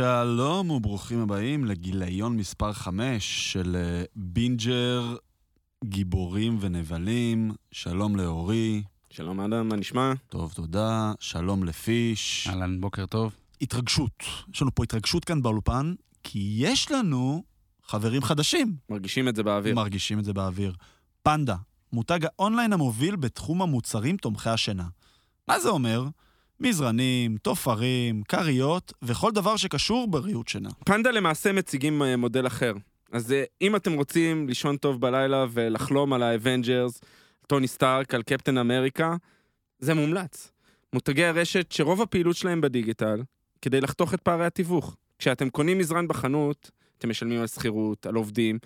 [0.00, 5.16] שלום וברוכים הבאים לגיליון מספר 5 של אה, בינג'ר,
[5.84, 7.52] גיבורים ונבלים.
[7.72, 8.82] שלום לאורי.
[9.10, 10.12] שלום אדם, מה נשמע?
[10.28, 11.12] טוב, תודה.
[11.20, 12.46] שלום לפיש.
[12.50, 13.36] אהלן, בוקר טוב.
[13.62, 14.24] התרגשות.
[14.54, 17.42] יש לנו פה התרגשות כאן באולפן, כי יש לנו
[17.90, 18.74] חברים חדשים.
[18.90, 19.74] מרגישים את זה באוויר.
[19.74, 20.72] מרגישים את זה באוויר.
[21.22, 21.56] פנדה,
[21.92, 24.84] מותג האונליין המוביל בתחום המוצרים תומכי השינה.
[25.48, 26.04] מה זה אומר?
[26.60, 30.68] מזרנים, טופרים, כריות וכל דבר שקשור בריהוט שינה.
[30.84, 32.72] פנדה למעשה מציגים אה, מודל אחר.
[33.12, 37.00] אז אה, אם אתם רוצים לישון טוב בלילה ולחלום על האבנג'רס,
[37.46, 39.16] טוני סטארק, על קפטן אמריקה,
[39.78, 40.52] זה מומלץ.
[40.92, 43.22] מותגי הרשת שרוב הפעילות שלהם בדיגיטל,
[43.62, 44.96] כדי לחתוך את פערי התיווך.
[45.18, 48.58] כשאתם קונים מזרן בחנות, אתם משלמים על שכירות, על עובדים,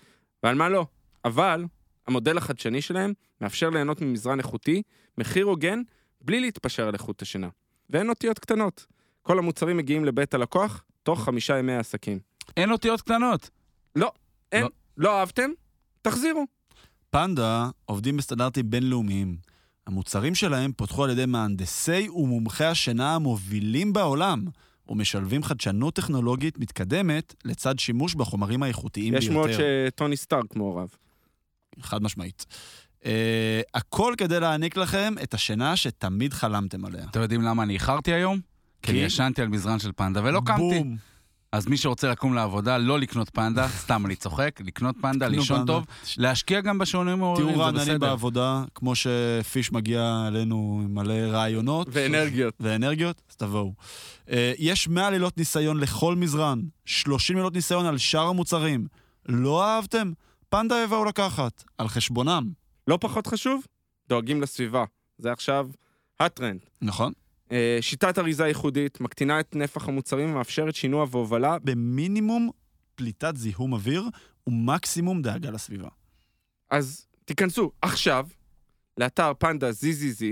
[0.43, 0.87] ועל מה לא.
[1.25, 1.65] אבל
[2.07, 4.83] המודל החדשני שלהם מאפשר ליהנות ממזרן איכותי,
[5.19, 5.83] מחיר הוגן,
[6.21, 7.49] בלי להתפשר על איכות השינה.
[7.91, 8.87] ואין אותיות קטנות.
[9.23, 12.19] כל המוצרים מגיעים לבית הלקוח תוך חמישה ימי עסקים.
[12.57, 13.51] אין אותיות קטנות.
[13.97, 14.13] לא,
[14.53, 14.69] אין, לא.
[14.97, 15.51] לא, לא אהבתם?
[16.03, 16.45] תחזירו.
[17.11, 19.37] פנדה עובדים בסטנדרטים בינלאומיים.
[19.87, 24.45] המוצרים שלהם פותחו על ידי מהנדסי ומומחי השינה המובילים בעולם,
[24.89, 29.35] ומשלבים חדשנות טכנולוגית מתקדמת לצד שימוש בחומרים האיכותיים יש ביותר.
[29.35, 29.51] מאוד
[29.89, 30.89] שטוני סטארק מעורב.
[31.81, 32.47] חד משמעית.
[33.01, 33.07] Uh,
[33.75, 37.05] הכל כדי להעניק לכם את השינה שתמיד חלמתם עליה.
[37.11, 38.41] אתם יודעים למה אני איחרתי היום?
[38.83, 38.99] כי כי?
[38.99, 40.61] ישנתי על מזרן של פנדה ולא קמתי.
[40.61, 40.97] בום.
[41.55, 45.73] אז מי שרוצה לקום לעבודה, לא לקנות פנדה, סתם אני צוחק, לקנות פנדה, לישון פנדה.
[45.73, 45.85] טוב,
[46.17, 47.99] להשקיע גם בשעונים מעוררים, תהיו זה רעננים בסדר.
[47.99, 51.89] בעבודה, כמו שפיש מגיע אלינו עם מלא רעיונות.
[51.91, 52.55] ואנרגיות.
[52.61, 53.73] ואנרגיות, אז תבואו.
[54.27, 58.87] Uh, יש 100 לילות ניסיון לכל מזרן, 30 לילות ניסיון על שאר המוצרים.
[59.27, 60.13] לא אהבתם?
[60.49, 62.49] פנדה יבואו לקחת, על חשבונם.
[62.89, 63.67] לא פחות חשוב,
[64.09, 64.85] דואגים לסביבה.
[65.19, 65.69] זה עכשיו
[66.21, 66.61] הטרנד.
[66.83, 67.13] נכון?
[67.55, 71.59] אה, שיטת אריזה ייחודית, מקטינה את נפח המוצרים ומאפשרת שינוע והובלה.
[71.59, 72.51] במינימום
[72.95, 74.05] פליטת זיהום אוויר
[74.47, 75.89] ומקסימום דאגה לסביבה.
[76.71, 78.27] אז תיכנסו עכשיו
[78.99, 80.25] לאתר פנדה ZZZ,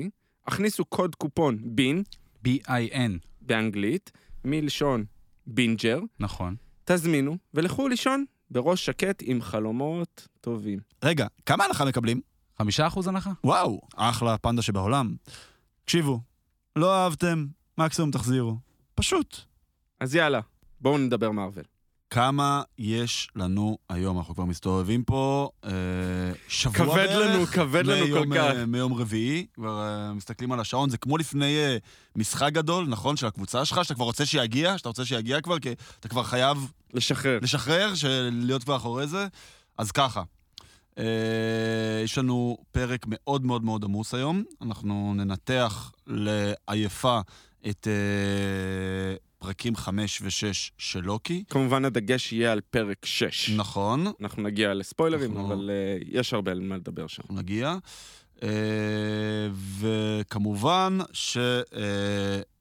[0.47, 2.03] הכניסו קוד קופון בין,
[2.47, 3.11] B-I-N,
[3.41, 4.13] באנגלית,
[4.45, 5.05] מלשון
[5.47, 6.57] בינג'ר, נכון.
[6.85, 10.79] תזמינו ולכו לישון בראש שקט עם חלומות טובים.
[11.05, 12.21] רגע, כמה הנחה מקבלים?
[12.59, 13.31] חמישה אחוז הנחה?
[13.45, 15.15] וואו, אחלה פנדה שבעולם.
[15.85, 16.21] תקשיבו,
[16.77, 17.47] לא אהבתם,
[17.79, 18.57] מקסימום תחזירו.
[18.95, 19.37] פשוט.
[20.01, 20.41] אז יאללה,
[20.81, 21.65] בואו נדבר מארוול.
[22.11, 24.19] כמה יש לנו היום?
[24.19, 25.71] אנחנו כבר מסתובבים פה אה,
[26.49, 27.35] שבוע כבד בערך.
[27.37, 28.55] לנו, כבד לנו כל כך.
[28.57, 31.77] אה, מיום רביעי, כבר אה, מסתכלים על השעון, זה כמו לפני אה,
[32.17, 33.17] משחק גדול, נכון?
[33.17, 36.73] של הקבוצה שלך, שאתה כבר רוצה שיגיע, שאתה רוצה שיגיע כבר, כי אתה כבר חייב
[36.95, 37.39] לשחרר.
[37.43, 39.27] לשחרר, של- להיות כבר אחורי זה.
[39.79, 40.23] אז ככה,
[42.05, 44.45] יש לנו פרק מאוד מאוד מאוד עמוס היום.
[44.63, 47.21] אנחנו ננתח לעייפה
[47.71, 50.29] את אה, פרקים 5 ו-6
[50.79, 51.45] של לוקי.
[51.51, 53.51] כמובן הדגש יהיה על פרק 6.
[53.51, 55.71] נכון, אנחנו נגיע לספוילרים, אנחנו- אבל
[56.01, 57.23] uh, יש הרבה על מה לדבר שם.
[57.23, 57.77] אנחנו נגיע.
[58.43, 58.49] אה,
[59.79, 60.99] וכמובן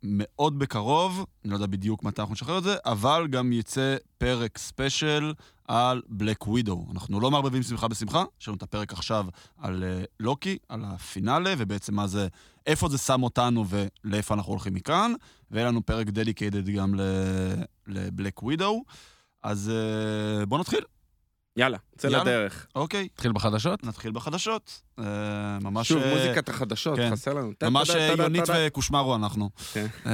[0.01, 4.57] שמאוד בקרוב, אני לא יודע בדיוק מתי אנחנו נשחרר את זה, אבל גם יצא פרק
[4.57, 5.33] special
[5.67, 6.85] על בלק ווידו.
[6.91, 9.25] אנחנו לא מערבבים שמחה בשמחה, יש לנו את הפרק עכשיו
[9.57, 12.27] על אה, לוקי, על ה finale, ובעצם מה זה,
[12.67, 15.13] איפה זה שם אותנו ולאיפה אנחנו הולכים מכאן,
[15.51, 16.93] ויהיה לנו פרק dedicated גם
[17.87, 18.83] לבלק ווידו.
[19.43, 20.81] אז אה, בואו נתחיל,
[21.57, 22.23] יאללה, צא יאללה.
[22.23, 22.67] לדרך.
[22.75, 23.07] אוקיי.
[23.13, 23.83] נתחיל בחדשות?
[23.83, 24.81] נתחיל בחדשות.
[24.99, 25.03] אה,
[25.61, 25.87] ממש...
[25.87, 27.11] שוב, אה, מוזיקת החדשות, כן.
[27.11, 27.51] חסר לנו.
[27.63, 28.43] ממש טה, יונית.
[28.55, 29.49] וקושמרו אנחנו.
[29.73, 29.85] כן.
[30.05, 30.11] אה,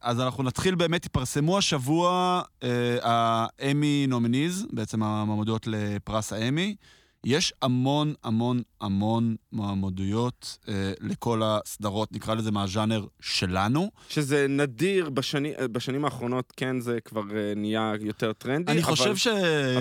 [0.00, 2.68] אז אנחנו נתחיל באמת, התפרסמו השבוע אה,
[3.02, 6.76] האמי נומיניז, בעצם המועמדויות לפרס האמי.
[7.24, 13.90] יש המון המון המון מועמדויות אה, לכל הסדרות, נקרא לזה מהז'אנר שלנו.
[14.08, 18.72] שזה נדיר בשני, בשנים האחרונות, כן, זה כבר אה, נהיה יותר טרנדי.
[18.72, 19.26] אני אבל- חושב ש...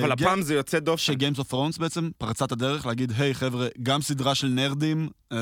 [0.01, 0.97] אבל הפעם זה יוצא דופן.
[0.97, 5.09] ש Game of Thrones בעצם פרצה את הדרך להגיד, היי חבר'ה, גם סדרה של נרדים
[5.31, 5.37] אה,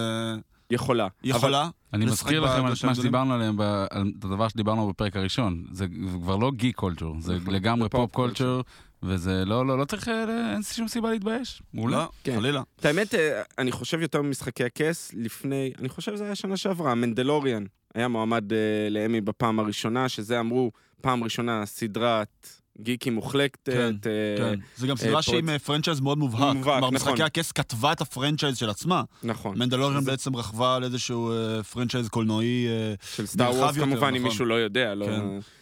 [0.71, 1.07] יכולה.
[1.24, 1.69] יכולה.
[1.94, 2.95] אני לשחק מזכיר לכם על מה הגדולים?
[2.95, 3.62] שדיברנו עליהם, ב-
[3.92, 5.65] על הדבר שדיברנו בפרק הראשון.
[5.71, 5.86] זה
[6.21, 8.62] כבר לא geek culture, זה נכון, לגמרי pop pop culture,
[9.03, 11.62] וזה לא, לא, לא צריך, אה, אין שום סיבה להתבייש.
[11.74, 11.98] מעולה.
[11.98, 12.36] לא, כן.
[12.36, 12.62] חלילה.
[12.80, 16.95] את האמת, אה, אני חושב יותר ממשחקי הכס, לפני, אני חושב שזה היה שנה שעברה,
[16.95, 17.65] מנדלוריאן
[17.95, 18.57] היה מועמד אה,
[18.89, 20.71] לאמי בפעם הראשונה, שזה אמרו,
[21.01, 23.60] פעם ראשונה סדרת גיקים מוחלקת.
[23.66, 23.92] כן, אה,
[24.38, 24.60] כן.
[24.78, 26.42] זה גם סדרה אה, שהיא פרויקט- אה, franchise מאוד מובהק.
[26.56, 26.95] מובהק, כלומר, נכון.
[26.95, 29.04] משחקי הכס כתבה את ה franchise של עצמה.
[29.24, 29.60] נכון.
[29.60, 34.16] מנדלוריאן זה- בעצם רכבה על איזשהו אה, franchise קולנועי, אה, של סטאר וורס כמובן, אם
[34.16, 34.24] נכון.
[34.24, 34.95] מישהו לא יודע.
[34.95, 35.06] לא...
[35.06, 35.22] כן.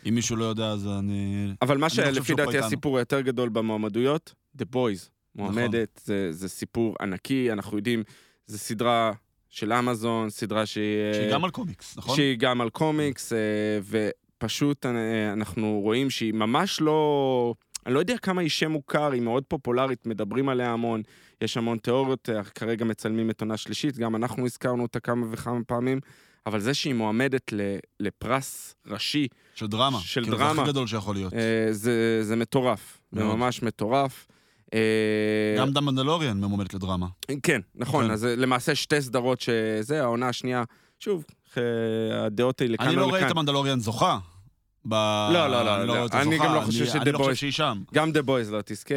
[0.10, 1.48] אם מישהו לא יודע, אז אני...
[1.62, 2.58] אבל מה לא שלפי דעתי.
[2.60, 8.04] הסיפור היותר גדול במועמדויות, The Boys מועמדת, זה, זה סיפור ענקי, אנחנו יודעים,
[8.48, 9.12] זו סדרה
[9.50, 10.84] של אמזון, סדרה שהיא...
[11.14, 12.16] שהיא אה, גם על קומיקס, נכון?
[12.16, 13.38] שהיא גם על קומיקס, אה,
[14.44, 17.54] ופשוט אה, אנחנו רואים שהיא ממש לא...
[17.86, 21.02] אני לא יודע כמה היא שם מוכר, היא מאוד פופולרית, מדברים עליה המון,
[21.42, 25.64] יש המון תיאוריות, אה, כרגע מצלמים את עונה שלישית, גם אנחנו הזכרנו אותה כמה וכמה
[25.68, 26.00] פעמים,
[26.46, 27.54] אבל זה שהיא מועמדת
[28.00, 30.00] לפרס ראשי, של דרמה.
[30.00, 30.62] של כאילו, זה דרמה.
[30.62, 31.34] הכי גדול שיכול להיות.
[31.34, 33.24] אה, זה, זה מטורף, זה.
[33.24, 34.28] ממש מטורף.
[35.58, 37.08] גם דם מנדלוריאן ממומנת לדרמה.
[37.44, 38.12] כן, נכון, כן.
[38.12, 40.64] אז זה למעשה שתי סדרות שזה, העונה השנייה,
[41.00, 41.26] שוב,
[42.14, 43.26] הדעות היא לכאן אני או לא רואה.
[43.28, 44.18] את המנדלוריאן זוכה.
[44.86, 44.94] ב...
[45.34, 45.96] לא, לא, לא, אני לא.
[46.14, 46.38] אני.
[46.38, 47.82] גם לא חושב אני- אני The לא חושב שהיא שם.
[47.94, 48.96] גם דה בויז לא תזכה,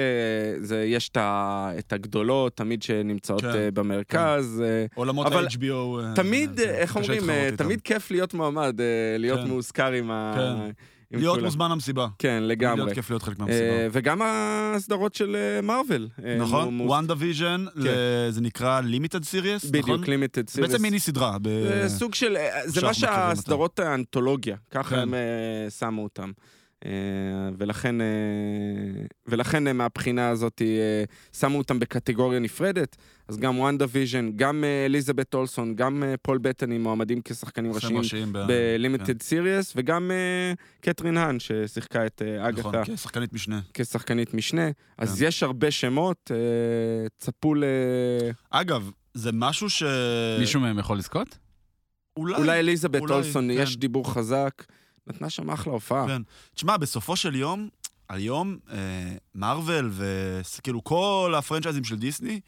[0.61, 4.63] זה, יש את, הגדולות, תמיד שנמצאות כן, כן, במרכז.
[4.65, 4.87] כן.
[4.95, 6.01] עולמות אבל ה-HBO.
[6.03, 7.49] אה, תמיד, אה, איך אומרים, אה.
[7.57, 8.87] תמיד כיף להיות מועמד, אה,
[9.19, 9.49] להיות כן.
[9.49, 10.35] מאוזכר עם ה...
[11.13, 11.19] כן.
[11.19, 11.43] להיות.
[11.43, 12.07] מוזמן למסיבה.
[12.19, 12.85] כן, לגמרי.
[12.85, 13.69] להיות כיף להיות חלק אה, מהמסיבה.
[13.93, 16.09] וגם הסדרות של אה, מארוול.
[16.25, 16.75] אה, מו- נכון?
[16.75, 17.65] מו- וואן דיוויז'ן,
[18.31, 19.81] זה נקרא limited series, נכון?
[19.83, 20.71] בדיוק, limited זה series.
[20.71, 21.37] בעצם מיני סדרה.
[21.45, 22.95] זה סוג של, אה, זה מה.
[22.95, 24.99] שהסדרות האנתולוגיה, ככה כן.
[24.99, 25.21] הם אה,
[25.71, 26.31] שמו אותם.
[26.87, 26.91] אה,
[27.59, 28.07] ולכן, אה,
[29.27, 30.63] ולכן אה, מהבחינה הזאת
[31.33, 32.97] שמו אותם בקטגוריה נפרדת,
[33.29, 38.33] אז גם וואנדה ויז'ן, גם אליזבת אולסון, גם פול בטני מועמדים כשחקנים שחקנים ראשיים ראשיים
[38.33, 43.61] ב- ב limited series, וגם אה, קתרין האן ששיחקה את כן, נכון, אגתה כשחקנית משנה.
[43.75, 44.71] כשחקנית משנה.
[44.99, 45.27] אז כן.
[45.27, 46.31] יש הרבה שמות,
[47.19, 47.65] צפו ל...
[48.51, 49.83] אגב, זה משהו ש...
[50.39, 51.39] מישהו מהם יכול לזכות?
[52.17, 52.35] אולי...
[52.35, 53.63] אולי אליזבת אולי, אולסון, כן.
[53.63, 54.65] יש דיבור חזק.
[55.07, 56.07] נתנה שם אחלה הופעה.
[56.07, 56.23] כן.
[56.55, 57.69] תשמע, בסופו של יום,
[58.09, 58.77] היום, אה,
[59.35, 62.41] מארוול וכאילו כל הפרנצ'ייזים של דיסני,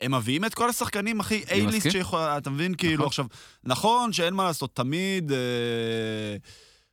[0.00, 1.90] הם מביאים את כל השחקנים הכי A-ליסט.
[1.90, 2.20] שיכול...
[2.20, 2.74] אתה מבין?
[2.74, 3.06] כאילו, נכון.
[3.06, 3.26] עכשיו,
[3.64, 5.32] נכון שאין מה לעשות, תמיד...
[5.32, 6.36] אה,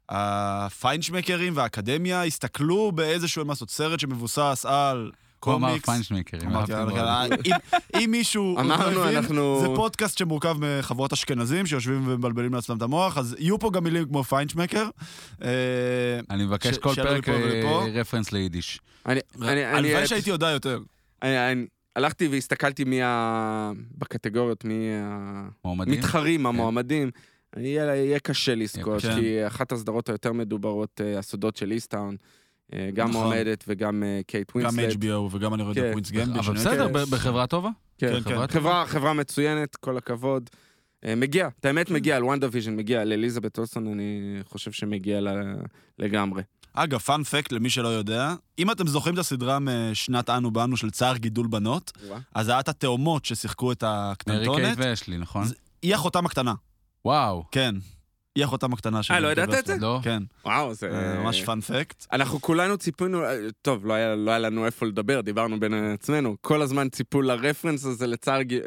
[0.10, 5.12] הפיינשמקרים והאקדמיה הסתכלו באיזשהו, אין מה לעשות, סרט שמבוסס על
[5.46, 5.86] הוא אמר קומיקס.
[5.90, 6.50] פיינשמקרים.
[8.00, 13.18] אם- מישהו לא הבין, אנחנו- זה פודקאסט שמורכב מחברות אשכנזים שיושבים ומבלבלים לעצמם את המוח,
[13.18, 14.90] אז יהיו פה גם מילים כמו פיינשמקר.
[15.44, 15.50] אה,
[16.30, 17.30] אני מבקש כל פרק.
[17.30, 18.80] אה, רפרנס ליידיש.
[19.06, 20.80] אני, אני, אני, הלוואי שהייתי יודע יותר.
[21.24, 21.66] אני, אני,
[21.96, 23.72] הלכתי והסתכלתי מי ה...
[23.98, 24.74] בקטגוריות, מי
[25.66, 25.94] מועמדים?
[25.94, 27.12] המתחרים, המועמדים.
[27.58, 29.16] יהיה, יהיה קשה לזכות, קשה.
[29.16, 32.16] כי אחת הסדרות היותר מדוברות, אה, הסודות של איסטאון,
[32.94, 33.24] גם נכון.
[33.24, 35.04] מועמדת וגם אה, קייט גם ווינסלט.
[35.04, 35.86] HBO וגם אני רואה את כן.
[35.86, 36.38] ה Queen's Gambit.
[36.38, 37.12] אבל בסדר, כן.
[37.12, 37.70] בחברה טובה.
[37.98, 38.92] כן, כן, חברה כן.
[38.92, 40.50] חברה, מצוינת, כל הכבוד.
[41.06, 45.20] אה, מגיע, את האמת מגיע, על וואנדה ויז'ן מגיע, לאליזבת אולסון אני חושב שמגיע
[46.00, 46.44] לגמרי.
[46.74, 50.90] אגב, fun fact למי שלא יודע, אם אתם זוכרים את הסדרה משנת אנו באנו של
[50.90, 51.92] צער גידול בנות,
[52.36, 55.44] אז זה היה את התאומות ששיחקו את מרי קייט הקטנטונת, ואשלי, נכון?
[55.82, 56.54] היא אחותם הקטנה,
[57.06, 57.44] וואו.
[57.52, 57.76] כן.
[58.36, 59.14] היא אחותם הקטנה של...
[59.14, 59.76] אה, לא ידעת את זה?
[59.80, 60.00] לא.
[60.04, 60.92] כן, וואו, זה...
[60.92, 62.06] אה, ממש fun fact.
[62.14, 66.36] אנחנו כולנו ציפינו, אה, טוב, לא היה, לא היה לנו איפה לדבר, דיברנו בין עצמנו.
[66.42, 68.60] כל הזמן ציפו ל reference הזה לצער ג-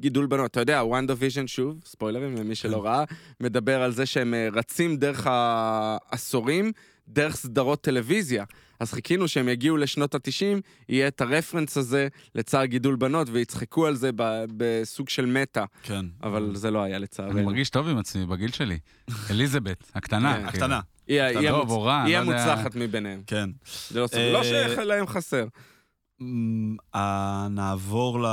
[0.00, 0.50] גידול בנות.
[0.50, 3.04] אתה יודע, וואנדה ויז'ן, שוב, ספוילרים למי שלא ראה,
[3.40, 6.72] מדבר על זה שהם אה, רצים דרך העשורים,
[7.08, 8.44] דרך סדרות טלוויזיה.
[8.80, 13.94] אז חיכינו שהם יגיעו לשנות ה-90, יהיה את הרפרנס הזה לצער גידול בנות, ויצחקו על
[13.96, 16.06] זה ב- בסוג של מטה, כן.
[16.22, 17.42] אבל זה לא היה אני לצערנו.
[17.42, 18.78] מרגיש טוב עם עצמי, בגיל שלי.
[19.30, 20.32] אליזבת, הקטנה.
[20.32, 20.36] כן.
[20.36, 20.48] כאילו.
[20.48, 22.16] הקטנה, היא לא.
[22.16, 23.22] המוצלחת מביניהם.
[23.26, 23.50] כן.
[23.90, 24.44] זה לא סוג- אה, לא
[24.74, 25.44] שלהם חסר.
[26.20, 28.26] אמ, אה, נעבור ל-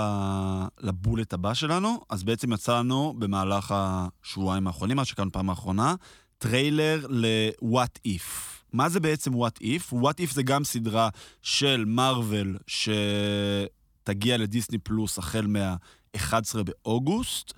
[0.80, 2.01] לבולט הבא שלנו.
[2.10, 5.96] אז בעצם יצאנו במהלך השבועיים האחרונים, עד שכאן פעם האחרונה,
[6.38, 8.57] טריילר ל-What If.
[8.74, 9.94] מה זה בעצם What If?
[9.94, 11.10] What If זה גם סדרה
[11.42, 17.54] של מארוול שתגיע לדיסני פלוס החל מה-11 באוגוסט.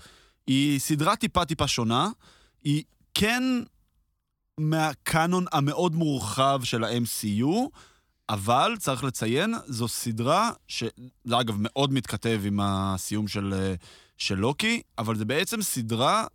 [0.48, 2.10] היא סדרה טיפה טיפה שונה.
[2.64, 3.44] היא כן
[4.58, 7.70] מהקאנון המאוד מורחב של ה-MCU,
[8.30, 10.90] אבל צריך לציין, זו סדרה שזה
[11.40, 13.74] אגב מאוד מתכתב עם הסיום של, אה,
[14.18, 16.26] של לוקי, אבל זה בעצם סדרה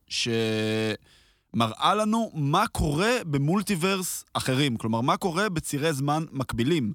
[1.54, 4.76] שמראה לנו מה קורה במולטיברס אחרים.
[4.76, 6.92] כלומר, מה קורה בצירי זמן מקבילים.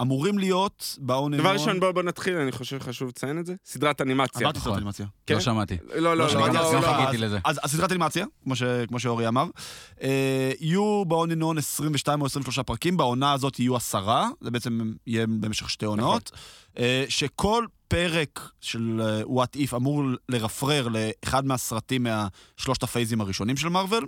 [0.00, 3.54] אמורים להיות באון דבר ראשון, בואו בוא נתחיל, אני חושב שחשוב לציין את זה.
[3.64, 4.42] סדרת אנימציה.
[4.42, 4.72] אמרתי נכון.
[4.72, 5.06] סרט אנימציה.
[5.26, 5.34] כן?
[5.34, 5.76] לא שמעתי.
[5.94, 7.04] לא, לא, לא, שמעתי לא, לא, סדרה, לא.
[7.04, 7.38] חיכיתי לזה.
[7.44, 9.46] אז הסדרת אנימציה, כמו, ש, כמו שאורי אמר,
[10.02, 15.26] אה, יהיו בעון אינון 22 או 23 פרקים, בעונה הזאת יהיו עשרה, זה בעצם יהיה
[15.26, 16.30] במשך שתי עונות,
[16.78, 23.68] אה, שכל פרק של אה, What If אמור לרפרר לאחד מהסרטים מהשלושת הפייזים הראשונים של
[23.68, 24.06] מארוול.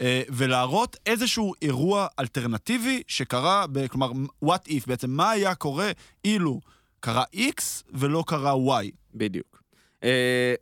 [0.00, 4.12] אה, ולהראות איזשהו אירוע אלטרנטיבי שקרה, ב, כלומר,
[4.44, 5.90] what if, בעצם מה היה קורה
[6.24, 6.60] אילו
[7.00, 7.62] קרה X
[7.94, 8.90] ולא קרה Y.
[9.14, 9.62] בדיוק.
[10.04, 10.54] אה,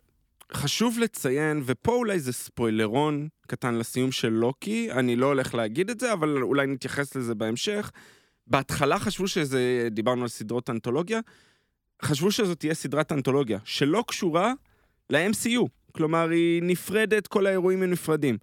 [0.53, 6.01] חשוב לציין, ופה אולי זה ספוילרון קטן לסיום של לוקי, אני לא הולך להגיד את
[6.01, 7.91] זה, אבל אולי נתייחס לזה בהמשך.
[8.47, 11.21] בהתחלה חשבו שזה, דיברנו על סדרות אנתולוגיה,
[12.03, 14.53] חשבו שזאת תהיה סדרת אנתולוגיה, שלא קשורה
[15.11, 15.67] ל-MCU.
[15.93, 18.39] כלומר, היא נפרדת, כל האירועים הם נפרדים.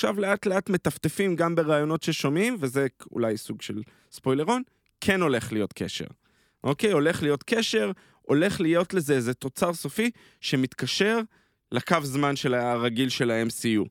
[0.00, 4.62] עכשיו לאט לאט מטפטפים גם ברעיונות ששומעים, וזה אולי סוג של ספוילרון,
[5.00, 6.04] כן הולך להיות קשר.
[6.64, 6.92] אוקיי?
[6.92, 7.90] הולך להיות קשר,
[8.22, 11.20] הולך להיות לזה איזה תוצר סופי שמתקשר
[11.72, 13.84] לקו זמן של הרגיל של ה-MCU.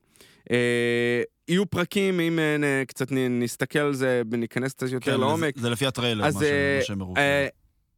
[0.50, 5.56] אה, יהיו פרקים, אם אה, נ- קצת נסתכל על זה וניכנס קצת יותר כן, לעומק.
[5.56, 7.16] זה, זה לפי הטריילר, אז, מה אה, מה שהם הראו.
[7.16, 7.46] אה,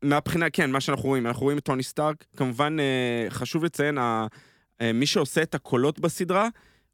[0.03, 4.27] מהבחינה, כן, מה שאנחנו רואים, אנחנו רואים את טוני סטארק, כמובן אה, חשוב לציין, ה-
[4.81, 6.49] אה, מי שעושה את הקולות בסדרה,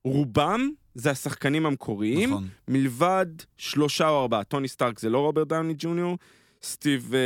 [0.05, 2.49] רובם זה השחקנים המקוריים, נכון.
[2.69, 3.26] מלבד
[3.57, 4.45] שלושה או ארבעה.
[4.45, 6.19] טוני סטארק זה לא רוברט דאוני ג'וניור,
[6.62, 7.19] סטיב אה,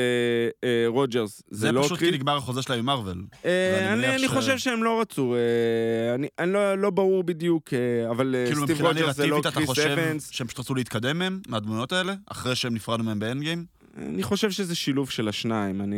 [0.68, 2.14] אה, רוג'רס זה, זה לא פשוט כי קריס.
[2.14, 3.24] נגמר החוזה שלהם עם מארוול.
[3.44, 7.74] אה, אני, אני ש- חושב שהם לא רצו, אה, אני, אני לא, לא ברור בדיוק,
[7.74, 10.28] אה, אבל אה, כאילו סטיב מבחינה רוג'רס זה לא נרטיבית אתה קריס חושב אבנס.
[10.30, 13.64] שהם פשוט רצו להתקדם מהם, מהדמויות האלה, אחרי שהם נפרדנו מהם באנד גיים?
[13.98, 15.80] אני חושב שזה שילוב של השניים.
[15.80, 15.96] אני...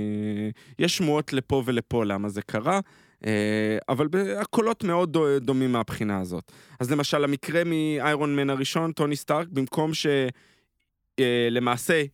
[0.78, 2.80] יש שמועות לפה ולפה למה זה קרה,
[3.88, 6.52] אבל ב- הקולות מאוד דו- דומים מהבחינה הזאת.
[6.80, 10.06] אז למשל, המקרה מאיירון מן הראשון, טוני סטארק, במקום ש...
[11.18, 11.48] אה,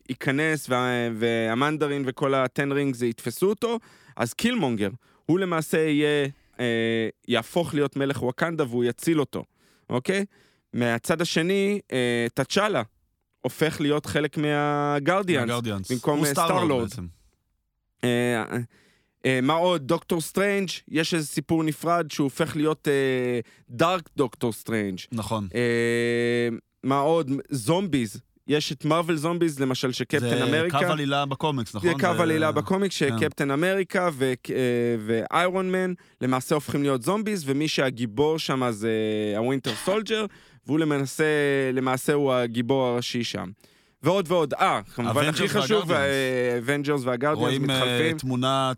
[0.08, 3.78] ייכנס וה- והמנדרין וכל הטן רינגס יתפסו אותו,
[4.16, 4.90] אז קילמונגר,
[5.26, 6.28] הוא למעשה יהיה,
[6.60, 9.44] אה, יהפוך להיות מלך ווקנדה והוא יציל אותו,
[9.90, 10.24] אוקיי?
[10.72, 12.82] מהצד השני, אה, תצ'אלה
[13.40, 15.44] הופך להיות חלק מהגרדיאנס.
[15.92, 16.90] במקום, אה, סטאר-לורד סטאר-לורד.
[19.26, 19.86] אה, מה עוד?
[19.86, 24.98] דוקטור סטרנג', יש איזה סיפור נפרד שהוא הופך להיות אה, dark דוקטור סטרנג'.
[25.12, 25.48] נכון.
[25.54, 26.48] אה,
[26.84, 27.30] מה עוד?
[27.50, 28.20] zombies.
[28.48, 30.78] יש את Marvel Zombies, למשל, שקפטן זה אמריקה.
[30.78, 31.90] קו עלילה בקומיקס, נכון?
[31.90, 33.18] זה קו עלילה בקומיק, כן.
[33.18, 34.54] שקפטן אמריקה ו- אה,
[35.06, 38.90] ואיירון מן למעשה הופכים להיות zombies, ומי שהגיבור שם זה
[39.36, 40.26] הווינטר סולג'ר,
[40.66, 41.24] והוא למעשה,
[41.72, 43.50] למעשה הוא הגיבור הראשי שם.
[44.02, 44.54] ועוד ועוד.
[44.54, 45.92] אה, כמובן הכי חשוב.
[45.92, 48.18] האבנג'רס והגרדיאנס רואים אה, מתחלפים.
[48.18, 48.72] תמונה,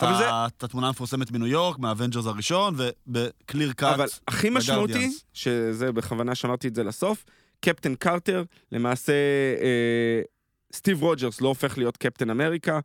[0.46, 3.94] את התמונה המפורסמת מניו יורק, מהאבנג'רס הראשון, וב clear cut.
[3.94, 5.10] אבל הכי משמעותי.
[5.32, 7.24] שזה בכוונה שמרתי את זה לסוף,
[7.60, 9.12] קפטן קרטר, למעשה
[9.60, 10.20] אה,
[10.72, 12.80] סטיב רוג'רס לא הופך להיות קפטן אמריקה,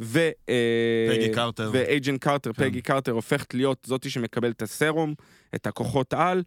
[0.00, 0.18] ו...
[0.48, 1.70] אה, פגי קרטר.
[1.72, 2.64] ואייג'נט קרטר, כן.
[2.64, 5.14] פגי קרטר הופכת להיות זאתי שמקבלת את הסרום,
[5.54, 6.42] את הכוחות על.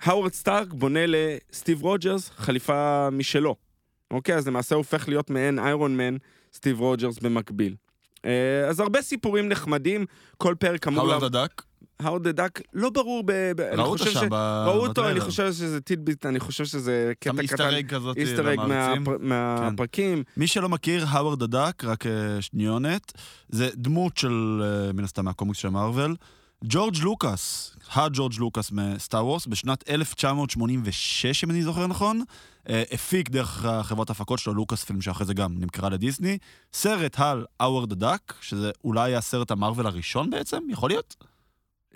[0.00, 3.69] האוורד סטארק בונה לסטיב רוג'רס חליפה משלו.
[4.10, 6.16] אוקיי, אז למעשה הוא הופך להיות מעין איירון מן,
[6.54, 7.74] סטיב רוג'רס במקביל.
[8.24, 8.30] אה,
[8.68, 10.04] אז הרבה סיפורים נחמדים,
[10.38, 11.12] כל פרק אמור...
[11.12, 11.62] האוורד לה- הדק,
[12.00, 13.32] האוורד הדק, לא ברור ב...
[13.56, 15.08] ב- אני ראו אותו חושב שם ש- ב- ראו אותו.
[15.10, 17.74] אני חושב שזה tidbit, אני חושב שזה קטע Easter קטן.
[17.74, 19.02] egg כזאת Easter egg למעריצים.
[19.04, 20.22] מהפר- מהפרקים.
[20.36, 22.12] מי שלא מכיר, האוורד הדק, רק אה,
[22.42, 23.12] שניונת,
[23.48, 26.16] זה דמות של, אה, מן הסתם, מהקומיקס של מארוול.
[26.64, 32.22] ג'ורג' לוקאס, הג'ורג' לוקאס מסטאר וורס, בשנת 1986, אם אני זוכר נכון,
[32.68, 36.38] אה, הפיק דרך חברת ההפקות שלו, לוקאס פילם, שאחרי זה גם נמכרה לדיסני,
[36.72, 41.16] סרט על האוורד הדק, שזה אולי הסרט המארוול הראשון בעצם, יכול להיות?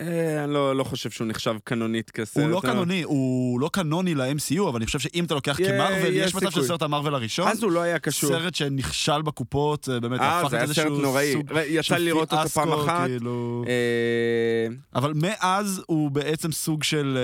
[0.00, 2.44] אה, אני לא לא חושב שהוא נחשב קנונית כסרט.
[2.44, 5.68] הוא לא אה, קנוני, הוא לא קנוני ל-MCU, אבל אני חושב שאם אתה לוקח יש-
[5.68, 6.50] כמארוול, יש יש מצב.
[6.50, 7.48] של סרט המארוול הראשון.
[7.48, 8.30] אז הוא לא היה קשור.
[8.30, 11.32] סרט שנכשל בקופות, אה, באמת, אה, הפך זה את היה סרט איזשהו נוראי.
[11.32, 13.06] סוג ר- יצא של לי לראות אותו פעם אחת.
[13.06, 13.64] כאילו...
[13.68, 17.18] אה, אבל מאז הוא בעצם סוג של...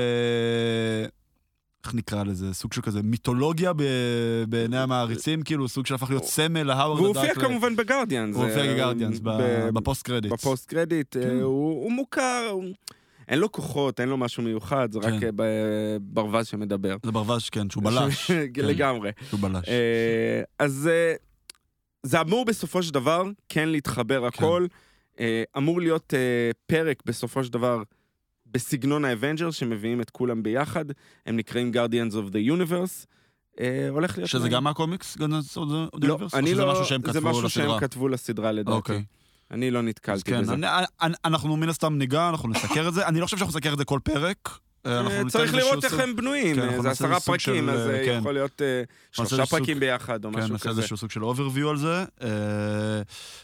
[1.85, 2.55] אה, איך נקרא לזה?
[2.55, 3.83] סוג של כזה מיתולוגיה ב-
[4.49, 7.17] בעיני המעריצים, כאילו סוג של הפך להיות סמל להאוורד והוא הדק.
[7.29, 8.37] הופיע ל- כמובן בגרדיאנס.
[8.37, 10.33] הוא הופיע אה, כגרדיאנס ב- ב post credit.
[10.33, 11.17] ב post credit.
[11.17, 11.29] אה, כן.
[11.41, 12.65] הוא הוא מוכר, הוא-
[13.29, 15.27] אין לו כוחות, אין לו משהו מיוחד, זה רק כן.
[15.27, 15.43] אה, ב-
[16.01, 16.97] ברווז שמדבר.
[17.05, 18.31] זה ברווז, כן, שהוא בלש.
[18.55, 19.11] כן, לגמרי.
[19.29, 19.69] שהוא בלש.
[19.69, 21.15] אה, אז אה,
[22.03, 24.67] זה אמור בסופו של דבר כן להתחבר הכל.
[25.21, 26.19] אה, אמור להיות אה,
[26.67, 27.83] פרק בסופו של דבר
[28.53, 30.85] בסגנון האבנג'ר שמביאים את כולם ביחד.
[31.27, 33.07] הם נקראים Guardians of the Universe.
[33.61, 34.31] אה, הולך להיות...
[34.31, 34.49] שזה.
[34.49, 35.17] גם מהקומיקס?
[35.17, 36.37] Guardians of the לא, Universe?
[36.39, 36.73] אני או שזה לא...
[36.73, 37.81] משהו שהם זה כתבו משהו שהם לסדרה?
[37.81, 38.77] כתבו לסדרה לדעתי.
[38.77, 39.05] אוקיי.
[39.51, 40.53] אני לא נתקלתי כן, בזה.
[40.53, 40.67] אני-
[41.03, 43.07] אני- אנחנו מן הסתם ניגע, אנחנו נסקר את זה.
[43.09, 44.49] אני לא חושב שאנחנו נסקר את זה כל פרק.
[44.87, 47.91] אה, אה, צריך לראות איך הם בנויים, כן, אה, זה נעשה עשרה פרקים, של, אז
[48.05, 48.17] כן.
[48.21, 50.81] יכול להיות נעשה שלושה סוג- פרקים ביחד או כן, משהו נעשה כזה.
[50.81, 52.05] איזשהו סוג של overview על זה.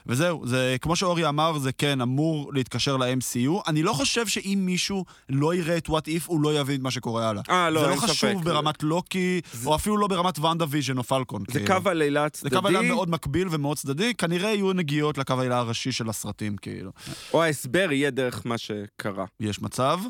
[0.07, 3.51] וזהו, זה, כמו שאורי אמר, זה כן אמור להתקשר ל-MCU.
[3.69, 7.29] אני לא חושב שאם מישהו לא יראה את what if, הוא לא יבין מה שקורה
[7.29, 7.43] הלאה.
[7.51, 8.11] אה, לא, זה לא אין ספק.
[8.11, 11.43] חשוב ברמת לוקי, זה- או אפילו לא ברמת ואנדה ויז'ן או פלקון.
[11.51, 11.81] זה כאילו.
[11.83, 15.59] קו העלילה זה הצדדי, קו העלילה מאוד מקביל ומאוד צדדי, כנראה יהיו נגיעות לקו העלילה
[15.59, 16.91] הראשי של הסרטים, כאילו.
[17.33, 19.25] או ההסבר יהיה דרך מה שקרה.
[19.41, 20.01] יש מצב.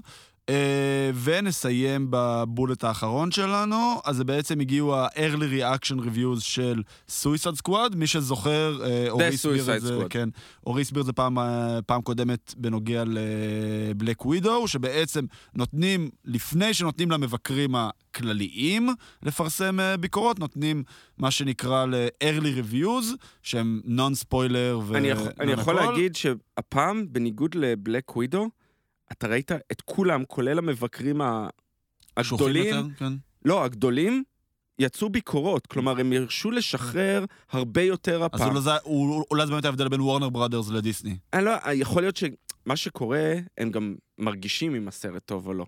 [0.49, 7.97] אה, ונסיים בבולט האחרון שלנו, אז זה בעצם הגיעו ה-early reaction reviews של Suicide Squad,
[7.97, 9.99] מי שזוכר, אה, אורי הסביר את זה.
[10.11, 10.29] כן,
[10.67, 15.25] אורי הסביר את זה פעם, אה, פעם קודמת בנוגע לבלק ווידו, שבעצם
[15.55, 18.89] נותנים, לפני שנותנים למבקרים הכלליים
[19.23, 20.83] לפרסם ביקורות, נותנים
[21.19, 24.97] מה שנקרא ל-early reviews, שהם נון ספוילר ו...
[24.97, 25.75] אני יכול-.
[25.75, 28.49] להגיד שהפעם, בניגוד לבלק ווידו,
[29.13, 31.21] אתה ראית את כולם, כולל המבקרים
[32.17, 33.13] הגדולים, יותר, כן.
[33.45, 34.23] לא, הגדולים,
[34.79, 35.67] יצאו ביקורות.
[35.67, 38.49] כלומר, הם הרשו לשחרר הרבה יותר אז הפעם.
[38.51, 41.17] אולי זה- אולי אולי זה באמת ההבדל בין וורנר בראדרס לדיסני.
[41.33, 45.67] אני לא, יכול להיות שמה שקורה, הם גם מרגישים אם הסרט טוב או לא.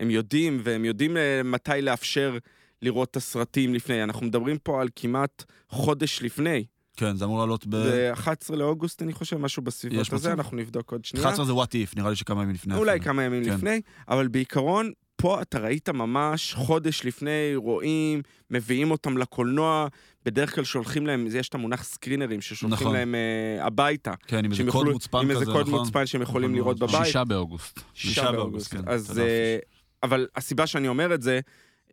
[0.00, 2.38] הם יודעים, והם יודעים אה, מתי לאפשר
[2.82, 4.02] לראות את הסרטים לפני.
[4.02, 6.64] אנחנו מדברים פה על כמעט חודש לפני.
[6.98, 7.76] כן, זה אמור לעלות ב...
[7.76, 10.32] ב-11 לאוגוסט, אני חושב, משהו בסביבות הזה.
[10.32, 11.26] אנחנו נבדוק עוד שנייה.
[11.26, 12.74] 11 זה what if, נראה לי שכמה ימים לפני.
[12.74, 13.04] אולי אפילו.
[13.04, 13.54] כמה ימים כן.
[13.54, 19.88] לפני, אבל בעיקרון, פה אתה ראית ממש חודש לפני, רואים, מביאים אותם לקולנוע,
[20.24, 22.96] בדרך כלל שולחים להם, יש את המונח סקרינרים, ששולחים נכון.
[22.96, 24.14] להם אה, הביתה.
[24.26, 25.62] כן, עם איזה קוד מוצפן עם כזה, איזה נכון?
[25.64, 26.88] קוד מוצפן שהם יכולים נכון, לראות נכון.
[26.88, 27.06] בבית.
[27.06, 27.80] שישה באוגוסט.
[27.94, 28.82] שישה באוגוסט, כן.
[28.86, 29.18] אז...
[29.18, 29.58] אה,
[30.02, 31.40] אבל הסיבה שאני אומר את זה,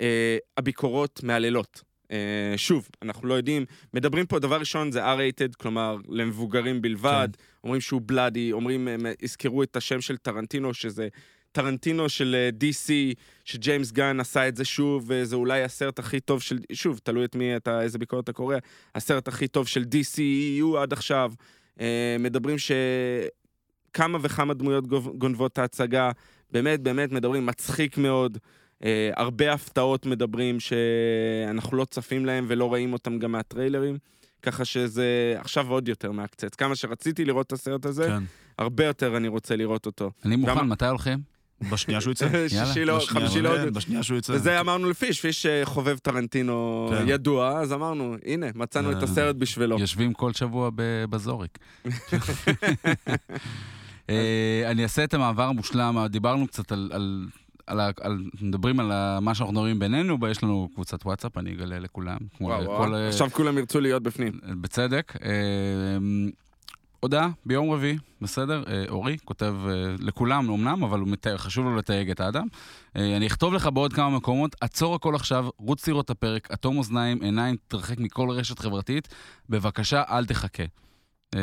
[0.02, 1.84] אה, הביקורות מהללות.
[2.12, 7.44] אה, שוב, אנחנו לא יודעים, מדברים פה, דבר ראשון זה R-rated, כלומר למבוגרים בלבד, כן.
[7.64, 8.88] אומרים שהוא בלאדי, אומרים,
[9.24, 11.08] הזכרו את השם של טרנטינו, שזה
[11.56, 16.42] טרנטינו של אה, DC, שג'יימס גן עשה את זה שוב, וזה אולי הסרט הכי טוב
[16.42, 18.56] של, שוב, תלוי את מי אתה, איזה ביקורת אתה קורא,
[18.96, 21.32] הסרט הכי טוב של DCEU עד עכשיו.
[21.80, 26.12] אה, מדברים שכמה וכמה דמויות גונבות את ההצגה,
[26.52, 28.38] באמת, באמת מדברים, מצחיק מאוד.
[28.84, 33.98] אה, הרבה הפתעות מדברים שאנחנו לא צפים להם ולא רואים אותם גם מהטריילרים,
[34.42, 36.56] ככה שזה עכשיו עוד יותר מעקצץ.
[36.56, 38.24] כמה שרציתי לראות את הסרט הזה, כן.
[38.60, 40.12] הרבה יותר אני רוצה לראות אותו.
[40.26, 40.64] אני מוכן, למה?
[40.64, 41.36] מתי הולכים?
[41.72, 42.28] בשנייה שהוא יצא.
[42.50, 43.74] שישי לא, חמישי לא עוד.
[43.74, 44.34] בשנייה שהוא יצא.
[44.34, 47.06] וזה אמרנו לפיש, פיש אה, חובב טרנטינו כן.
[47.08, 49.04] ידוע, אז אמרנו, הנה, מצאנו את אה.
[49.04, 49.80] הסרט בשבילו.
[49.80, 50.70] יושבים כל שבוע
[51.10, 51.58] בזוריק.
[54.10, 57.28] אה, אני אעשה את המעבר המושלם, דיברנו קצת על...
[57.68, 57.80] על...
[57.80, 61.54] על, ה- על, מדברים על ה- מה שאנחנו מדברים בינינו, יש לנו קבוצת וואטסאפ, אני
[61.54, 62.18] אגלה לכולם.
[62.42, 62.94] וואו, וואו.
[62.96, 64.40] אה, עכשיו כולם ירצו להיות בפנים.
[64.62, 65.14] בצדק.
[65.24, 65.30] אה,
[67.00, 68.64] הודעה ביום רביעי, בסדר?
[68.68, 72.48] אה, אורי כותב אה, לכולם אמנם, אבל הוא מתאר, חשוב לו לתייג את האדם.
[72.96, 77.22] אני אכתוב לך בעוד כמה מקומות, עצור הכל עכשיו, רוץ לראות את הפרק, אטום אוזניים,
[77.22, 79.08] עיניים, תרחק מכל רשת חברתית,
[79.50, 80.64] בבקשה, אל תחכה.
[81.36, 81.40] אה,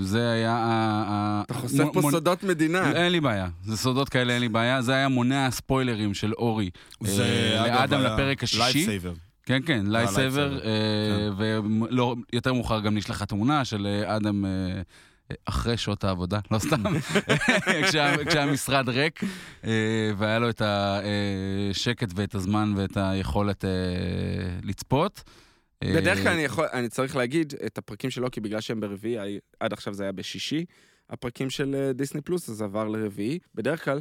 [0.00, 0.52] זה היה...
[0.52, 2.92] ה- ה- אתה חושף פה סודות מדינה.
[2.92, 4.82] אין לי בעיה, זה סודות כאלה, אין לי בעיה.
[4.82, 6.70] זה היה מונע הספוילרים של אורי.
[7.00, 8.98] זה, אה, לאדם היה לפרק השישי.
[9.46, 11.94] כן, כן, לייסבר, Lifesaver, כן.
[12.32, 14.50] ויותר מאוחר גם נשלחה תמונה של אה, אדם אה,
[15.30, 16.82] אה, אחרי שעות העבודה, לא סתם,
[17.84, 19.20] כשה- כשהמשרד ריק,
[19.64, 19.70] אה,
[20.18, 20.62] והיה לו את
[21.70, 23.70] השקט ואת הזמן ואת היכולת אה,
[24.62, 25.22] לצפות.
[25.82, 29.38] אה, בדרך כלל אני יכול, אני צריך להגיד את הפרקים שלו, כי בגלל שהם ברביעי,
[29.60, 30.64] עד עכשיו זה היה בשישי,
[31.10, 33.38] הפרקים של אה, דיסני פלוס, אז עבר לרביעי.
[33.54, 34.00] בדרך כלל,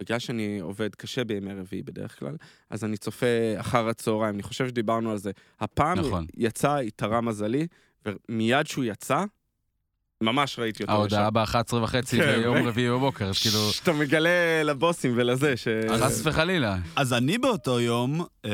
[0.00, 2.36] בגלל שאני עובד קשה בימי רביעי בדרך כלל,
[2.70, 3.26] אז אני צופה
[3.56, 5.30] אחר הצהריים, אני חושב שדיברנו על זה.
[5.60, 6.26] הפעם נכון.
[6.36, 7.66] יצא, התערה מזלי,
[8.06, 9.24] ומיד שהוא יצא,
[10.20, 10.92] ממש ראיתי אותו.
[10.92, 15.68] ההודעה ב-11 וחצי כן, ביום רביעי בבוקר, אז כאילו, שאתה מגלה לבוסים ולזה, ש...
[16.00, 16.76] חס וחלילה.
[16.96, 18.50] אז אני באותו יום, אה,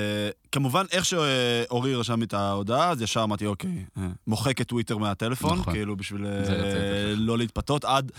[0.53, 4.99] כמובן, איך שאורי רשם לי את ההודעה, אז ישר אמרתי, אוקיי, אה, מוחק את טוויטר
[4.99, 5.73] מהטלפון, נכון.
[5.73, 7.15] כאילו בשביל אה.
[7.17, 8.13] לא להתפתות, עד,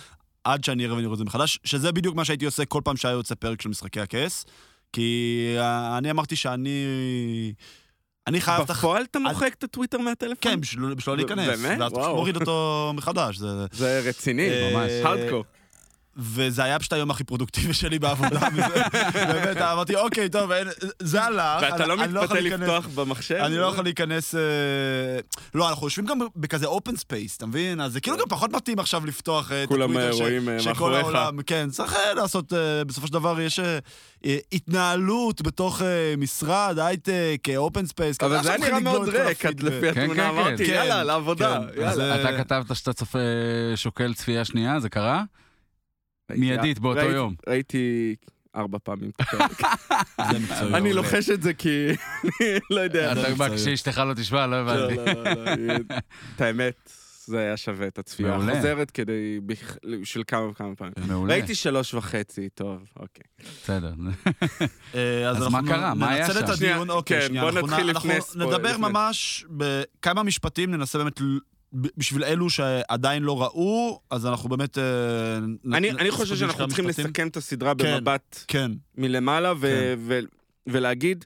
[0.43, 2.97] עד שאני אראה ואני רואה את זה מחדש, שזה בדיוק מה שהייתי עושה כל פעם
[2.97, 4.45] שהיה יוצא פרק של משחקי הכס,
[4.93, 5.55] כי
[5.97, 6.85] אני אמרתי שאני...
[8.27, 8.63] אני חייב...
[8.67, 10.51] בפועל אתה מוחק את הטוויטר מהטלפון?
[10.51, 11.47] כן, בשביל לא להיכנס.
[11.47, 11.79] באמת?
[11.79, 12.15] ואז וואו.
[12.15, 13.37] מוריד אותו מחדש.
[13.37, 13.47] זה...
[13.71, 14.91] זה רציני, אה, ממש.
[15.03, 15.43] הארדקור.
[16.17, 18.49] וזה היה פשוט היום הכי פרודוקטיבי שלי בעבודה.
[18.53, 18.83] מזה.
[19.13, 20.67] באמת, אמרתי, אוקיי, טוב, אין-
[20.99, 21.61] זה הלך.
[21.61, 23.35] ואתה לא אני מתפתה לפתוח במחשב?
[23.35, 24.35] אני לא יכול להיכנס...
[24.35, 24.41] אה,
[25.55, 27.81] לא, אנחנו יושבים גם בכזה open space, אתה מבין?
[27.81, 30.09] אז זה כאילו גם פחות מתאים עכשיו לפתוח אה, את הטוויטר
[30.49, 31.05] אה, שכל מאחוריך.
[31.05, 33.59] העולם, כן, צריך לעשות, אה, בסופו של דבר יש
[34.51, 38.17] התנהלות בתוך אה, משרד, הייטק, open space.
[38.21, 40.73] אבל זה היה נראה מאוד ריק, לפי כן, התמונה כן, אמרתי, כן.
[40.73, 41.81] יאללה, לעבודה, כן.
[41.81, 42.15] יאללה.
[42.15, 43.19] אה, אתה כתבת שאתה צופה
[43.75, 45.23] שוקל צפייה שנייה, זה קרה?
[46.37, 47.35] מיידית, באותו ראיתי- יום.
[47.47, 48.15] ראיתי
[48.55, 49.61] ארבע פעמים את הפרק.
[50.31, 50.73] זה מקצועי.
[50.73, 51.87] אני לוחש את זה כי...
[52.69, 53.11] לא יודע.
[53.11, 53.33] אתה.
[53.35, 54.95] בא כשאשתך לא תשמע, לא לא, הבנתי.
[54.95, 55.73] לא, לא, לא,
[56.35, 56.89] את האמת,
[57.25, 58.53] זה היה שווה את הצפייה מעולה.
[58.53, 59.39] החוזרת כדי...
[60.03, 60.93] של כמה וכמה פעמים.
[61.07, 63.23] מעולה, ראיתי שלוש וחצי, טוב, אוקיי.
[63.63, 63.93] בסדר.
[64.95, 65.93] אה, אז מה קרה?
[65.93, 66.53] מה היה ננצל את שם?
[66.53, 67.51] הדיון, אוקיי, כן, שנייה.
[67.51, 68.77] בוא נתחיל לפני ספוילר, נדבר.
[68.77, 71.19] ממש בכמה משפטים, ננסה באמת
[71.73, 74.77] בשביל אלו שעדיין לא ראו, אז אנחנו באמת...
[74.77, 75.37] אה,
[75.73, 77.05] אני נ- אני חושב שאנחנו צריכים משפטים.
[77.05, 77.97] לסכם את הסדרה כן.
[77.97, 79.95] במבט כן, מלמעלה, ו- כן.
[79.97, 80.19] ו-
[80.67, 81.25] ולהגיד,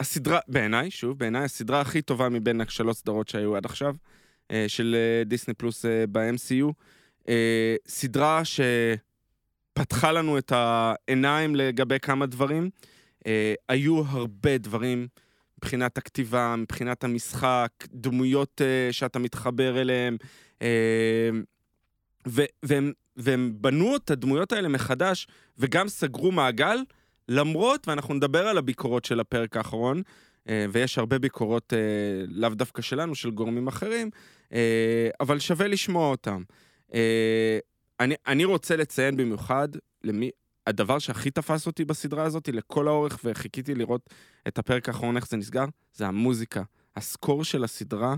[0.00, 3.94] הסדרה, בעיניי, שוב, בעיניי הסדרה הכי טובה מבין השלוש סדרות שהיו עד עכשיו,
[4.50, 6.72] אה, של אה, דיסני פלוס ב-MCU.
[7.88, 12.70] סדרה שפתחה לנו את העיניים לגבי כמה דברים.
[13.68, 15.08] היו הרבה דברים
[15.58, 20.16] מבחינת הכתיבה, מבחינת המשחק, דמויות אה, שאתה מתחבר אליהן,
[20.62, 21.30] אה,
[22.28, 25.26] ו- והם, והם בנו את הדמויות האלה מחדש,
[25.58, 26.78] וגם סגרו מעגל,
[27.28, 30.02] למרות, ואנחנו נדבר על הביקורות של הפרק האחרון,
[30.48, 31.78] אה, ויש הרבה ביקורות אה,
[32.28, 34.10] לאו דווקא שלנו, של גורמים אחרים,
[34.52, 36.42] אה, אבל שווה לשמוע אותם.
[36.94, 37.58] אה,
[38.00, 39.68] אני, אני רוצה לציין במיוחד
[40.04, 40.30] למי,
[40.66, 44.10] הדבר שהכי תפס אותי בסדרה הזאת, לכל האורך, וחיכיתי לראות
[44.48, 46.62] את הפרק האחרון, איך זה נסגר, זה המוזיקה.
[46.96, 48.14] הסקור של הסדרה,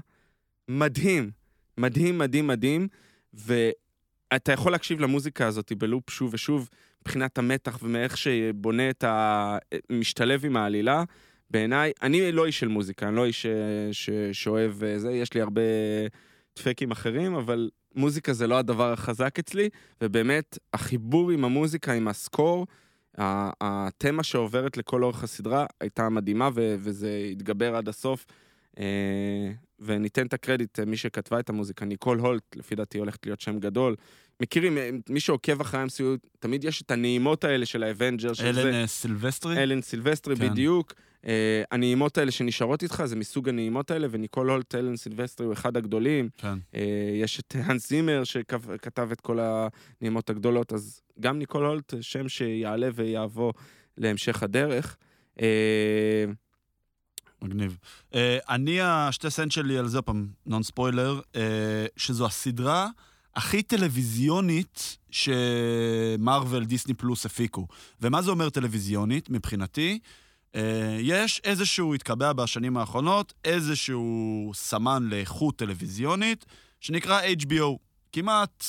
[0.68, 1.30] מדהים.
[1.78, 2.88] מדהים, מדהים, מדהים,
[3.34, 6.68] ואתה יכול להקשיב למוזיקה הזאת בלופ שוב ושוב,
[7.00, 9.58] מבחינת המתח ומאיך שבונה את ה...
[9.90, 11.04] משתלב עם העלילה.
[11.50, 13.46] בעיניי, אני לא איש של מוזיקה, אני לא איש ש...
[13.92, 14.10] ש...
[14.32, 15.62] שאוהב אה, זה, יש לי הרבה
[16.58, 19.68] דפקים אחרים, אבל מוזיקה זה לא הדבר החזק אצלי,
[20.00, 22.66] ובאמת, החיבור עם המוזיקה, עם ה score,
[23.18, 28.26] התמה שעוברת לכל אורך הסדרה הייתה מדהימה, ו- וזה התגבר עד הסוף.
[28.78, 33.40] אה, וניתן את הקרדיט, אה, מי שכתבה את המוזיקה, ניקול הולט, לפי דעתי הולכת להיות
[33.40, 33.96] שם גדול.
[34.42, 38.62] מכירים, אה, מי שעוקב אחרי ה-MCU, תמיד יש את הנעימות האלה של האבנג'ר, של זה.
[38.62, 39.62] אלן סילבסטרי.
[39.62, 40.50] אלן סילבסטרי, כן.
[40.50, 40.92] בדיוק.
[41.24, 41.28] אה,
[41.70, 46.28] הנעימות האלה שנשארות איתך, זה מסוג הנעימות האלה, וניקול הולט, אלן סילבסטרי הוא אחד הגדולים.
[46.36, 46.58] כן.
[46.72, 46.78] אה,
[47.22, 52.88] יש את האנס זימר שכתב את כל הנעימות הגדולות, אז גם ניקול הולט, שם שיעלה
[52.94, 53.52] ויעבור
[53.96, 54.96] להמשך הדרך.
[55.36, 55.40] Uh,
[57.42, 57.78] מגניב.
[58.12, 58.16] Uh,
[58.48, 61.36] אני, השתי סנט שלי על זה, פעם, נון ספוילר, uh,
[61.96, 62.88] שזו הסדרה
[63.36, 67.66] הכי טלוויזיונית שמרוויל, דיסני פלוס הפיקו.
[68.00, 69.98] ומה זה אומר טלוויזיונית מבחינתי?
[70.02, 70.06] Uh,
[71.00, 76.44] יש איזשהו, התקבע בשנים האחרונות, איזשהו סמן לאיכות טלוויזיונית,
[76.80, 77.76] שנקרא HBO.
[78.12, 78.64] כמעט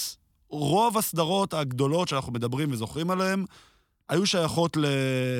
[0.49, 3.45] רוב הסדרות הגדולות שאנחנו מדברים וזוכרים עליהן,
[4.09, 4.77] היו שייכות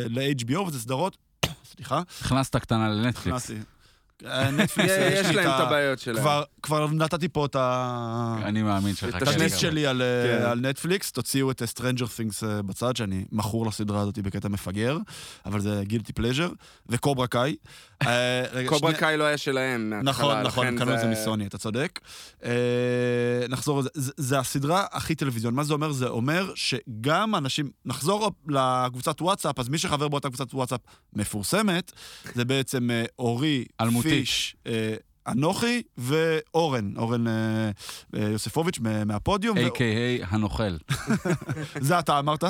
[0.10, 1.18] ל-HBO, וזה סדרות,
[1.76, 3.28] סליחה, הכנסת קטנה לנטפליקס.
[3.28, 3.79] נכנסתי.
[4.24, 6.24] נטפליקס, יש לי את הבעיות שלהם.
[6.64, 8.38] כבר- נתתי פה את ה...
[8.44, 9.16] אני מאמין שלך.
[9.16, 10.44] את השניץ הנט שלי על, כן.
[10.46, 14.98] אה, על נטפליקס, תוציאו את Stranger Things אה, בצד, שאני מכור לסדרה הזאת בקטע מפגר,
[15.46, 16.50] אבל זה גילטי פלז'ר,
[16.90, 17.56] וקוברה קאי.
[18.08, 22.00] אה, קוברה קאי לא היה שלהם מההתחלה, נכון, נכון, קנו את זה מסוני, אתה צודק.
[23.50, 25.54] נחזור לזה, זה- הסדרה הכי טלוויזיון.
[25.54, 25.92] מה זה אומר?
[25.92, 30.80] זה אומר שגם אנשים, נחזור לקבוצת וואטסאפ, אז מי שחבר באותה קבוצת וואטסאפ
[31.14, 31.92] מפורסמת,
[32.36, 34.09] זה בעצם אורי, אלמותית.
[34.10, 34.94] פיש, אה,
[35.28, 37.34] אנוכי ואורן, אורן אה,
[38.16, 39.58] אה, יוספוביץ' מה- מהפודיום.
[39.58, 40.26] ו- A.K.A.
[40.30, 40.78] הנוכל.
[41.80, 42.44] זה אתה אמרת?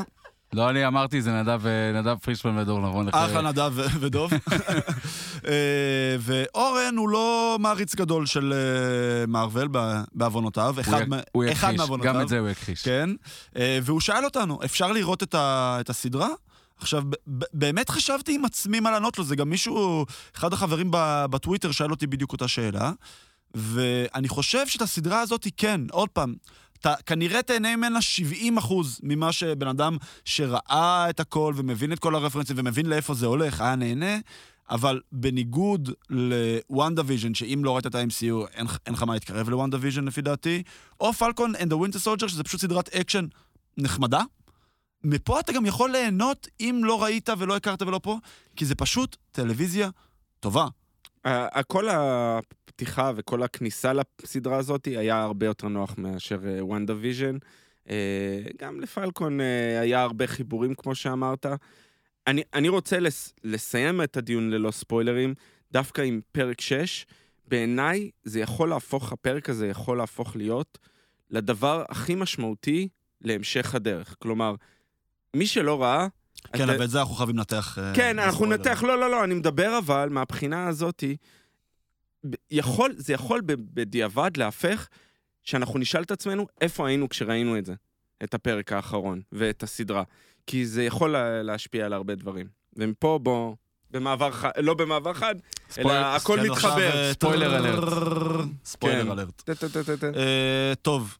[0.54, 1.62] לא אני אמרתי, זה נדב,
[1.93, 3.08] נדב פרישמן ודור נבון.
[3.12, 4.32] אחלה נדב ודוב.
[6.19, 8.54] ואורן הוא לא מעריץ גדול של
[9.28, 9.67] מארוול
[10.13, 10.76] בעוונותיו.
[10.80, 11.89] אחד הוא אחד יכחיש.
[12.04, 12.82] גם את זה הוא יכחיש.
[12.84, 13.10] כן,
[13.84, 16.28] והוא שאל אותנו, אפשר לראות את, ה, את הסדרה?
[16.80, 17.04] עכשיו,
[17.54, 20.88] באמת חשבתי עם עצמי מה לענות לו, זה גם מישהו, אחד החברים
[21.30, 22.92] בטוויטר שאל אותי בדיוק אותה שאלה,
[23.56, 26.36] ואני חושב שאת הסדרה הזאת, כן, עוד פעם,
[26.80, 32.15] אתה כנראה תהנה ממנה 70 אחוז ממה שבן אדם שראה את הכל ומבין את כל
[32.15, 34.18] הרפרנסים ומבין לאיפה זה הולך, היה נהנה.
[34.70, 39.78] אבל בניגוד ל WandaVision, שאם לא ראית את ה-MCU, אין, אין לך מה להתקרב ל
[39.82, 40.63] WandaVision לפי דעתי,
[41.00, 43.26] או Falcon and the Winter Soldier, שזה פשוט סדרת אקשן
[43.78, 44.22] נחמדה.
[45.04, 48.18] מפה אתה גם יכול ליהנות אם לא ראית ולא הכרת ולא פה,
[48.56, 49.90] כי זה פשוט טלוויזיה
[50.40, 50.68] טובה.
[51.68, 57.38] כל הפתיחה וכל הכניסה לסדרה הזאת היה הרבה יותר נוח מאשר WandaVision.
[58.60, 61.46] גם ל Falcon אה, היה הרבה חיבורים, כמו שאמרת.
[62.28, 65.34] אני, אני רוצה לס, לסיים את הדיון ללא ספוילרים,
[65.72, 67.06] דווקא עם פרק 6.
[67.48, 70.78] בעיניי זה יכול להפוך, הפרק הזה יכול להפוך להיות
[71.30, 72.88] לדבר הכי משמעותי
[73.22, 74.16] להמשך הדרך.
[74.20, 74.56] כלומר,
[75.36, 76.08] מי שלא ראה...
[76.54, 77.78] כן, אבל את זה אנחנו חייבים לנתח.
[77.82, 78.46] אה, כן, אנחנו.
[78.46, 81.18] ננתח, לא, לא, לא, אני מדבר אבל מהבחינה הזאתי,
[82.52, 84.88] יכול, זה יכול בדיעבד להפך
[85.44, 87.74] שאנחנו נשאל את עצמנו איפה היינו כשראינו את זה,
[88.24, 90.04] את הפרק האחרון ואת הסדרה.
[90.48, 92.48] כי זה יכול לה- להשפיע על הרבה דברים.
[92.76, 93.56] ומפה בוא,
[93.92, 95.36] במעבר חד, לא במעבר חד,
[95.78, 96.92] אלא הכל כן, מתחבר.
[97.08, 97.58] אה, ספוילר.
[97.58, 97.84] אלרט.
[98.44, 98.48] כן.
[98.65, 99.42] ספוילר אלרט.
[99.42, 100.08] טה, טה.
[100.15, 101.18] אה, טוב,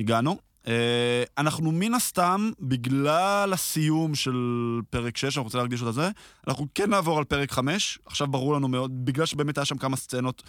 [0.00, 0.38] הגענו.
[0.68, 4.36] אה, אנחנו מן הסתם, בגלל הסיום של
[4.90, 6.10] פרק 6, אנחנו רוצים להקדיש את זה,
[6.48, 7.98] אנחנו כן נעבור על פרק 5.
[8.06, 10.42] עכשיו ברור לנו מאוד, בגלל שבאמת היה שם כמה סצנות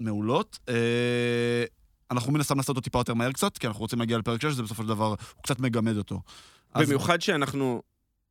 [0.00, 0.58] מעולות.
[0.68, 1.64] אה,
[2.10, 4.52] אנחנו מן הסתם נעשה אותו טיפה יותר מהר קצת, כי אנחנו רוצים להגיע לפרק 6,
[4.52, 6.20] זה בסופו של דבר, הוא קצת מגמד אותו.
[6.74, 7.82] אז- במיוחד שאנחנו,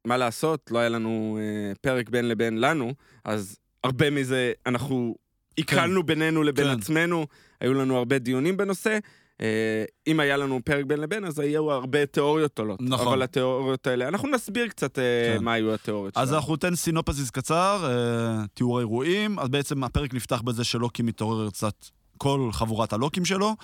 [0.06, 2.94] מה לעשות, לא היה לנו אה, פרק בין לבין לנו,
[3.26, 5.16] אז הרבה מזה אנחנו
[5.56, 6.80] עיכלנו בינינו לבין כן.
[6.80, 7.28] עצמנו,
[7.62, 8.98] היו לנו הרבה דיונים בנושא.
[9.42, 12.80] אה, אם היה לנו פרק בין לבין, אז היו הרבה תיאוריות עולות.
[12.82, 13.08] נכון.
[13.08, 15.04] אבל התיאוריות האלה, אנחנו נסביר קצת אה,
[15.38, 15.44] כן.
[15.44, 16.40] מה היו התיאוריות אז שלנו.
[16.40, 19.40] אנחנו ניתן סינופסיס קצר, אה, תיאור האירועים.
[19.40, 21.86] אז בעצם הפרק נפתח בזה שלוקי מתעורר קצת
[22.18, 23.56] כל חבורת הלוקים שלו.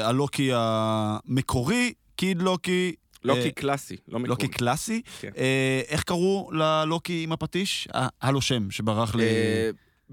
[0.00, 4.28] הלוקי המקורי, kid לוקי, לוקי אה, קלאסי, לא מקורי.
[4.28, 5.02] לוקי קלאסי.
[5.20, 5.30] כן.
[5.36, 7.88] אה, איך קראו ללוקי עם הפטיש?
[8.20, 9.24] היה לו שם שברח לי.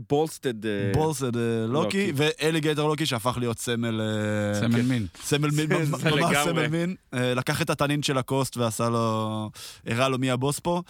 [0.09, 0.65] boastful...
[0.65, 2.11] אה, boastful אה, לוקי.
[2.15, 4.01] ו alligator לוקי שהפך להיות סמל...
[4.01, 5.07] אה, סמל מין.
[5.23, 6.37] סמל מין, ממש.
[6.43, 6.95] סמל מין.
[7.13, 9.49] לקח את התנין של Lacoste ועשה לו...
[9.85, 10.81] הראה לו מי הבוס פה.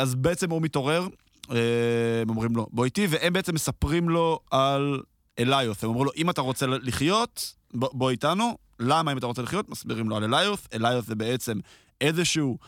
[0.00, 1.06] אז בעצם הוא מתעורר,
[1.48, 5.00] הם אומרים לו, בוא איתי, והם בעצם מספרים לו על
[5.38, 5.82] אליות'.
[5.82, 8.58] הם אומרים לו, אם אתה רוצה לחיות, בוא, איתנו.
[8.80, 9.68] למה אם אתה רוצה לחיות?
[9.68, 10.68] מסבירים לו על אליות'.
[10.74, 11.58] אליות' זה בעצם
[12.00, 12.58] איזשהו...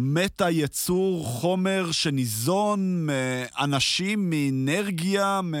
[0.00, 5.54] מטה יצור חומר שניזון מאנשים, מאנרגיה, מ...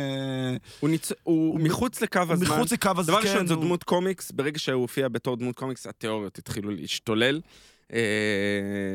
[0.80, 2.46] הוא ניצ- הוא מחוץ לקו הזמן.
[2.46, 3.02] מחוץ לקו הזמן.
[3.02, 6.70] דבר ראשון, כן, זו הוא- דמות קומיקס, ברגע שהוא הופיע בתור דמות קומיקס, התיאוריות התחילו
[6.70, 7.40] להשתולל
[7.92, 7.98] אה,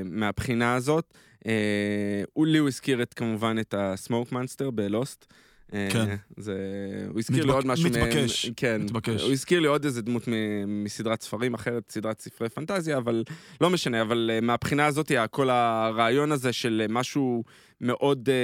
[0.06, 1.14] מהבחינה הזאת.
[1.48, 1.52] אה,
[2.34, 5.26] הוא לי הוא הזכיר את, כמובן את הסמוק מאנסטר בלוסט.
[5.74, 6.16] אה, כן.
[6.38, 6.56] זה...
[7.10, 8.54] הוא הזכיר לי מתבק- עוד משהו מתבקש, מהם.
[8.58, 8.82] כן.
[8.82, 9.22] מתבקש.
[9.22, 13.24] הוא הזכיר לי עוד איזה דמות מ- מסדרת ספרים אחרת, סדרת ספרי פנטזיה, אבל
[13.62, 17.44] לא משנה, אבל אה, מהבחינה הזאת, כל הרעיון הזה של אה, משהו
[17.82, 18.36] מאוד אה,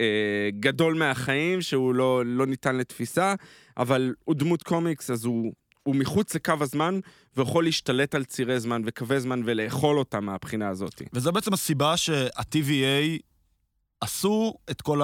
[0.00, 3.34] אה, גדול מהחיים, שהוא לא, לא ניתן לתפיסה,
[3.76, 5.52] אבל הוא דמות קומיקס, אז הוא,
[5.82, 7.00] הוא מחוץ לקו הזמן,
[7.36, 11.02] ויכול להשתלט על צירי זמן וקווי זמן ולאכול אותם מהבחינה הזאת.
[11.12, 13.18] וזו בעצם הסיבה שה-TVA
[14.00, 15.00] עשו את כל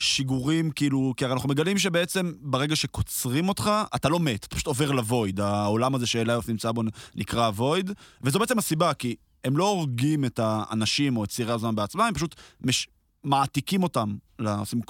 [0.00, 4.66] השיגורים, כאילו, כי הרי אנחנו מגלים שבעצם ברגע שקוצרים אותך, אתה לא מת, אתה פשוט
[4.66, 5.40] עובר לוויד.
[5.40, 6.82] העולם הזה שאליוס נמצא בו
[7.14, 7.90] נקרא וויד,
[8.22, 12.14] וזו בעצם הסיבה, כי הם לא הורגים את האנשים או את צירי הזמן בעצמם, הם
[12.14, 12.88] פשוט מש...
[13.24, 14.14] מעתיקים אותם,
[14.58, 14.80] עושים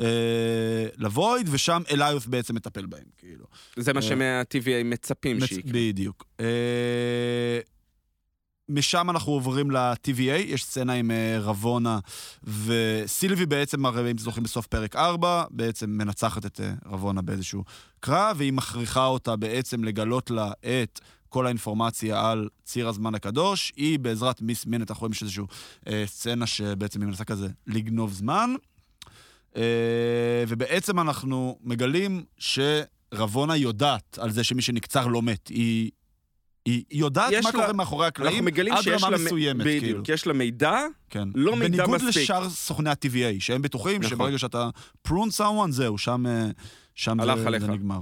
[0.00, 0.06] אה,
[0.96, 3.44] לוויד, ושם אליוס בעצם מטפל בהם, כאילו.
[3.76, 5.72] זה מה אה, שמה-TVA מצפים מצ- שיקרה.
[5.74, 6.24] בדיוק.
[6.40, 7.58] אה,
[8.68, 11.98] משם אנחנו עוברים ל-TVA, יש סצנה עם אה, רבונה
[12.64, 17.64] וסילבי בעצם, הרי אם זוכרים בסוף פרק 4, בעצם מנצחת את אה, רבונה באיזשהו
[18.00, 23.72] קרב, והיא מכריחה אותה בעצם לגלות לה את כל האינפורמציה על ציר הזמן הקדוש.
[23.76, 25.44] היא בעזרת מיס מינט, אנחנו רואים שיש איזושהי
[25.88, 28.54] אה, סצנה שבעצם היא מנסה כזה לגנוב זמן.
[29.56, 35.48] אה, ובעצם אנחנו מגלים שרבונה יודעת על זה שמי שנקצר לא מת.
[35.48, 35.90] היא,
[36.68, 39.18] היא יודעת מה לה- קורה מאחורי הקלעים עד רמה לה...
[39.18, 39.80] מסוימת, כאילו.
[39.82, 40.76] בדיוק, יש לה מידע,
[41.10, 41.28] כן.
[41.34, 42.22] לא מידע בניגוד מספיק.
[42.22, 43.08] לשאר סוכני ה-TVA,
[43.40, 44.10] שהם בטוחים נכון.
[44.10, 44.68] שברגע שאתה
[45.08, 46.46] prune someone, זהו, שם, אה,
[46.94, 47.62] שם הלך זה, עליך.
[47.62, 48.00] זה נגמר.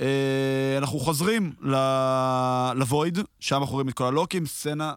[0.00, 0.06] אה,
[0.78, 4.92] אנחנו חוזרים ל- לוויד, שם אנחנו רואים את כל הלוקים, סצנה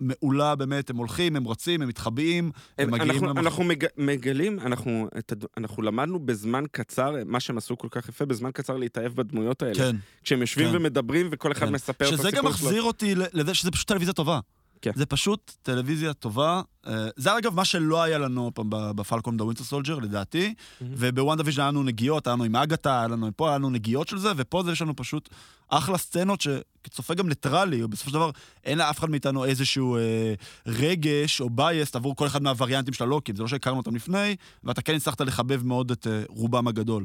[0.00, 4.60] מעולה באמת, הם הולכים, הם רצים, הם מתחבאים, הם מגיעים אנחנו, למח- אנחנו מג, מגלים,
[4.60, 9.12] אנחנו, את, אנחנו למדנו בזמן קצר, מה שהם עשו כל כך יפה, בזמן קצר להתאהב
[9.14, 9.74] בדמויות האלה.
[9.74, 9.96] כן.
[10.24, 10.76] כשהם יושבים כן.
[10.76, 11.72] ומדברים וכל אחד כן.
[11.72, 12.66] מספר את שזה הסיפור גם שלו.
[12.66, 14.40] מחזיר אותי לזה שזה פשוט טלוויזיה טובה.
[14.82, 14.90] כן.
[14.94, 16.62] זה פשוט טלוויזיה טובה.
[16.86, 20.54] אה, זה אגב מה שלא היה לנו פעם ב- ב Falcon the Winter Soldier, לדעתי.
[20.80, 24.08] וב WandaVision היה לנו נגיעות, היה לנו עם אגתה, היה לנו פה, היה לנו נגיעות
[24.08, 25.28] של זה, ופה זה יש לנו פשוט
[25.68, 28.30] אחלה סצנות שצופה גם ניטרלי, בסופו של דבר
[28.64, 30.34] אין לאף אחד מאיתנו איזשהו אה,
[30.66, 33.36] רגש או בייסט עבור כל אחד מהווריאנטים של הלוקים.
[33.36, 37.04] זה לא שהכרנו אותם לפני, ואתה כן הצלחת לחבב מאוד את אה, רובם הגדול.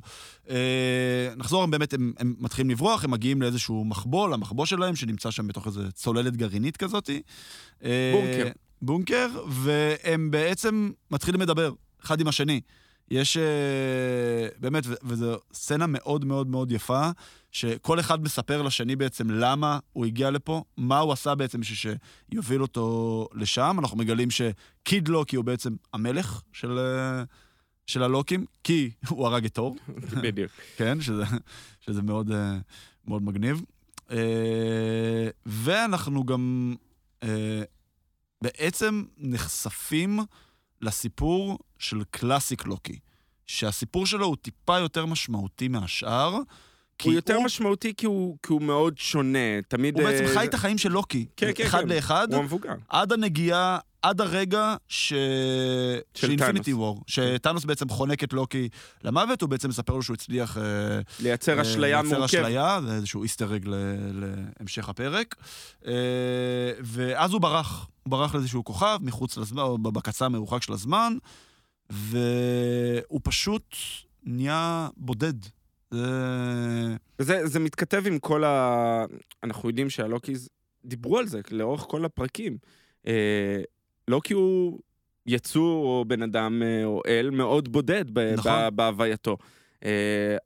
[0.49, 5.31] אה, נחזור, הם באמת, הם, הם מתחילים לברוח, הם מגיעים לאיזשהו מחבול, המחבוא שלהם, שנמצא
[5.31, 7.09] שם בתוך איזה צוללת גרעינית כזאת.
[7.83, 8.51] אה, בונקר.
[8.85, 11.71] בונקר, והם בעצם מתחילים לדבר,
[12.03, 12.61] אחד עם השני.
[13.11, 17.09] יש אה, באמת, וזו סצנה מאוד מאוד מאוד יפה,
[17.51, 21.95] שכל אחד מספר לשני בעצם למה הוא הגיע לפה, מה הוא עשה בעצם בשביל
[22.31, 23.75] שיוביל אותו לשם.
[23.79, 27.23] אנחנו מגלים שקיד לוקי הוא בעצם המלך של, אה,
[27.87, 29.75] של הלוקים, כי הוא הרג את תור.
[30.23, 30.51] בדיוק.
[30.77, 31.23] כן, שזה,
[31.81, 32.57] שזה מאוד, אה,
[33.07, 33.61] מאוד מגניב.
[35.45, 36.75] ואנחנו גם
[38.45, 40.19] בעצם נחשפים
[40.81, 42.99] לסיפור של קלאסיק לוקי,
[43.47, 46.37] שהסיפור שלו הוא טיפה יותר משמעותי מהשאר.
[46.97, 49.61] כי הוא יותר משמעותי כי הוא, כי הוא מאוד שונה.
[49.67, 49.99] תמיד...
[49.99, 51.87] הוא בעצם אה, חי את החיים של לוקי, כן, כן, אחד כן.
[51.87, 52.73] לאחד, הוא המבוגר.
[52.89, 55.13] עד הנגיעה, עד הרגע ש...
[56.13, 56.73] של אינפיניטי.
[56.73, 57.01] וור.
[57.07, 58.69] שטאנוס בעצם חונק את לוקי
[59.03, 60.57] למוות, הוא בעצם מספר לו שהוא הצליח...
[60.57, 60.63] אה,
[61.19, 62.39] לייצר אה, אשליה לייצר מורכבת.
[62.39, 63.65] אשליה, זה איזשהו איסטר אג
[64.13, 65.35] להמשך הפרק.
[65.87, 65.93] אה,
[66.81, 71.17] ואז הוא ברח, הוא ברח לאיזשהו כוכב מחוץ לזמן, או בקצה המרוחק של הזמן,
[71.89, 73.75] והוא פשוט
[74.23, 75.33] נהיה בודד.
[75.91, 76.05] זה...
[77.19, 79.05] וזה זה מתכתב עם כל ה...
[79.43, 80.49] אנחנו יודעים שהלוקיז
[80.85, 82.57] דיברו על זה לאורך כל הפרקים.
[84.09, 84.79] אה, לוקי הוא
[85.27, 88.51] יצור או בן אדם אה, או אל מאוד בודד ב- נכון.
[88.51, 89.37] ב- בהווייתו.
[89.85, 89.91] אה,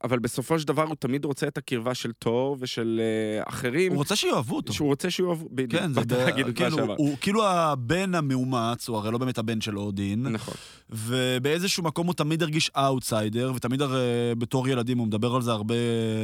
[0.03, 3.91] אבל בסופו של דבר הוא תמיד רוצה את הקרבה של תור ושל אה, אחרים.
[3.91, 4.73] הוא רוצה שיאהבו אותו.
[4.73, 5.43] שהוא רוצה שהוא יאהב...
[5.51, 6.97] בדיוק, כן, זה ב- להגיד כאילו, שאמרת.
[6.97, 10.53] הוא כאילו הבן המאומץ, הוא הרי לא באמת הבן של אודין, נכון.
[10.89, 13.99] ובאיזשהו מקום הוא תמיד הרגיש אאוטסיידר, ותמיד הרי
[14.37, 15.75] בתור ילדים הוא מדבר על זה הרבה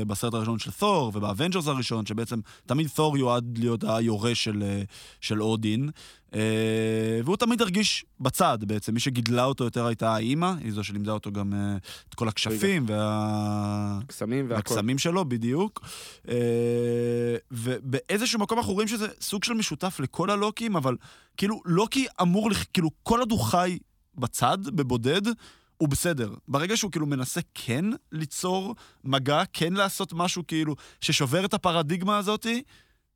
[0.08, 4.63] בסרט הראשון של תור, וב Avengers הראשון, שבעצם תמיד תור יועד להיות היורש של,
[5.21, 5.89] של אודין.
[6.34, 6.40] אה,
[7.24, 11.32] והוא תמיד הרגיש בצד בעצם, מי שגידלה אותו יותר הייתה האימא, היא זו שלימדה אותו
[11.32, 11.78] גם אה,
[12.10, 14.00] את כל הכשפים וה...
[14.08, 14.56] קסמים והכל.
[14.56, 15.82] והקסמים שלו, בדיוק.
[16.30, 16.36] אה,
[17.52, 20.96] ובאיזשהו מקום אנחנו רואים שזה סוג של משותף לכל הלוקים, אבל
[21.38, 23.78] כאילו, לוקי אמור, כאילו, כל עוד הוא חי
[24.16, 25.22] בצד, בבודד,
[25.78, 26.34] הוא בסדר.
[26.48, 32.64] ברגע שהוא כאילו מנסה כן ליצור מגע, כן לעשות משהו כאילו ששובר את הפרדיגמה הזאתי,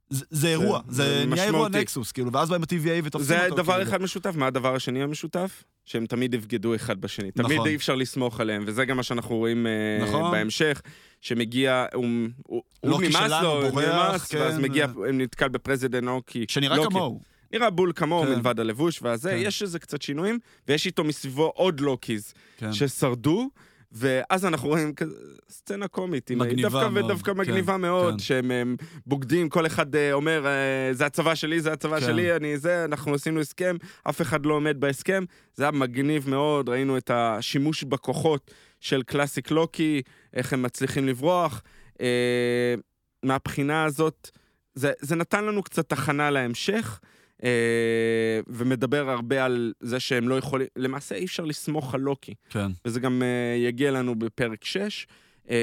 [0.09, 1.69] זה, זה אירוע, זה זה נהיה אירוע.
[1.69, 3.55] נקסוס, כאילו, ואז באים ה-TVA ותופסים זה אותו.
[3.55, 3.89] דבר כאילו.
[3.89, 5.63] אחד משותף, מה הדבר השני המשותף?
[5.85, 7.31] שהם תמיד יבגדו אחד בשני.
[7.31, 7.67] תמיד נכון.
[7.67, 10.31] אי אפשר לסמוך עליהם, וזה גם מה שאנחנו רואים אה, נכון.
[10.31, 10.81] בהמשך,
[11.21, 12.05] שמגיע, הוא,
[12.47, 14.37] הוא, הוא נמאס לו, בורח, נמאס, כן.
[14.37, 16.45] ואז מגיע, נתקל ב president לוקי.
[16.49, 16.89] שנראה לוקי.
[16.89, 17.21] כמוהו.
[17.53, 18.29] נראה בול כמוהו כן.
[18.29, 19.37] מלבד הלבוש והזה, כן.
[19.39, 22.73] יש איזה קצת שינויים, ויש איתו מסביבו עוד Lokis כן.
[22.73, 23.49] ששרדו.
[23.91, 25.15] ואז אנחנו רואים כזה
[25.49, 28.19] סצנה קומית, מגניבה דווקא, מאוד, ודווקא כן, מגניבה מאוד, כן.
[28.19, 28.75] שהם הם,
[29.05, 32.05] בוגדים, כל אחד אה, אומר, אה, זה הצבא שלי, זה הצבא כן.
[32.05, 33.75] שלי, אני זה, אנחנו עשינו הסכם,
[34.09, 35.23] אף אחד לא עומד בהסכם.
[35.55, 40.01] זה היה מגניב מאוד, ראינו את השימוש בכוחות של classic לוקי,
[40.33, 41.61] איך הם מצליחים לברוח.
[42.01, 42.75] אה,
[43.23, 44.29] מהבחינה הזאת,
[44.73, 46.99] זה, זה נתן לנו קצת הכנה להמשך.
[47.43, 52.71] אה, ומדבר הרבה על זה שהם לא יכולים, למעשה אי אפשר לסמוך על לוקי, כן.
[52.85, 55.07] וזה גם אה, יגיע לנו בפרק 6.
[55.49, 55.55] אה,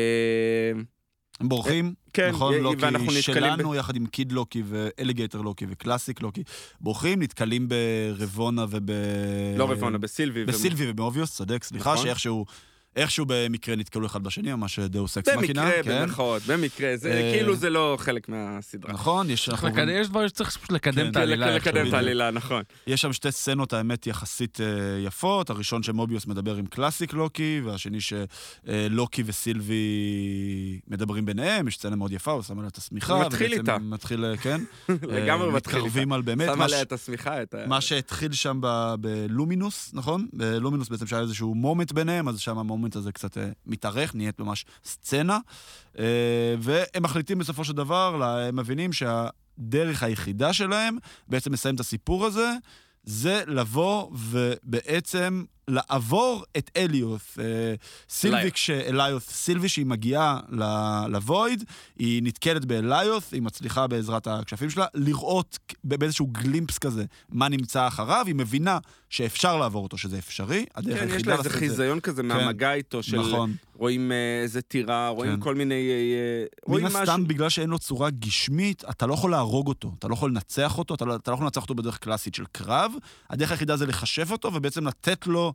[1.40, 6.42] הם בורחים, כן, נכון, לוקי שלנו, יחד עם קיד לוקי ואליגייטר לוקי וקלאסיק לוקי,
[6.80, 8.90] בורחים, נתקלים ברבונה וב...
[9.56, 10.42] לא רבונה, בסילבי.
[10.42, 12.04] ו- בסילבי ובאוביוס, צודק, סליחה, נכון.
[12.04, 12.44] שאיכשהו...
[12.96, 16.00] איכשהו במקרה נתקלו אחד בשני, ממש דאוס אקס מכינה, במקרה, כן?
[16.02, 18.92] במרכאות, במקרה, זה אה, כאילו זה לא חלק מהסדרה.
[18.92, 21.10] נכון, יש, רואים- יש דברים שצריך פשוט לקדם כן.
[21.10, 21.54] את העלילה.
[21.54, 21.72] איכשהו.
[21.72, 21.92] לקדם את.
[21.94, 22.62] העלילה, נכון.
[22.86, 24.66] יש שם שתי סצנות, האמת, יחסית אה,
[25.06, 25.50] יפות.
[25.50, 29.76] הראשון שמוביוס מדבר עם classic לוקי, והשני שלוקי וסילבי
[30.88, 33.12] מדברים ביניהם, יש סצנה מאוד יפה, הוא שם עליה את השמיכה.
[33.14, 33.78] הוא מתחיל איתה.
[33.78, 34.60] מתחיל, אה, כן.
[35.02, 35.86] לגמרי אה, מתחיל איתה.
[35.86, 36.48] מתקרבים על באמת.
[36.54, 37.66] שם עליה את השמיכה, את ה...
[37.66, 40.26] מה שהתחיל שם ב- למנטיס, נכון?
[40.32, 44.66] בלמנטיס בעצם שהיה איזשהו מומנט ביניהם, אז שם המומנט הזה קצת אה, מתארך, נהיית ממש
[44.84, 45.38] סצנה.
[45.98, 50.96] אה, והם מחליטים בסופו של דבר, הם מבינים שהדרך היחידה שלהם
[51.28, 52.52] בעצם לסיים את הסיפור הזה,
[53.04, 57.38] זה לבוא ובעצם לעבור את אליוס.
[57.38, 57.44] אה,
[58.08, 58.52] סילבי, אליוס.
[58.52, 61.64] כשאליוס, סילבי שהיא מגיעה ל- לוויד,
[61.98, 67.86] היא נתקלת באליוס, היא מצליחה בעזרת הכשפים שלה לראות ב- באיזשהו גלימפס כזה מה נמצא
[67.86, 68.78] אחריו, היא מבינה
[69.10, 70.64] שאפשר לעבור אותו, שזה אפשרי.
[70.74, 73.54] הדרך כן, יש לה איזה חיזיון כזה מהמגע איתו, של נכון.
[73.74, 75.40] רואים אה, איזה טירה, רואים כן.
[75.40, 75.74] כל מיני...
[75.74, 77.02] אה, רואים מן משהו...
[77.02, 80.78] הסתם, בגלל שאין לו צורה גשמית, אתה לא יכול להרוג אותו, אתה לא יכול לנצח
[80.78, 82.92] אותו, אתה לא, אתה לא יכול לנצח אותו בדרך קלאסית של קרב.
[83.30, 85.52] הדרך היחידה זה לחשב אותו, ובעצם לתת לו,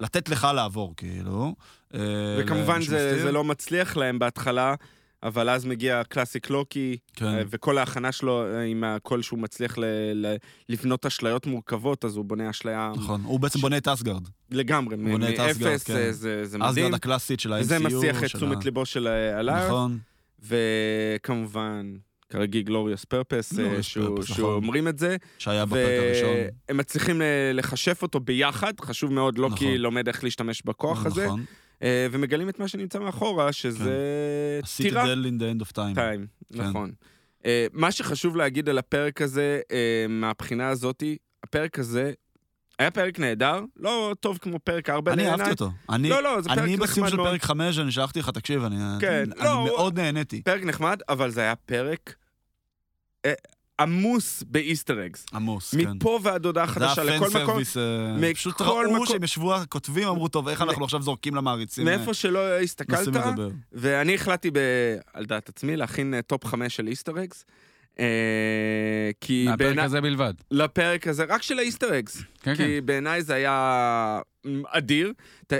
[0.00, 1.54] לתת לך לעבור, כאילו.
[1.94, 2.00] אה,
[2.38, 3.22] וכמובן זה.
[3.22, 4.74] זה לא מצליח להם בהתחלה,
[5.22, 7.24] אבל אז מגיע קלאסיק לוקי, כן.
[7.26, 10.36] אה, וכל ההכנה שלו אה, עם הקול שהוא מצליח ל- ל-
[10.68, 14.28] לבנות אשליות מורכבות, אז הוא בונה אשליה נכון, הוא בעצם בונה את אסגרד.
[14.50, 15.92] לגמרי, מאפס, כן.
[15.94, 16.72] זה- זה זה מדהים.
[16.72, 17.60] אסגרד הקלאסית של ה-MCU.
[17.60, 19.98] וזה מסיח את תשומת ליבו של הלאר, נכון,
[20.42, 21.94] וכמובן,
[22.28, 24.22] כרגיל גלוריוס פרפס, Purpose, נכון.
[24.22, 26.36] שאומרים את זה, שהיה בפרק הראשון.
[26.68, 29.76] והם מצליחים אה, לכשף אותו ביחד, חשוב מאוד, לוקי נכון.
[29.76, 31.44] לומד איך להשתמש בכוח הזה, נכון.
[31.82, 33.98] אה, ומגלים את מה שנמצא מאחורה, שזה
[34.76, 35.02] טירה.
[35.02, 35.94] ה-Citadel in the end of time.
[35.94, 36.62] טיים, כן.
[36.62, 36.92] נכון.
[37.46, 42.12] אה, מה שחשוב להגיד על הפרק הזה, אה, מהבחינה הזאתי, הפרק הזה
[42.78, 45.40] היה פרק נהדר, לא טוב כמו פרק 4 אני לעיניי.
[45.40, 45.70] אהבתי אותו.
[45.90, 47.28] אני, לא, לא, זה פרק אני בסיום נחמד של מאוד.
[47.28, 50.42] פרק 5, אני שלחתי לך, תקשיב, אני, כן, אני לא, הוא- מאוד נהניתי.
[50.42, 52.14] פרק נחמד, אבל זה היה פרק
[53.26, 53.32] אה,
[53.80, 55.26] עמוס ב Easter eggs.
[55.34, 55.90] עמוס, כן.
[55.90, 57.82] מפה ועד הודעה חדשה לכל מקום, service, אה,
[58.16, 61.88] מכל פשוט ראו מקום- שהם ישבו הכותבים, אמרו, טוב, איך אנחנו עכשיו זורקים למעריצים?
[61.88, 63.08] אה, מאיפה שלא הסתכלת.
[63.72, 64.58] ואני החלטתי ב...
[65.14, 67.44] על דעת עצמי להכין אה, top 5 של Easter eggs.
[67.98, 70.34] אה, כי מהפרק בעיניי, הזה בלבד.
[70.50, 72.22] לפרק הזה, רק של ה Easter eggs.
[72.42, 72.54] כן, כן.
[72.54, 75.12] כי בעיניי זה היה מ, אדיר.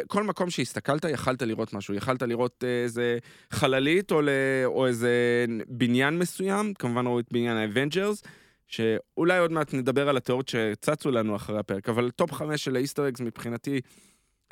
[0.06, 1.94] כל מקום שהסתכלת, יכלת לראות משהו.
[1.94, 3.18] יכלת לראות אה, איזה
[3.50, 4.20] חללית או.
[4.64, 8.22] או איזה בניין מסוים, כמובן ראו את בניין ה Avengers,
[8.68, 12.81] שאולי עוד מעט נדבר על התיאוריות שצצו לנו אחרי הפרק, אבל top חמש של ה
[12.81, 13.80] Easter eggs מבחינתי,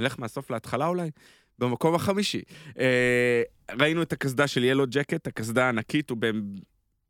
[0.00, 1.10] נלך מהסוף להתחלה אולי.
[1.58, 2.42] במקום החמישי.
[2.78, 3.42] אה,
[3.78, 6.18] ראינו את הקסדה של ילו ג'קט, הקסדה הענקית, הוא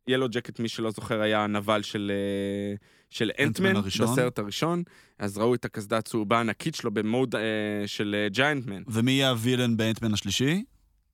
[0.07, 2.75] ילו ג'קט, מי שלא זוכר, היה הנבל של, אה,
[3.09, 3.81] של אנטמן.
[3.81, 4.83] בסרט הראשון.
[5.19, 7.41] אז ראו את הקסדה הצהובה הענקית שלו במוד אה,
[7.85, 8.83] של ג'יינטמן.
[8.87, 10.63] ומי יהיה הווילן באנטמן השלישי?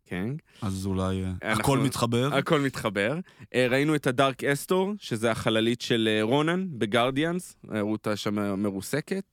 [0.05, 0.29] כן.
[0.61, 2.35] אז אולי אה, אנחנו- הכל מתחבר.
[2.35, 3.19] הכל מתחבר.
[3.55, 9.23] אה, ראינו את הדארק אסטור, שזה החללית של אה, רונן בגרדיאנס, ראו אותה שם מרוסקת.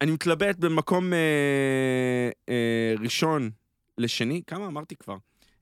[0.00, 1.18] אני מתלבט במקום אה,
[2.48, 3.50] אה, ראשון
[3.98, 5.16] לשני, כמה אמרתי כבר?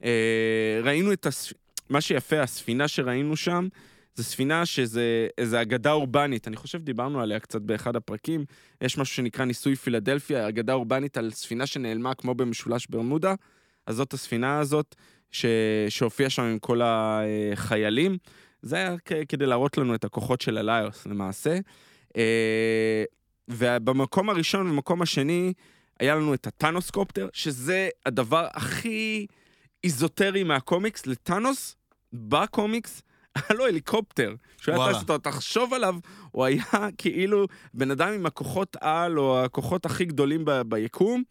[0.05, 1.53] אה, ראינו את הספ...
[1.89, 3.69] מה שיפה, הספינה שראינו שם,
[4.15, 8.45] זו ספינה שזה איזו אגדה אורבנית, אני חושב דיברנו עליה קצת באחד הפרקים,
[8.81, 13.35] יש משהו שנקרא ניסוי פילדלפיה, אגדה אורבנית על ספינה שנעלמה כמו במשולש ברמודה,
[13.87, 14.95] אז זאת הספינה הזאת
[15.31, 15.47] ש...
[15.89, 18.19] שהופיעה שם עם כל החיילים.
[18.63, 18.97] זה היה
[19.29, 21.59] כדי להראות לנו את הכוחות של אליוס למעשה.
[22.17, 23.05] אה,
[23.49, 25.53] ובמקום הראשון ובמקום השני
[26.01, 29.27] היה לנו את ה Thanoscopter, שזה הדבר הכי
[29.85, 31.07] איזוטרי מהקומיקס.
[31.07, 31.77] לטאנוס,
[32.13, 33.03] בקומיקס,
[33.35, 34.35] היה לו הליקופטר.
[34.61, 34.95] שהוא היה.
[34.95, 35.97] טס אותו, תחשוב עליו,
[36.31, 36.65] הוא היה
[36.99, 41.23] כאילו בן אדם עם הכוחות על, או הכוחות הכי גדולים ב- ביקום,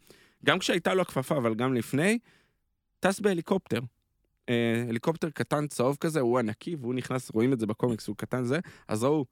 [0.44, 2.18] גם כשהייתה לו הכפפה, אבל גם לפני,
[3.00, 3.80] טס בהליקופטר.
[4.48, 8.44] אה, הליקופטר קטן צהוב כזה, הוא ענקי, והוא נכנס, רואים את זה בקומיקס, הוא קטן
[8.44, 9.24] זה, אז ראו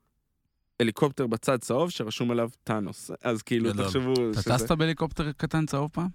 [0.81, 3.11] הליקופטר בצד צהוב שרשום עליו טאנוס.
[3.23, 3.73] אז כאילו.
[3.73, 4.43] תחשבו אתה.
[4.43, 6.09] טסת בהליקופטר קטן צהוב פעם?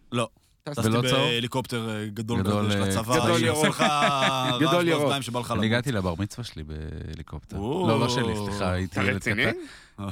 [0.70, 1.22] טסתי טסתי ולא צהוב?
[1.30, 3.66] בהליקופטר אה, גדול גדול, כזה של אה, הצבא, גדול שעושה ירוק.
[3.66, 5.02] לך רעש גדול ירוק.
[5.02, 5.66] באוזניים שבא לך אני למות.
[5.66, 7.58] הגעתי לבר מצווה שלי בהליקופטר.
[7.58, 9.44] לא, לא שלי, סליחה, הייתי אתה ילד רציני?
[9.46, 9.58] קטן.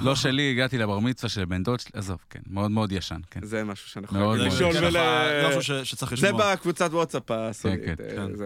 [0.06, 3.40] לא שלי, הגעתי לבר מצווה של בן דוד שלי, עזוב, כן, מאוד מאוד ישן, כן.
[3.44, 4.48] זה משהו שאנחנו מאוד מאוד.
[4.48, 4.88] לשאול כן, ול...
[4.88, 6.56] לך- זה משהו ש- שצריך זה לשמוע.
[6.56, 7.80] בקבוצת וואטסאפ הסודית.
[7.86, 8.36] כן, אה, כן.
[8.36, 8.46] זה.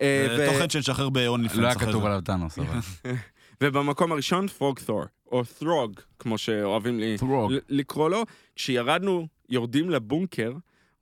[0.00, 2.04] אה, זה ו- תוכן שנשחרר ב-only לא היה כתוב.
[2.06, 2.78] עליו טאנוס, אבל.
[3.62, 7.52] ובמקום הראשון, פרוג תור, או ת'רוג, כמו שאוהבים לי ת'רוג.
[7.52, 8.22] ל- לקרוא לו.
[8.56, 10.52] כשירדנו, יורדים לבונקר,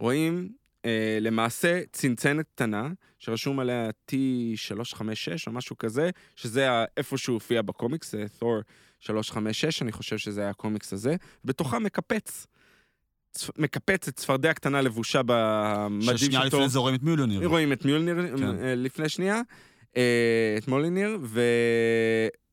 [0.01, 0.49] רואים
[0.85, 2.89] אה, למעשה צנצנת קטנה,
[3.19, 4.15] שרשום עליה T356
[5.47, 8.61] או משהו כזה, שזה איפה שהוא הופיע בקומיקס, זה תור
[9.01, 12.47] 356, אני חושב שזה היה הקומיקס הזה, בתוכה מקפץ.
[13.37, 16.45] צפ- מקפץ את צפרדע קטנה לבושה במדים ששנייה.
[16.45, 17.49] לפני זה רואים את מיוליוניר.
[17.49, 18.45] רואים את מיולניר כן.
[18.45, 19.41] אה, לפני שנייה,
[19.97, 21.41] אה, את מוליניר, ו...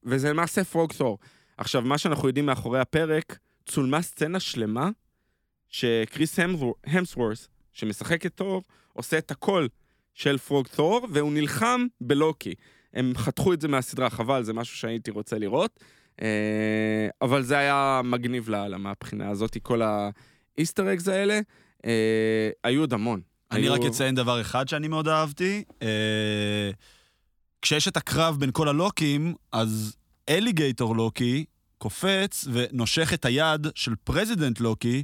[0.04, 1.18] וזה למעשה פרוג תור.
[1.58, 4.90] עכשיו, מה שאנחנו יודעים מאחורי הפרק, צולמה סצנה שלמה
[5.80, 8.64] שקריס המסוור- המסוורס, שמשחק את תור,
[8.94, 9.68] עושה את הכל
[10.14, 12.54] של פרוג תור, והוא נלחם בלוקי.
[12.94, 15.80] הם חתכו את זה מהסדרה, חבל, זה משהו שהייתי רוצה לראות.
[16.22, 19.82] אה, אבל זה היה מגניב לאללה מהבחינה הזאת, כל
[20.58, 21.40] האיסטר אגס האלה.
[21.86, 23.22] אה, היו עוד המון.
[23.52, 25.64] אני היו- רק אציין דבר אחד שאני מאוד אהבתי.
[25.82, 26.70] אה,
[27.62, 29.96] כשיש את הקרב בין כל הלוקים, אז
[30.30, 31.46] alligator לוקי
[31.78, 35.04] קופץ ונושך את היד של president לוקי,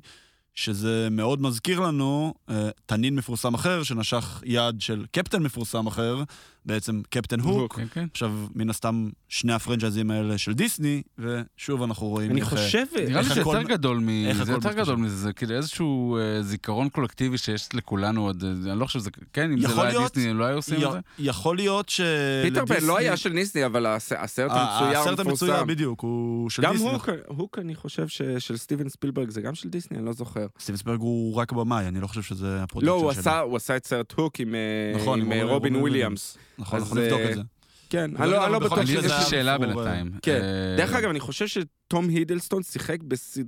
[0.56, 6.24] שזה מאוד מזכיר לנו אה, תנין מפורסם אחר שנשך יד של קפטן מפורסם אחר,
[6.66, 7.76] בעצם קפטן הוק.
[7.76, 8.06] כן, כן.
[8.12, 12.86] עכשיו, מן הסתם, שני הפרנצ'ייזים האלה של דיסני, ושוב אנחנו רואים אני איך, אה, חושב...
[13.08, 14.10] נראה לי שזה יותר גדול מ...
[14.10, 14.74] איך זה יותר.
[14.74, 19.00] גדול מזה, זה כאילו איזשהו אה, זיכרון קולקטיבי שיש לכולנו עוד, אה, אני לא חושב
[19.00, 21.00] שזה, כן, אם זה לא היה דיסני, הם לא היו עושים את זה?
[21.20, 22.02] יכול להיות ש...
[22.44, 25.64] פיטר פן לא היה של דיסני, אבל הס- הסרט המצויר הסרט המצויר.
[25.64, 26.90] בדיוק, הוא של גם דיסני.
[26.90, 28.08] הוק, הוק, אני חושב
[28.40, 30.46] של סטיבן ספילברג זה גם של דיסני, אני לא זוכר.
[30.60, 33.20] סטיבן ספילברג הוא רק במאי, אני לא חושב שזה לא, הפרודקציה הוא שלו.
[33.22, 36.38] עשה- הוא עשה את סרט הוק עם אה, נכון, רובין וויליאמס.
[36.58, 37.42] נכון, אנחנו נבדוק אה, את זה.
[37.90, 39.08] כן, אני לא- אני לא בכל בטוח שזה...
[39.08, 40.12] יש לי שאלה הבחור, בינתיים.
[40.22, 40.42] כן.
[40.42, 43.42] אה, דרך אגב, אני חושב שתום הידלסטון שיחק בסד...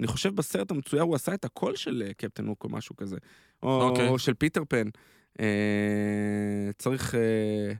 [0.00, 3.16] אני חושב בסרט המצויר הוא עשה את הקול של אה, קפטן הוק או משהו כזה.
[3.62, 4.08] או אוקיי.
[4.08, 4.88] או של פיטר פן.
[5.40, 5.46] אה,
[6.78, 7.14] צריך...
[7.14, 7.72] אה,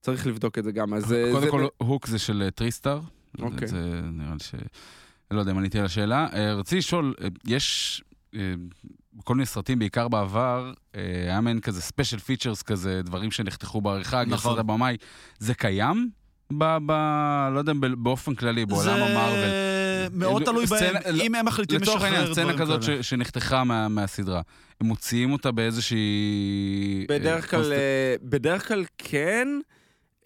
[0.00, 0.94] צריך לבדוק את זה גם.
[0.94, 3.00] אז אה, קודם זה- כל, הוק זה של אה, טריסטאר.
[3.40, 3.68] אוקיי.
[3.68, 4.54] זה נראה לי ש...
[5.30, 6.26] לא יודע אם עניתי על השאלה.
[6.32, 8.02] אה, רציתי לשאול, אה, יש
[8.34, 8.54] אה,
[9.18, 14.24] בכל מיני סרטים, בעיקר בעבר, אה, היה מעין כזה special features כזה, דברים שנחתכו בעריכה,
[14.24, 14.50] נכון.
[14.52, 14.96] גרסת הבמאי.
[15.38, 16.10] זה קיים?
[16.52, 16.64] ב...
[16.86, 16.92] ב...
[17.54, 19.40] לא יודע, ב- באופן כללי, בעולם המרוויל.
[19.40, 22.84] זה מאוד אה, תלוי סצנה- בהם, אם הם מחליטים לצורך לשחרר העניין, דברים סצנה כזאת
[22.84, 23.02] כאלה.
[23.02, 24.40] ש- שנחתכה מה- מהסדרה,
[24.80, 25.98] הם מוציאים אותה באיזושהי...
[27.10, 27.72] אה, בדרך כלל,
[28.22, 29.48] בדרך כלל כן.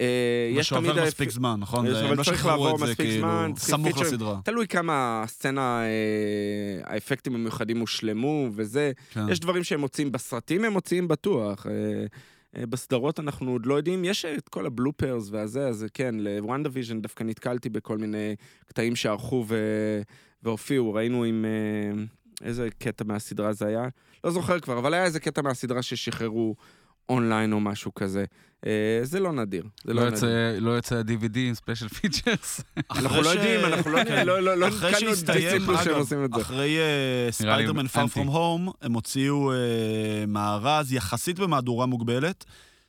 [0.01, 0.07] אה,
[0.51, 0.85] יש תמיד...
[0.85, 1.91] שעובר האפ- מספיק זמן, נכון?
[1.91, 3.99] זה- אבל לא צריך שחררו לעבור את זה מספיק כאילו זמן, סמוך.
[4.01, 4.41] לסדרה.
[4.45, 5.87] תלוי כמה הסצנה, אה,
[6.95, 8.93] האפקטים המיוחדים הושלמו וזה.
[9.11, 9.29] כן.
[9.29, 11.67] יש דברים שהם מוצאים בסרטים, הם מוצאים בטוח.
[11.67, 11.73] אה,
[12.67, 14.05] בסדרות אנחנו עוד לא יודעים.
[14.05, 18.35] יש את כל ה bloopers והזה, אז כן, ל WandaVision דווקא נתקלתי בכל מיני
[18.67, 20.01] קטעים שערכו ו-
[20.43, 20.95] והופיעו.
[20.95, 21.45] ראינו עם...
[22.45, 23.89] איזה קטע מהסדרה זה היה?
[24.25, 26.55] לא זוכר כבר, אבל היה איזה קטע מהסדרה ששחררו
[27.11, 28.25] אונליין או משהו כזה.
[28.67, 28.71] אה,
[29.03, 29.65] זה לא נדיר.
[29.85, 30.61] זה לא לא יוצא- נדיר.
[30.61, 32.61] לא יוצא ה-DVD עם special features.
[32.91, 34.27] אנחנו לא יודעים, אנחנו לא כן.
[34.27, 36.41] לא- לא- לא אחרי נתקלנו שהסתיים, בסיפור שהם אגב, עושים את זה.
[36.41, 36.77] אחרי
[37.31, 38.21] ספיידרמן אנטי.
[38.21, 39.57] From Home, הם הוציאו uh,
[40.29, 42.45] מארז יחסית במהדורה מוגבלת,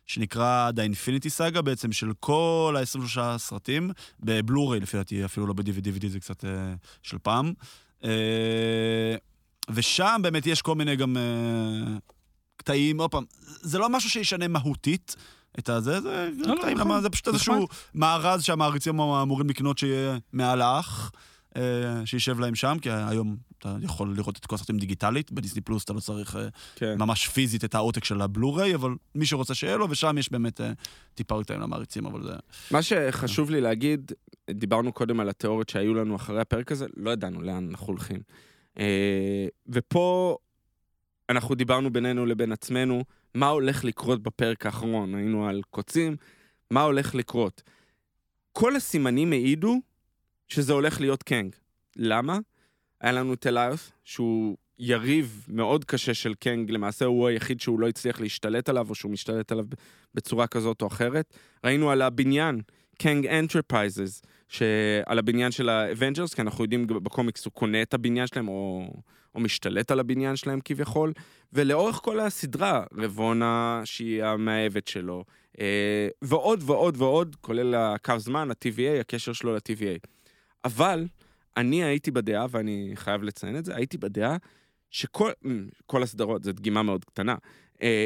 [0.08, 6.08] שנקרא The Infinity Saga, בעצם של כל ה-23 סרטים, בבלוריי לפי דעתי, אפילו לא ב-DVD,
[6.08, 6.48] זה קצת uh,
[7.04, 7.54] של פעם.
[9.70, 11.18] ושם באמת יש כל מיני גם
[12.62, 15.16] קטעים, עוד פעם, זה לא משהו שישנה מהותית.
[15.60, 16.92] את הזה, זה לא, קטעים, נכון.
[16.92, 21.12] למה זה פשוט איזשהו מארז שהמעריצים אמורים לקנות שיהיה מעל האח.
[21.58, 25.84] אה, שישב להם שם, כי היום אתה יכול לראות את כל הסרטים דיגיטלית, בדיסני פלוס
[25.84, 26.98] אתה לא צריך אה, כן.
[26.98, 30.72] ממש פיזית את העותק של הבלו-ריי, אבל מי שרוצה שיהיה לו, ושם יש באמת אה,
[31.14, 32.34] טיפה יותר למעריצים, אבל זה...
[32.72, 34.12] מה שחשוב לי להגיד,
[34.52, 38.20] דיברנו קודם על התיאוריות שהיו לנו אחרי הפרק הזה, לא ידענו לאן אנחנו הולכים.
[38.80, 40.38] אה, ופה
[41.32, 43.04] אנחנו דיברנו בינינו לבין עצמנו,
[43.34, 46.16] מה הולך לקרות בפרק האחרון, היינו על קוצים,
[46.72, 47.62] מה הולך לקרות.
[48.52, 49.82] כל הסימנים העידו
[50.48, 51.56] שזה הולך להיות קנג.
[51.96, 52.40] למה?
[53.02, 58.22] היה לנו אלאיות', שהוא יריב מאוד קשה של קנג, למעשה הוא היחיד שהוא לא הצליח
[58.22, 59.66] להשתלט עליו, או שהוא משתלט עליו
[60.14, 61.34] בצורה כזאת או אחרת.
[61.64, 62.62] ראינו על הבניין,
[62.98, 68.48] קנג Enterprises, שעל הבניין של האבנג'רס, כי אנחנו יודעים בקומיקס הוא קונה את הבניין שלהם,
[68.48, 68.94] או,
[69.36, 71.14] או משתלט על הבניין שלהם כביכול,
[71.54, 75.24] ולאורך כל הסדרה, רבונה, שהיא המאהבת שלו,
[75.60, 80.08] אה, ועוד ועוד ועוד, כולל הקו זמן, ה-TVA, הקשר שלו ל-TVA.
[80.66, 81.08] אבל
[81.58, 84.38] אני הייתי בדעה, ואני חייב לציין את זה, הייתי בדעה
[84.90, 87.36] שכל אמ, כל הסדרות, זו דגימה מאוד קטנה,
[87.82, 88.06] אה,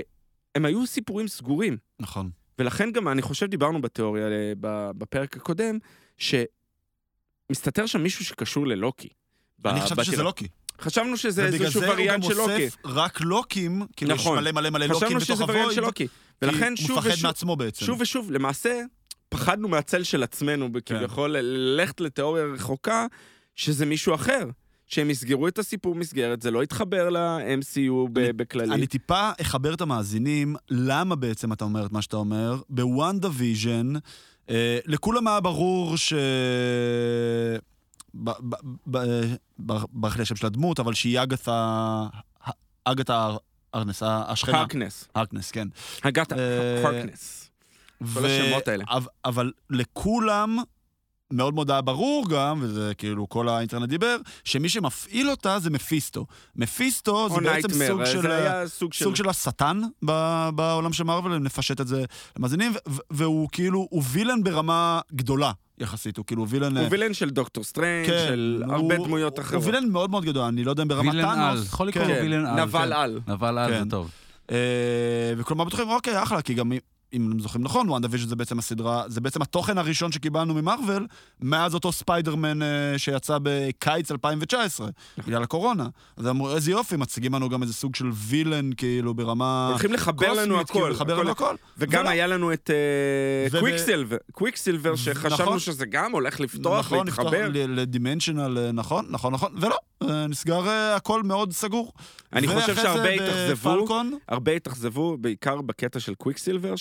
[0.55, 1.78] הם היו סיפורים סגורים.
[1.99, 2.30] נכון.
[2.59, 4.53] ולכן גם, אני חושב, דיברנו בתיאוריה אה,
[4.97, 5.78] בפרק הקודם,
[6.17, 9.09] שמסתתר שם מישהו שקשור ללוקי.
[9.65, 10.47] אני חשבתי שזה לוקי.
[10.82, 12.65] חשבנו שזה ובגלל איזשהו זה הוא גם וריאנט של לוקי.
[12.65, 14.38] אוסף רק לוקים, כאילו יש נכון.
[14.38, 16.07] מלא מלא מלא לוקים חשבנו בתוך שזה וריאנט של הוויד, לוקי.
[16.07, 17.86] כי ולכן שוב הוא מפחד ושוב, מעצמו בעצם.
[17.86, 18.82] שוב ושוב, למעשה,
[19.30, 20.97] פחדנו מהצל של עצמנו, כן.
[20.97, 23.05] כביכול, ללכת לתיאוריה רחוקה,
[23.55, 24.49] שזה מישהו אחר.
[24.88, 28.73] שהם יסגרו את הסיפור מסגרת, זה לא יתחבר ל-MCU בכללי.
[28.73, 32.61] אני טיפה אחבר את המאזינים, למה בעצם אתה אומר את מה שאתה אומר.
[32.69, 33.93] בוונדה ויז'ן,
[34.49, 36.13] אה, לכולם היה ברור ש...
[39.93, 42.07] ברח לי השם של הדמות, אבל שהיא אגתה...
[42.86, 43.36] אגתה
[43.76, 44.59] הארקנס, השכנה.
[44.59, 45.07] הרקנס.
[45.16, 45.68] הרקנס, כן.
[46.03, 47.49] אגתה, הרקנס.
[48.13, 48.84] כל השמות האלה.
[49.26, 50.57] אבל, לכולם
[51.32, 56.26] מאוד מאוד היה ברור גם, וזה כאילו כל האינטרנט דיבר, שמי שמפעיל אותה זה מפיסטו.
[56.55, 58.32] מפיסטו זה בעצם סוג של...
[58.32, 59.05] היה סוג של...
[59.05, 59.82] סוג של השטן
[60.55, 62.05] בעולם של מארוול, נפשט את זה
[62.38, 62.74] למאזינים,
[63.11, 66.78] והוא כאילו, הוא villain ברמה גדולה יחסית, הוא כאילו villain...
[66.78, 69.63] הוא villain של דוקטור סטרנג', כן, של הוא- הרבה דמויות הוא אחרות.
[69.65, 71.67] villain מאוד מאוד גדול, אני לא יודע אם ברמת villain על, ת'אנוס.
[71.67, 71.88] יכול.
[71.88, 72.61] לקרוא לו כן, villain על.
[72.61, 72.93] נבל כן.
[72.93, 73.19] על.
[73.28, 73.84] נבל על כן.
[73.84, 74.11] זה טוב.
[74.51, 74.57] אה,
[75.38, 76.71] וכלומר בטוחים, אוקיי, אחלה, כי גם
[77.16, 81.07] אם הם זוכרים נכון, וונדה ויז'ן זה בעצם הסדרה, זה בעצם התוכן הראשון שקיבלנו ממארוול,
[81.41, 84.88] מאז אותו ספיידרמן אה, שיצא בקיץ 2019,
[85.28, 85.88] בגלל הקורונה.
[86.18, 89.68] אז אמרו, איזה יופי, מציגים לנו גם איזה סוג של villain, כאילו, ברמה...
[89.70, 90.93] הולכים לחבר לנו קוסמית, כאילו, הכל.
[90.93, 91.22] לחבר הכל.
[91.22, 91.55] לנו הכל.
[91.78, 92.09] וגם ולא.
[92.09, 92.70] היה לנו את
[93.51, 95.59] וב- קוויקסילבר, קוויקסילבר שחשבנו נכון.
[95.59, 97.49] שזה גם הולך לפתוח, נכון, להתחבר.
[97.53, 101.93] ל- ל dimensional, אה, נכון, נכון, נכון, ולא, אה, נסגר אה, הכל מאוד סגור.
[102.34, 103.88] אני חושב שהרבה התאכזבו,
[104.28, 106.76] הרבה התאכזבו, בעיקר בקטע של קוויקסילבר,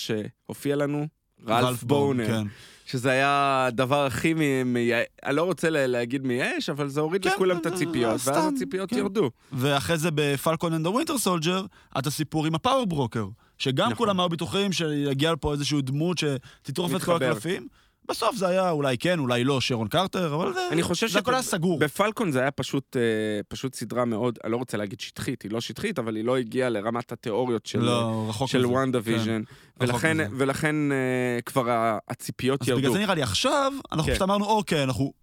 [0.47, 1.07] שהופיע לנו
[1.47, 2.47] רלף בונר, כן.
[2.85, 7.29] שזה היה הדבר הכי מ- מייאש, אני לא רוצה להגיד מייאש, אבל זה הוריד כן,
[7.35, 8.97] לכולם את הציפיות, ואז סתם, הציפיות כן.
[8.97, 9.31] ירדו.
[9.51, 11.65] ואחרי זה בפלקון and ה Winter Soldier,
[11.99, 13.27] את הסיפור עם ה Power Broker.
[13.57, 13.97] שגם נכון.
[13.97, 17.15] כולם היו בטוחים שיגיע לפה איזושהי דמות שתטרוף את כל.
[17.15, 17.67] הקלפים.
[18.09, 20.67] בסוף זה היה אולי כן, אולי לא, שרון קרטר, אבל זה...
[20.71, 21.79] אני חושב זה הכל היה סגור.
[21.79, 23.01] בפלקון זה היה פשוט, אה,
[23.47, 26.69] פשוט סדרה מאוד, אני לא רוצה להגיד שטחית, היא לא שטחית, אבל היא לא הגיעה
[26.69, 28.67] לרמת התיאוריות של, לא, של מזה.
[28.67, 29.41] וונדה ויז'ן,
[29.79, 30.27] ולכן, מזה.
[30.37, 32.81] ולכן אה, כבר הציפיות אז ירדו.
[32.81, 34.11] בגלל זה נראה לי עכשיו, אנחנו כן.
[34.11, 35.13] פשוט אמרנו, אוקיי, אנחנו,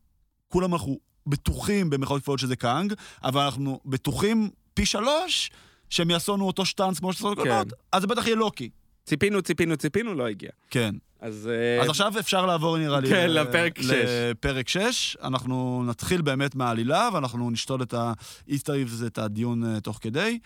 [0.49, 5.51] כולם אנחנו בטוחים במרכאות כפולות שזה קאנג, אבל אנחנו בטוחים פי שלוש
[5.91, 7.35] שהם יעשו לנו אותו שטאנץ כמו שעשו כן.
[7.35, 8.71] קודמות, אז זה בטח יהיה לוקי.
[9.05, 10.51] ציפינו, ציפינו, ציפינו, לא הגיע.
[10.71, 10.95] כן.
[11.23, 11.51] אז...
[11.83, 13.09] אז עכשיו אפשר לעבור נראה לי...
[13.09, 13.91] כן, לפרק שש.
[13.91, 15.17] לפרק 6.
[15.23, 20.39] אנחנו נתחיל באמת מהעלילה, ואנחנו נשתול את האיסטר איבס, את הדיון אה, תוך כדי.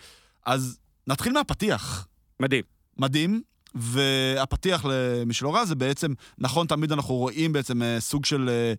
[0.45, 2.07] אז נתחיל מהפתיח.
[2.39, 2.63] מדהים.
[2.97, 3.41] מדהים.
[3.75, 8.73] והפתיח, למי שלא ראה, זה בעצם, נכון, תמיד אנחנו רואים בעצם אה, סוג של אה,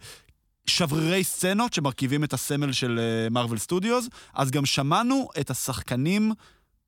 [0.67, 6.33] שברירי סצנות שמרכיבים את הסמל של מרוויל סטודיוס, אז גם שמענו את השחקנים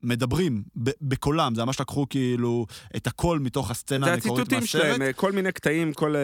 [0.03, 0.63] מדברים
[1.01, 4.83] בקולם, זה ממש לקחו כאילו את הקול מתוך הסצנה זה המקורית הציטוטים מהסרט.
[4.83, 6.17] שלהם, אה, כל מיני קטעים, כל...
[6.17, 6.21] אה,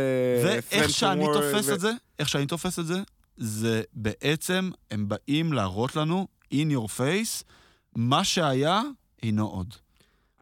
[0.70, 3.02] ואיך שאני תופס ו- את זה, איך שאני תופס את זה,
[3.36, 7.42] זה בעצם, הם באים להראות לנו, in your face,
[7.96, 8.82] מה שהיה
[9.22, 9.74] אינו עוד.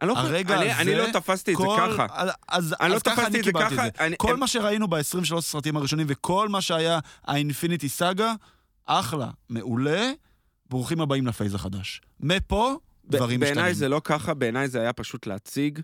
[0.01, 2.05] אני לא, הרגע אני, הזה, אני לא תפסתי את זה כל- ככה.
[2.11, 3.87] אז, אז, אני לא אז ככה תפסתי אני את זה קיבלתי ככה.
[3.87, 4.05] את זה.
[4.05, 8.33] אני- כל הם- מה שראינו ב-23 סרטים הראשונים וכל מה שהיה האינפיניטי סאגה,
[8.85, 10.11] אחלה, מעולה,
[10.69, 12.01] ברוכים הבאים לפייז החדש.
[12.19, 12.75] מפה,
[13.09, 13.55] דברים משתנים.
[13.55, 15.79] בעיניי זה לא ככה, בעיניי זה היה פשוט להציג.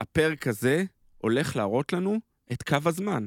[0.00, 0.84] הפרק הזה
[1.18, 2.18] הולך להראות לנו
[2.52, 3.26] את קו הזמן.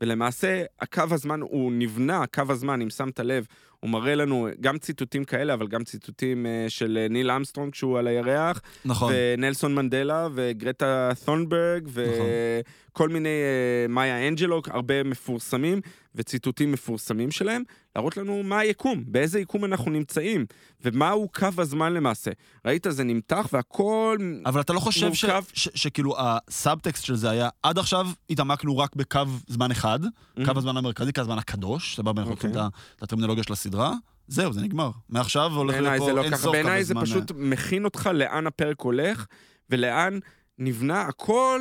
[0.00, 3.46] ולמעשה, הקו הזמן, הוא נבנה, קו הזמן, אם שמת לב,
[3.80, 7.98] הוא מראה לנו גם ציטוטים כאלה, אבל גם ציטוטים אה, של אה, ניל אמסטרונג כשהוא
[7.98, 9.12] על הירח, נכון.
[9.16, 15.80] ונלסון מנדלה, וגרטה תונברג, וכל מיני, אה, מאיה אנג'לו, הרבה מפורסמים,
[16.16, 17.62] וציטוטים מפורסמים שלהם,
[17.96, 20.46] להראות לנו מה היקום, באיזה יקום אנחנו נמצאים,
[20.84, 22.30] ומהו קו הזמן למעשה.
[22.64, 24.18] ראית, זה נמתח והכל...
[24.46, 25.24] אבל אתה לא חושב ש.
[25.52, 30.00] ש, שכאילו הסאבטקסט של זה היה, עד עכשיו התעמקנו רק בקו זמן אחד,
[30.44, 32.50] קו הזמן המרכזי, קו הזמן הקדוש, סבבה, אנחנו אוקיי.
[32.50, 33.92] לוקחים את ה- את הטרמינולוגיה של הסדרה,
[34.28, 34.90] זהו, זה נגמר.
[35.08, 38.46] מעכשיו הולך להיות בעיניי פה זה לא אין סוף בעיניי זה פשוט מכין אותך לאן
[38.46, 39.26] הפרק הולך,
[39.70, 40.18] ולאן
[40.58, 41.60] נבנה הכל,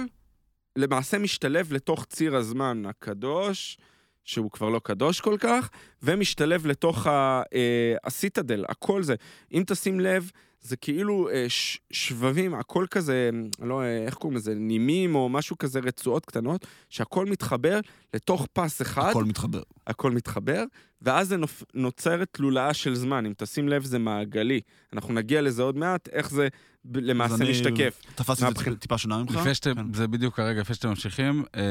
[0.75, 3.77] למעשה משתלב לתוך ציר הזמן הקדוש,
[4.25, 5.69] שהוא כבר לא קדוש כל כך,
[6.03, 9.15] ומשתלב לתוך ה- אה, הסיטדל, הכל זה.
[9.53, 13.29] אם תשים לב, זה כאילו אה, ש- שבבים, הכל כזה,
[13.61, 17.79] לא, אה, איך קוראים לזה, נימים או משהו כזה, רצועות קטנות, שהכל מתחבר
[18.13, 19.09] לתוך פס אחד.
[19.09, 19.61] הכל מתחבר.
[19.87, 20.63] הכל מתחבר,
[21.01, 21.63] ואז זה נופ...
[21.73, 23.25] נוצרת לולאה של זמן.
[23.25, 24.59] אם תשים לב, זה מעגלי.
[24.93, 26.47] אנחנו נגיע לזה עוד מעט, איך זה
[26.85, 28.01] ב- אז למעשה אני משתקף.
[28.15, 29.35] תפסתי את זה טיפה שונה ממך.
[29.35, 29.93] לפני שאתם, כן.
[29.93, 31.61] זה בדיוק הרגע, לפני שאתם ממשיכים, אה,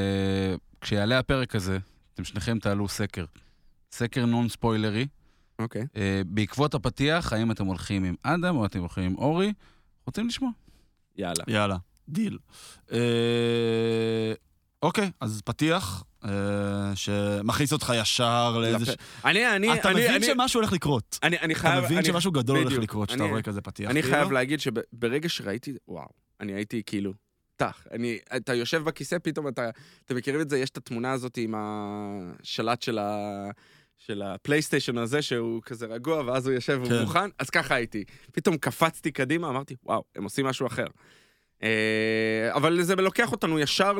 [0.81, 1.77] כשיעלה הפרק הזה,
[2.15, 3.25] אתם שניכם תעלו סקר.
[3.91, 5.07] סקר נון ספוילרי.
[5.59, 5.85] אוקיי.
[5.97, 9.53] אה, בעקבות הפתיח, האם אתם הולכים עם אדם או אתם הולכים עם אורי?
[10.05, 10.51] רוצים לשמוע.
[11.17, 11.43] יאללה.
[11.47, 11.77] יאללה,
[12.09, 12.37] דיל.
[12.91, 14.33] אה,
[14.83, 16.29] אוקיי, אז פתיח אה,
[16.95, 18.93] שמכניס אותך ישר לאיזה...
[19.25, 21.19] אני, אני, אתה אני, מבין אני, שמשהו הולך לקרות.
[21.23, 21.83] אני, אני אתה חייב...
[21.85, 22.83] מבין אני, שמשהו גדול הולך בדיוק.
[22.83, 23.91] לקרות כשאתה אני- רואה כזה פתיח.
[23.91, 24.15] אני כאילו.
[24.17, 26.07] חייב להגיד שברגע שראיתי, וואו,
[26.39, 27.13] אני הייתי כאילו,
[27.55, 27.87] טח.
[27.91, 29.69] אני, אתה יושב בכיסא, פתאום אתה,
[30.05, 30.57] אתם מכירים את זה?
[30.57, 33.49] יש את התמונה הזאת עם השלט של ה...
[33.97, 37.01] של הפלייסטיישן הזה, שהוא כזה רגוע, ואז הוא יושב והוא כן.
[37.01, 38.03] מוכן, אז ככה הייתי.
[38.31, 40.85] פתאום קפצתי קדימה, אמרתי, וואו, הם עושים משהו אחר.
[41.63, 43.97] אה, אבל זה לוקח אותנו ישר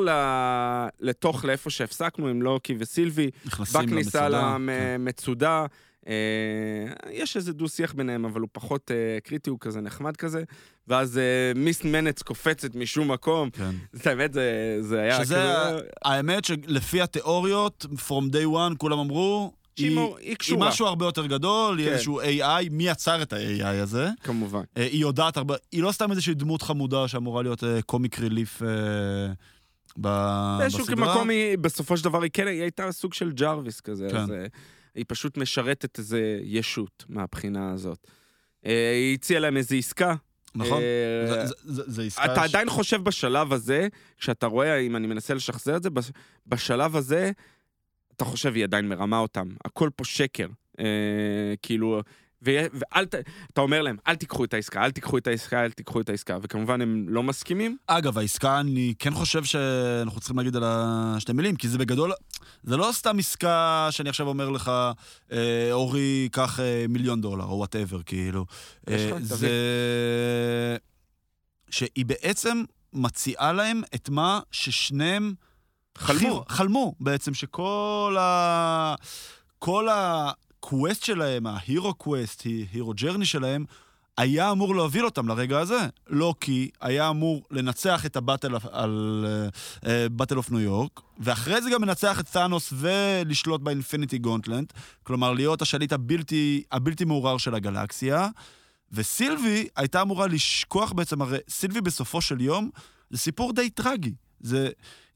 [1.00, 6.10] לתוך, לאיפה שהפסקנו עם לוקי וסילבי, נכנסים בכניסה למצודה, כן.
[6.10, 10.44] אה, יש איזה דו-שיח ביניהם, אבל הוא פחות אה, קריטי, הוא כזה נחמד כזה.
[10.88, 13.50] ואז אה, מיס מינטס קופצת משום מקום.
[13.50, 13.70] כן.
[13.92, 15.80] זה האמת, זה, זה היה שזה, כאילו...
[16.04, 21.26] האמת שלפי התיאוריות, From day one, כולם אמרו, היא היא היא קשורה, משהו הרבה יותר
[21.26, 21.92] גדול, היא כן.
[21.92, 24.08] איזשהו AI, מי יצר את ה-AI הזה?
[24.22, 24.62] כמובן.
[24.76, 28.68] אה, היא יודעת הרבה, היא לא סתם איזושהי דמות חמודה שאמורה להיות comic relief אה,
[30.00, 31.14] ב- באיזשהו בסדרה.
[31.14, 34.16] מקום היא, בסופו של דבר, היא כן, היא הייתה סוג של ג'רוויס כזה, כן.
[34.16, 34.46] אז אה,
[34.94, 38.06] היא פשוט משרתת איזה ישות מהבחינה הזאת.
[38.66, 40.14] אה, היא הציעה להם איזו עסקה.
[40.56, 40.82] נכון.
[40.82, 42.24] אה, זה- זה- זה זה עסקה...
[42.24, 43.88] אתה ש- עדיין חושב בשלב הזה,
[44.18, 46.10] כשאתה רואה, אם אני מנסה לשחזר את זה, בש-
[46.46, 47.30] בשלב הזה,
[48.16, 49.48] אתה חושב, היא עדיין מרמה אותם.
[49.64, 50.46] הכל פה שקר.
[50.80, 50.84] אה,
[51.62, 52.00] כאילו,
[52.42, 53.04] ואל.
[53.52, 56.38] אתה אומר להם, אל תיקחו את העסקה, אל תיקחו את העסקה, אל תיקחו את העסקה.
[56.42, 57.76] וכמובן, הם לא מסכימים.
[57.86, 62.12] אגב, העסקה, אני כן חושב שאנחנו צריכים להגיד על השתי מילים, כי זה בגדול,
[62.62, 64.72] זה לא סתם עסקה שאני עכשיו אומר לך,
[65.32, 68.46] אה, אורי, קח אה, מיליון דולר, או whatever, כאילו.
[68.88, 69.24] אה, תביא.
[69.36, 69.48] זה...
[71.70, 72.62] שהיא בעצם
[72.92, 75.34] מציעה להם את מה ששניהם...
[75.98, 76.44] חלמו.
[76.48, 78.94] חלמו, בעצם, שכל ה...
[79.58, 79.88] כל
[80.66, 82.42] ה quest שלהם, ה hero quest,
[82.72, 83.64] hero journey שלהם,
[84.18, 85.86] היה אמור להוביל אותם לרגע הזה.
[86.08, 89.26] לוקי היה אמור לנצח את ה battle על
[90.10, 95.32] battle of ניו יורק, ואחרי זה גם לנצח את ת'אנוס ולשלוט ב Infinity Gauntlet, כלומר
[95.32, 98.28] להיות השליט הבלתי, הבלתי מעורר של הגלקסיה.
[98.92, 102.70] וסילבי הייתה אמורה לשכוח בעצם, הרי סילבי בסופו של יום
[103.10, 104.12] זה סיפור די טרגי.
[104.40, 104.68] זה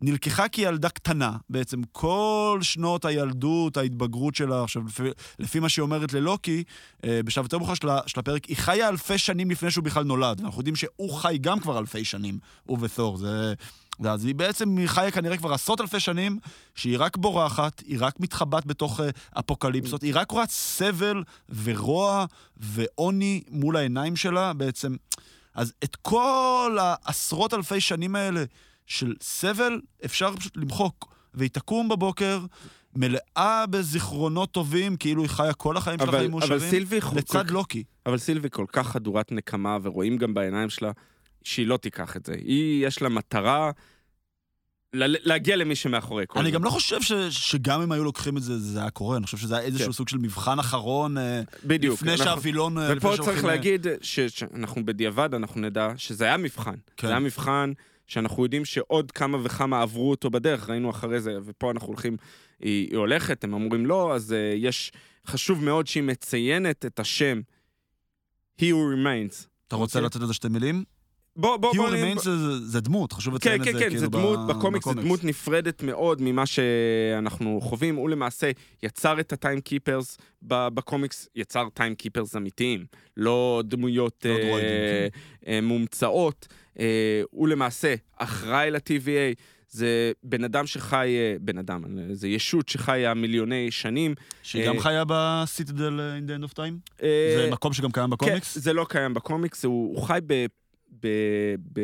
[0.03, 5.03] נלקחה כילדה קטנה, בעצם כל שנות הילדות, ההתבגרות שלה, עכשיו, לפי,
[5.39, 6.65] לפי מה שהיא אומרת ללוקי,
[7.05, 10.41] אה, בשלב יותר מאוחר של, של הפרק, היא חיה אלפי שנים לפני שהוא בכלל נולד,
[10.41, 13.55] ואנחנו יודעים שהוא חי גם כבר אלפי שנים, הוא ותור, זה...
[14.05, 16.39] אז היא בעצם, חיה כנראה כבר עשרות אלפי שנים,
[16.75, 21.23] שהיא רק בורחת, היא רק מתחבאת בתוך אה, אפוקליפסות, היא רק רואה סבל
[21.63, 24.97] ורוע ועוני מול העיניים שלה, בעצם.
[25.55, 28.45] אז את כל העשרות אלפי שנים האלה
[28.91, 31.07] של סבל, אפשר פשוט למחוק.
[31.35, 32.41] והיא תקום בבוקר,
[32.97, 37.01] מלאה בזיכרונות טובים, כאילו היא חיה כל החיים של אבל, החיים אבל מאושרים, סילבי...
[37.01, 37.85] כל- לצד לוקי.
[38.07, 40.91] אבל סילבי כל כך חדורת נקמה, ורואים גם בעיניים שלה
[41.45, 42.33] שהיא לא תיקח את זה.
[42.35, 43.71] היא, יש לה מטרה
[44.95, 46.55] להגיע למי שמאחורי כל אני זה.
[46.55, 49.17] גם לא חושב ש, שגם אם היו לוקחים את זה, זה היה קורה.
[49.17, 49.93] אני חושב שזה היה איזשהו כן.
[49.93, 51.95] סוג של מבחן אחרון אה, בדיוק.
[51.95, 52.79] לפני אנחנו- שהווילון...
[52.79, 56.75] אה, ופה צריך אה, להגיד שאנחנו בדיעבד, אנחנו נדע שזה היה מבחן.
[56.97, 57.07] כן.
[57.07, 57.73] זה היה מבחן
[58.11, 62.17] שאנחנו יודעים שעוד כמה וכמה עברו אותו בדרך, ראינו אחרי זה, ופה אנחנו הולכים,
[62.61, 64.93] היא, היא הולכת, הם אמורים לא, אז uh, יש,
[65.27, 67.41] חשוב מאוד שהיא מציינת את השם
[68.59, 69.47] He who remains.
[69.69, 70.07] אתה רוצה אוקיי.
[70.07, 70.85] לתת לזה שתי מילים?
[71.41, 71.91] בוא, בוא, He בוא...
[71.91, 74.39] נ- Remains זה- זה דמות, חשוב כן, לציין את כן, זה כן, כאילו זה דמות,
[74.39, 77.97] ב- בקומיקס זה דמות נפרדת מאוד ממה שאנחנו חווים.
[77.97, 78.51] הוא למעשה
[78.83, 82.85] יצר את הטיים קיפרס בקומיקס, יצר טיים קיפרס אמיתיים,
[83.17, 85.11] לא דמויות לא אה, דרואידים,
[85.47, 86.49] אה, מומצאות.
[86.81, 89.35] אה, הוא למעשה אחראי ל-TVA.
[89.73, 91.83] זה בן אדם שחי, אה, בן אדם,
[92.13, 94.15] זה ישות שחיה מיליוני שנים.
[94.43, 96.93] שהיא גם אה, חיה בסיטדל in the end of time?
[97.03, 98.55] אה, זה מקום שגם קיים בקומיקס?
[98.55, 100.19] כן, זה לא קיים בקומיקס, הוא, הוא חי
[101.03, 101.09] ב...
[101.73, 101.81] ב.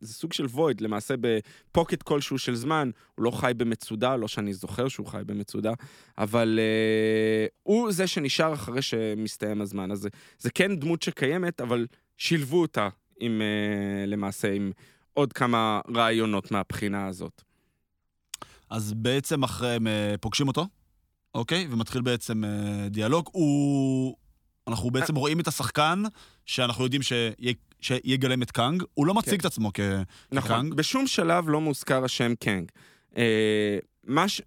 [0.00, 4.54] זה סוג של וויד, למעשה בפוקט כלשהו של זמן, הוא לא חי במצודה, לא שאני
[4.54, 5.72] זוכר שהוא חי במצודה,
[6.18, 9.90] אבל uh, הוא זה שנשאר אחרי שמסתיים הזמן.
[9.90, 11.86] אז זה, זה כן דמות שקיימת, אבל
[12.16, 12.88] שילבו אותה
[13.20, 14.72] עם, uh, למעשה, עם
[15.12, 17.42] עוד כמה רעיונות מהבחינה הזאת.
[18.70, 20.66] אז בעצם אחרי הם אה, פוגשים אותו,
[21.34, 21.66] אוקיי?
[21.70, 23.28] ומתחיל בעצם אה, דיאלוג.
[23.32, 24.16] הוא...
[24.68, 26.02] אנחנו בעצם רואים את השחקן,
[26.46, 28.82] שאנחנו יודעים שיה- שיגלם את קאנג.
[28.94, 29.40] הוא לא מציג כן.
[29.40, 29.80] את עצמו כ...
[30.32, 30.74] נכון, קאנג.
[30.74, 32.70] בשום שלב לא מוזכר השם קאנג.
[33.16, 34.42] אה, מה, ש...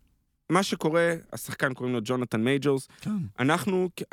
[0.50, 3.10] מה שקורה, השחקן קוראים לו ג'ונתן מייג'ורס, כן.
[3.40, 4.04] אנחנו, כ-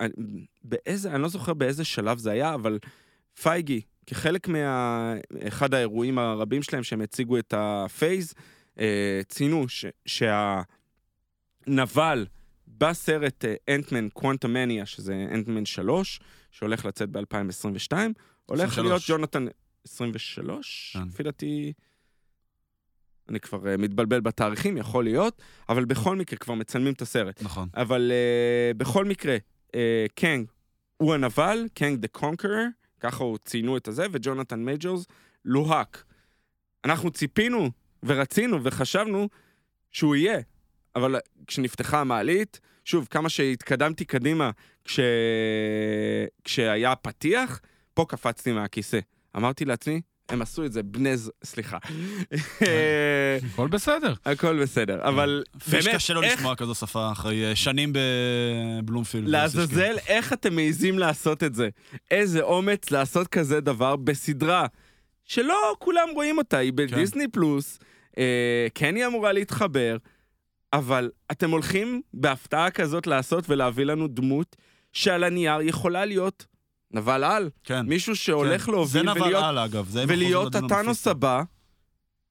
[0.65, 2.79] באיזה, אני לא זוכר באיזה שלב זה היה, אבל
[3.43, 8.35] פייגי, כחלק מאחד האירועים הרבים שלהם שהם הציגו את ה phase,
[8.81, 9.85] אה, ציינו ש,
[11.67, 12.27] שהנבל
[12.79, 17.93] בסרט אה, אנטמן קוונטמניה, שזה אנטמן 3, שהולך לצאת ב-2022,
[18.51, 18.85] הולך 23.
[18.87, 19.47] להיות ג'ונתן...
[19.85, 20.97] 23?
[20.97, 21.09] כן.
[21.09, 21.73] לפי דעתי...
[23.29, 27.43] אני כבר אה, מתבלבל בתאריכים, יכול להיות, אבל בכל מקרה כבר מצלמים את הסרט.
[27.43, 27.69] נכון.
[27.75, 29.37] אבל uh, בכל מקרה,
[29.69, 29.73] uh,
[30.15, 30.47] קנג
[30.97, 32.67] הוא הנבל, קנג the Conqueror,
[33.01, 35.07] ככה הוא ציינו את הזה, וג'ונתן מייג'ורס
[35.45, 36.05] לוהק.
[36.85, 37.71] אנחנו ציפינו
[38.03, 39.29] ורצינו וחשבנו
[39.93, 40.39] שהוא יהיה,
[40.97, 44.51] אבל כשנפתחה המעלית, שוב, כמה שהתקדמתי קדימה
[44.85, 45.01] כש...
[46.45, 47.61] כשהיה פתיח,
[48.01, 48.99] פה קפצתי מהכיסא.
[49.37, 51.31] אמרתי לעצמי, הם עשו את זה, בני ז...
[51.45, 51.79] סליחה.
[53.53, 54.15] הכל בסדר.
[54.25, 59.29] הכל בסדר, אבל פיש באמת, קשה לו איך לשמוע כזו שפה אחרי אה, שנים בבלומפילד.
[59.29, 61.69] לעזאזל, איך אתם מעיזים לעשות את זה?
[62.11, 64.67] איזה אומץ לעשות כזה דבר בסדרה
[65.25, 67.79] שלא כולם רואים אותה, היא בדיסני פלוס,
[68.19, 69.97] אה, כן היא אמורה להתחבר,
[70.73, 74.57] אבל אתם הולכים בהפתעה כזאת לעשות ולהביא לנו דמות
[74.93, 76.47] שעל הנייר יכולה להיות
[76.93, 77.87] נבל על, כן.
[77.87, 78.73] מישהו שהולך כן.
[78.73, 79.89] להוביל זה נבל ולהיות, על, אגב.
[79.89, 81.07] זה ולהיות הטאנוס.
[81.07, 81.43] הבא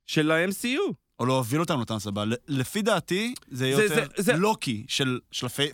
[0.08, 0.94] של ה-MCU.
[1.20, 2.24] או להוביל אותנו לטאנוס הבא.
[2.48, 5.20] לפי דעתי, זה זה- יותר זה- זה- לוקי של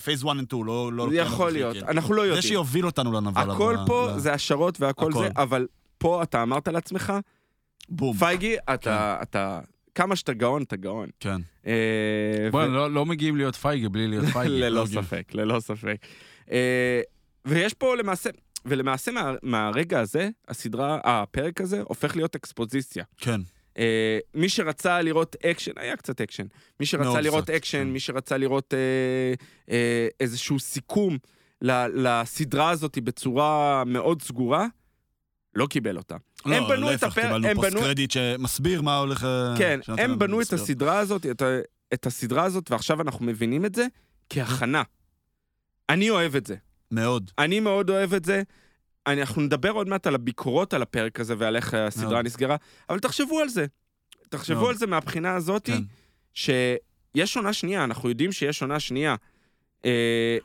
[0.04, 0.94] Phase 1 ו 2, לא...
[0.94, 1.88] לא זה כן, יכול הנוכחי, להיות, כן.
[1.88, 2.42] אנחנו לא זה יודעים.
[2.42, 3.54] שיוביל אותנו לנבל הבא.
[3.54, 5.20] הכל פה ל- זה השערות והכל הכל.
[5.24, 5.68] זה, אבל
[5.98, 7.14] פה אתה אמרת לעצמך,
[7.90, 8.18] בום.
[8.18, 9.60] פייגי, אתה, אתה,
[9.96, 11.10] כמה שאתה גאון, אתה גאון.
[11.20, 11.42] כן.
[11.68, 11.74] אה,
[12.52, 14.50] בוא, ו- לא- לא מגיעים להיות פייגי בלי להיות פייגי.
[14.62, 14.86] ללא לא.
[14.86, 15.98] ספק, ללא ספק.
[16.52, 17.02] אה,
[17.46, 18.30] ויש פה למעשה,
[18.66, 23.04] ולמעשה מה, מהרגע הזה, הסדרה, הפרק הזה, הופך להיות אקספוזיציה.
[23.18, 23.42] כן.
[23.78, 26.46] אה, מי שרצה לראות אקשן, היה קצת אקשן.
[26.80, 27.88] מי שרצה לראות קצת, אקשן, כן.
[27.88, 29.34] מי שרצה לראות אה,
[29.74, 31.18] אה, איזשהו סיכום
[31.62, 34.68] ל- לסדרה הזאת בצורה מאוד סגורה,
[35.56, 36.16] לא קיבל אותה.
[36.46, 39.24] הם לא, בנו את להפך, הפרק, קיבלנו הם פוסט בנו, קרדיט שמסביר מה הולך...
[39.24, 40.54] אה, כן, הם בנו את.
[40.54, 41.42] הסדרה הזאת, את,
[41.94, 43.88] את הסדרה הזאת, ועכשיו אנחנו מבינים את זה
[44.30, 44.84] כהכנה.
[45.90, 46.56] אני אוהב את זה.
[46.92, 47.32] מאוד.
[47.40, 48.44] אני מאוד אוהב את זה.
[49.08, 52.26] אני, אנחנו נדבר עוד מעט על הביקורות על הפרק הזה ועל איך הסדרה מאוד.
[52.26, 52.56] נסגרה,
[52.90, 53.66] אבל תחשבו על זה.
[54.30, 54.70] תחשבו מאוד.
[54.70, 55.82] על זה מהבחינה הזאת, כן.
[56.34, 59.16] שיש עונה שנייה, אנחנו יודעים שיש עונה שנייה.
[59.86, 60.38] אה,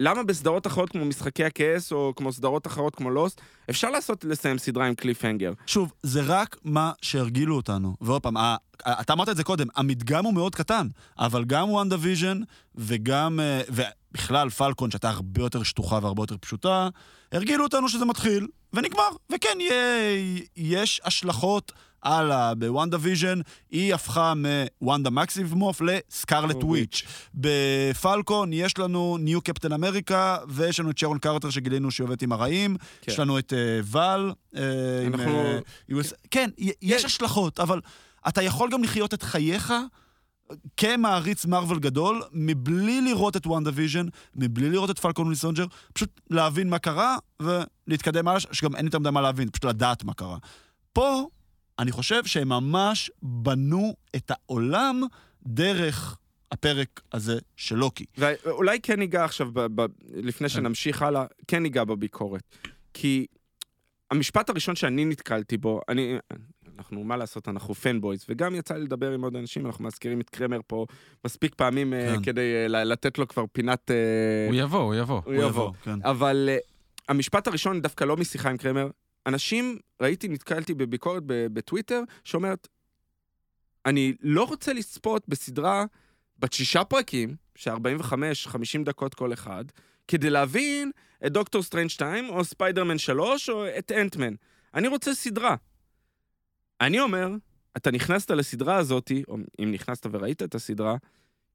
[0.00, 3.40] למה בסדרות אחרות כמו משחקי הכס, או כמו סדרות אחרות כמו לוסט,
[3.70, 5.52] אפשר לעשות, לסיים סדרה עם קליפהנגר.
[5.66, 7.94] שוב, זה רק מה שהרגילו אותנו.
[8.00, 8.36] ועוד פעם,
[8.86, 10.88] אתה אמרת את זה קודם, המדגם הוא מאוד קטן,
[11.18, 12.40] אבל גם וונדה ויז'ן
[12.74, 16.88] וגם, אה, ובכלל פלקון, שהייתה הרבה יותר שטוחה והרבה יותר פשוטה,
[17.32, 19.08] הרגילו אותנו שזה מתחיל ונגמר.
[19.32, 19.58] וכן,
[20.56, 21.72] יש השלכות
[22.04, 22.54] הלאה.
[22.54, 23.40] בוונדה ויז'ן
[23.70, 24.32] היא הפכה
[24.80, 26.68] מוונדה מקסימוף לסקארלט אוקיי.
[26.68, 27.02] וויץ'.
[27.34, 32.32] בפלקון יש לנו new קפטן אמריקה, ויש לנו את שרון קרטר שגילינו שהיא עובדת עם
[32.32, 32.76] הרעים.
[33.02, 33.12] כן.
[33.12, 34.32] יש לנו את אה, ואל.
[35.06, 35.58] עם, אנחנו- אה,
[35.90, 36.12] US...
[36.30, 37.80] כן, י- יש השלכות, אבל
[38.28, 39.72] אתה יכול גם לחיות את חייך
[40.76, 46.68] כמעריץ מארוול גדול, מבלי לראות את וונדה ויז'ן, מבלי לראות את פלקון וניסונג'ר, פשוט להבין
[46.70, 50.36] מה קרה ולהתקדם הלאה, שגם אין יותר מדי מה להבין, פשוט לדעת מה קרה.
[50.92, 51.26] פה
[51.78, 55.02] אני חושב שהם ממש בנו את העולם
[55.46, 56.16] דרך
[56.52, 58.04] הפרק הזה של לוקי.
[58.18, 60.54] ואולי כן ניגע עכשיו, ב- ב- לפני כן.
[60.54, 62.42] שנמשיך הלאה, כן ניגע בביקורת.
[62.94, 63.26] כי
[64.10, 66.16] המשפט הראשון שאני נתקלתי בו, אני...
[66.78, 70.30] אנחנו, מה לעשות, אנחנו פנבויז, וגם יצא לי לדבר עם עוד אנשים, אנחנו מזכירים את
[70.30, 70.86] קרמר פה
[71.24, 72.22] מספיק פעמים אה, כן.
[72.22, 73.90] כדי אה, ל- לתת לו כבר פינת...
[73.90, 73.96] אה,
[74.48, 75.20] הוא יבוא, הוא יבוא.
[75.24, 75.72] הוא יבוא.
[75.82, 75.98] כן.
[76.04, 76.62] אבל uh,
[77.08, 78.88] המשפט הראשון, דווקא לא משיחה עם קרמר,
[79.26, 82.68] אנשים, ראיתי, נתקלתי בביקורת בטוויטר, שאומרת,
[83.86, 85.84] אני לא רוצה לצפות בסדרה
[86.38, 89.64] בת שישה פרקים, ש-45-50 דקות כל אחד,
[90.08, 90.90] כדי להבין
[91.26, 94.34] את דוקטור סטרנג' 2, או ספיידרמן 3, או את אנטמן.
[94.74, 95.56] אני רוצה סדרה.
[96.80, 97.28] אני אומר,
[97.76, 100.96] אתה נכנסת לסדרה הזאת, או אם נכנסת וראית את הסדרה,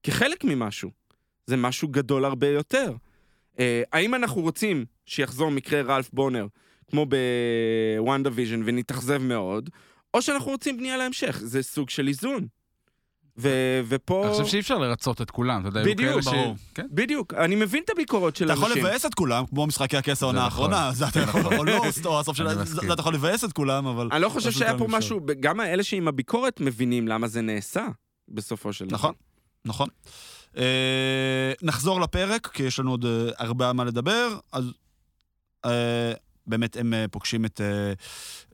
[0.03, 0.91] כחלק ממשהו.
[1.47, 2.93] זה משהו גדול הרבה יותר.
[3.59, 6.47] אה, האם אנחנו רוצים שיחזור מקרה רלף בונר,
[6.89, 7.05] כמו
[7.97, 9.69] בוונדה ויז'ן, ונתאכזב מאוד,
[10.13, 11.39] או שאנחנו רוצים בנייה להמשך?
[11.43, 12.47] זה סוג של איזון.
[13.41, 14.23] ו- ופה...
[14.25, 16.55] אני חושב שאי אפשר לרצות את כולם, אתה יודע, בדיוק, כאלה ש- ברור.
[16.75, 16.87] כן.
[16.91, 18.67] בדיוק, אני מבין את הביקורות של אתה אנשים.
[18.67, 21.77] יכול לבאס את כולם, כמו משחקי הכס העונה זה האחרונה, זה אתה יכול, או לא,
[22.05, 22.63] או הסוף של...
[22.63, 22.93] זה.
[22.93, 24.09] אתה יכול לבאס את כולם, אבל...
[24.11, 24.85] אני לא חושב פשוט שהיה פה.
[24.89, 27.87] משהו, גם האלה שעם הביקורת מבינים למה זה נעשה,
[28.29, 28.95] בסופו של דבר.
[28.97, 29.13] נכון,
[29.65, 29.87] נכון.
[30.57, 34.65] אה, נחזור לפרק, כי יש לנו עוד אה, הרבה מה לדבר, אז
[35.65, 36.13] אה,
[36.49, 37.61] באמת הם אה, פוגשים את...
[37.61, 37.93] אה,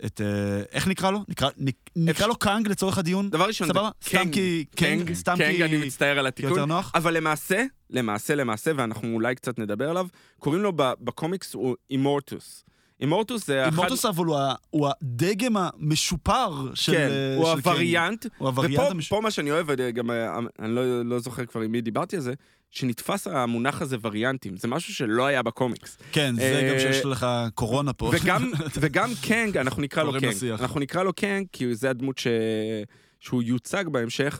[0.05, 1.23] את אה, איך נקרא לו?
[1.27, 3.29] נקרא, נק- נקרא לו קאנג לצורך הדיון?
[3.29, 3.89] דבר ראשון, סבבה?
[4.07, 4.65] סתם כי...
[4.75, 5.63] קנג, סתם כי...
[5.63, 6.51] אני מצטער על התיקון.
[6.51, 6.91] יותר נוח?
[6.95, 10.07] אבל למעשה, למעשה, למעשה, ואנחנו אולי קצת נדבר עליו,
[10.39, 12.65] קוראים לו בקומיקס הוא אימורטוס.
[13.01, 13.71] אימורטוס זה אחד...
[13.71, 14.37] אימורטוס אבל הוא
[14.69, 16.91] הוא הדגם המשופר של...
[16.91, 17.67] כן, הוא של קנג.
[17.67, 19.15] הווריאנט, הוא הווריאנט ופה המשופר.
[19.15, 20.11] פה מה שאני אוהב, גם,
[20.59, 22.33] אני לא, לא זוכר כבר עם מי דיברתי על זה,
[22.75, 24.57] שנתפס המונח הזה וריאנטים.
[24.57, 25.97] זה משהו שלא היה בקומיקס.
[26.11, 28.11] כן, זה אה, גם שיש לך קורונה פה.
[28.13, 28.51] וגם,
[28.81, 30.25] וגם קנג, אנחנו נקרא לו קנג.
[30.25, 30.61] לשיח.
[30.61, 32.27] אנחנו נקרא לו קנג, כי זה הדמות ש...
[33.19, 34.39] שהוא יוצג בהמשך.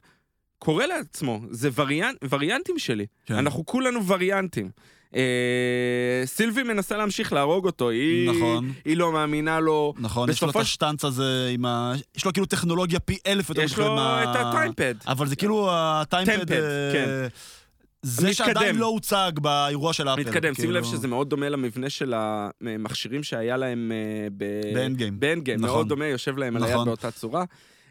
[0.60, 3.06] קורא לעצמו, זה וריאנט, וריאנטים שלי.
[3.26, 3.34] כן.
[3.34, 4.70] אנחנו כולנו וריאנטים.
[5.16, 8.72] אה, סילבי מנסה להמשיך להרוג אותו, היא, נכון.
[8.86, 9.94] היא לא מאמינה לו.
[9.98, 11.94] נכון, יש לו את השטנץ הזה עם ה...
[12.18, 14.96] יש לו כאילו טכנולוגיה פי אלף יותר יש לו את הטיימפד.
[15.08, 16.34] אבל זה כאילו הטיימפד...
[16.34, 17.28] טיימפד, אה, כן.
[18.06, 18.48] זה מתקדם.
[18.48, 20.22] שעדיין לא הוצג באירוע של אפל.
[20.22, 24.74] מתקדם, שים כאילו, לב שזה מאוד דומה למבנה של המכשירים שהיה להם אה, ב-
[25.20, 25.60] באנד גיים.
[25.60, 25.76] נכון.
[25.76, 26.86] מאוד דומה, יושב להם על היד נכון.
[26.86, 27.46] באותה צורה.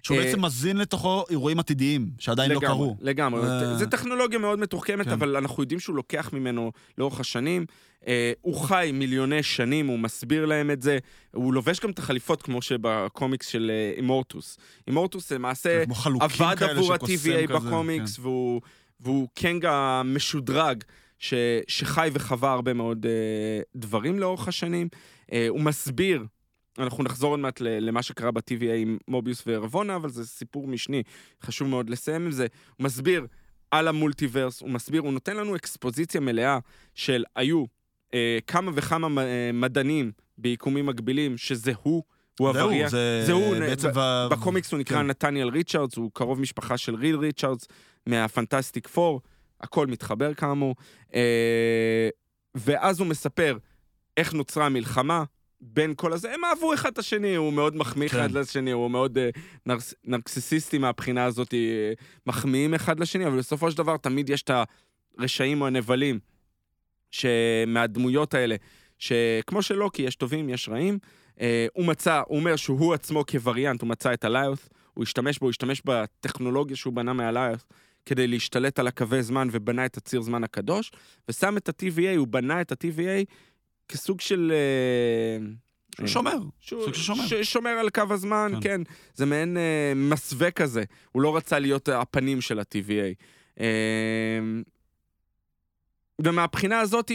[0.05, 2.97] שהוא אה, בעצם מזין לתוכו אירועים עתידיים, שעדיין לא לגמרי, קרו.
[3.01, 3.41] לגמרי.
[3.43, 5.13] אה, זה טכנולוגיה מאוד מתוחכמת, כן.
[5.13, 7.67] אבל אנחנו יודעים שהוא לוקח ממנו לאורך השנים.
[8.07, 10.99] אה, הוא חי מיליוני שנים, הוא מסביר להם את זה.
[11.35, 14.59] הוא לובש גם את החליפות, כמו שבקומיקס של אימורטוס.
[14.87, 15.85] אימורטוס למעשה
[16.21, 18.23] עבד עבור ה-TVA בקומיקס, כן.
[18.23, 18.61] והוא,
[19.05, 20.85] והוא קנג המשודרג,
[21.19, 21.35] ש,
[21.69, 24.89] שחי וחווה הרבה מאוד אה, דברים לאורך השנים.
[25.33, 26.25] אה, הוא מסביר,
[26.79, 31.03] אנחנו נחזור עוד מעט למה שקרה ב-TVA עם מוביוס ורבונה, אבל זה סיפור משני,
[31.43, 32.47] חשוב מאוד לסיים עם זה.
[32.77, 33.27] הוא מסביר
[33.71, 36.59] על המולטיברס, הוא מסביר, הוא נותן לנו אקספוזיציה מלאה
[36.95, 37.65] של היו
[38.15, 41.75] אה, כמה וכמה אה, מדענים ביקומים מקבילים, שזה
[42.39, 42.91] הוא, הווריאנט.
[42.91, 43.89] זה זה הוא, בעצם...
[43.89, 45.07] ב- ב- בקומיקס הוא נקרא כן.
[45.07, 47.69] נתניאל ריצ'רדס, הוא קרוב משפחה של ריד ריצ'רדס
[48.07, 49.21] מהפנטסטיק פור,
[49.61, 50.75] הכל מתחבר כאמור.
[51.15, 52.09] אה,
[52.55, 53.59] ואז הוא מספר
[54.17, 55.25] איך נוצרה המלחמה
[55.61, 58.19] בין כל הזה, הם אהבו אחד את השני, הוא מאוד מחמיא כן.
[58.19, 59.31] אחד לשני, הוא מאוד אה,
[59.67, 61.93] נרס, נרקסיסיסטי מהבחינה הזאת, אה,
[62.27, 64.51] מחמיאים אחד לשני, אבל בסופו של דבר תמיד יש את
[65.19, 66.19] הרשעים או הנבלים
[67.11, 68.57] שמהדמויות האלה,
[68.99, 70.99] שכמו שלוקי, יש טובים, יש רעים.
[71.41, 75.47] אה, הוא מצא, הוא אומר שהוא עצמו כווריאנט, הוא מצא את הליות', הוא השתמש בו,
[75.47, 77.65] הוא השתמש בטכנולוגיה שהוא בנה מהליות'
[78.07, 80.93] כדי להשתלט על הקווי זמן ובנה את הציר זמן הקדוש,
[81.29, 83.25] ושם את ה-TVA, הוא בנה את ה-TVA
[83.89, 84.53] כסוג של...
[84.55, 85.47] אה,
[85.97, 86.39] שהוא שומר.
[86.69, 87.27] סוג של שומר.
[87.27, 88.61] ששומר על קו הזמן, כן.
[88.61, 88.81] כן.
[89.15, 90.85] זה מעין אה, מסווה כזה.
[91.13, 93.15] הוא לא רצה להיות הפנים של ה-TVA.
[93.61, 93.67] אה,
[96.19, 97.11] ומהבחינה הזאת,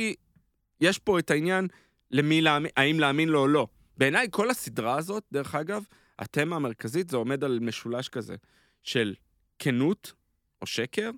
[0.81, 1.67] יש פה את העניין
[2.11, 3.67] למי להאמין, האם להאמין לו או לא.
[3.99, 5.83] בעיניי, כל הסדרה הזאת, דרך אגב,
[6.19, 8.35] התמה המרכזית זה עומד על משולש כזה
[8.83, 9.15] של
[9.59, 10.13] כנות
[10.61, 11.11] או שקר,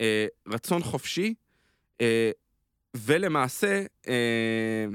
[0.00, 1.34] אה, רצון חופשי,
[2.00, 2.30] אה,
[2.94, 4.86] ולמעשה אה,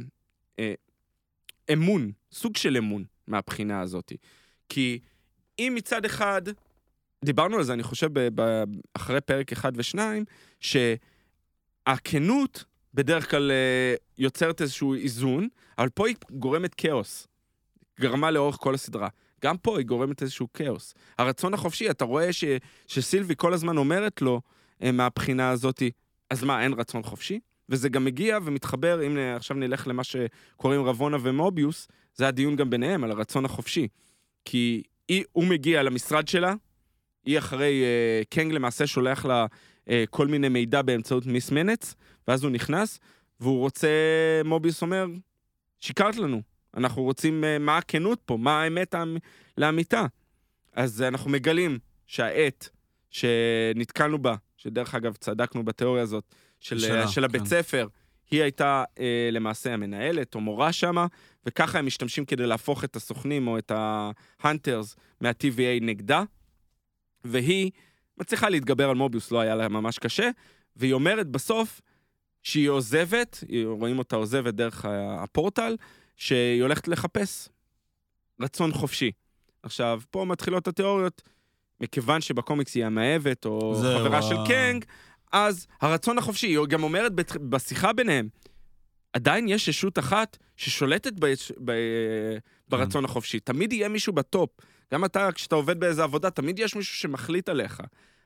[0.60, 0.74] אה,
[1.74, 4.12] אמון, סוג של אמון מהבחינה הזאת.
[4.70, 5.00] כי
[5.60, 6.42] אם מצד אחד,
[7.26, 8.64] דיברנו על זה, אני חושב, ב- ב-
[8.94, 10.26] אחרי פרק אחד ושניים,
[11.88, 17.28] שהכנות בדרך כלל אה, יוצרת איזשהו איזון, אבל פה היא גורמת כאוס.
[18.00, 19.08] גרמה לאורך כל הסדרה.
[19.44, 20.94] גם פה היא גורמת איזשהו כאוס.
[21.18, 22.44] הרצון החופשי, אתה רואה ש,
[22.88, 24.42] שסילבי כל הזמן אומרת לו,
[24.84, 25.84] אה, מהבחינה הזאת,
[26.30, 27.40] אז מה, אין רצון חופשי?
[27.70, 33.04] וזה גם מגיע ומתחבר, אם עכשיו נלך למה שקוראים רבונה ומוביוס, זה הדיון גם ביניהם,
[33.04, 33.88] על הרצון החופשי.
[34.46, 36.54] כי היא, הוא מגיע למשרד שלה,
[37.26, 39.46] היא אחרי, אה, קנג למעשה שולח לה
[39.90, 41.96] אה, כל מיני מידע באמצעות מיס מנץ,
[42.28, 43.00] ואז הוא נכנס,
[43.40, 43.88] והוא רוצה,
[44.46, 45.06] מוביוס אומר,
[45.80, 46.42] שיקרת לנו,
[46.78, 49.20] אנחנו רוצים, אה, מה הכנות פה, מה האמת האמ-
[49.58, 50.06] לאמיתה.
[50.74, 52.70] אז אנחנו מגלים שהעט
[53.10, 56.24] שנתקלנו בה, שדרך אגב צדקנו בתיאוריה הזאת,
[56.60, 57.48] של, שלה, של הבית כן.
[57.48, 57.88] ספר,
[58.32, 61.06] היא הייתה אה, למעשה המנהלת או מורה שמה,
[61.46, 66.24] וככה הם משתמשים כדי להפוך את הסוכנים או את ההאנטרס מה-TVA נגדה,
[67.24, 67.72] והיא
[68.18, 70.30] מצליחה להתגבר על מוביוס, לא היה לה ממש קשה,
[70.76, 71.82] והיא אומרת בסוף
[72.48, 74.86] שהיא עוזבת, רואים אותה עוזבת דרך
[75.20, 75.76] הפורטל,
[76.16, 77.50] שהיא הולכת לחפש
[78.42, 79.12] רצון חופשי.
[79.64, 81.22] עכשיו, פה מתחילות התיאוריות,
[81.82, 84.86] מכיוון שבקומיקס היא המאהבת, או חברה של קנג,
[85.32, 87.12] אז הרצון החופשי, היא גם אומרת
[87.50, 88.30] בשיחה ביניהם,
[89.14, 91.34] עדיין יש ישות אחת ששולטת ב...
[91.66, 91.72] ב...
[92.70, 93.40] ברצון החופשי.
[93.40, 94.50] תמיד יהיה מישהו בטופ.
[94.94, 97.82] גם אתה, כשאתה עובד באיזה עבודה, תמיד יש מישהו שמחליט עליך.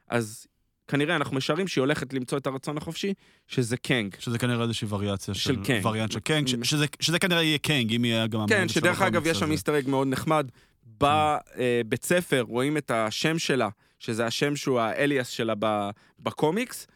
[0.07, 0.47] אז
[0.87, 3.13] כנראה אנחנו משערים שהיא הולכת למצוא את הרצון החופשי,
[3.47, 4.15] שזה קנג.
[4.19, 5.63] שזה כנראה איזושהי וריאציה של של...
[5.63, 5.85] קנג.
[5.85, 8.45] וריאנט של קנג, ש- שזה- שזה כנראה יהיה קנג, אם יהיה גם...
[8.47, 9.53] כן, שדרך אגב, יש שם הזה.
[9.53, 10.47] Easter egg מאוד נחמד.
[11.01, 13.69] בבית ספר רואים את השם שלה,
[13.99, 15.53] שזה השם שהוא ה alias שלה
[16.19, 16.87] בקומיקס,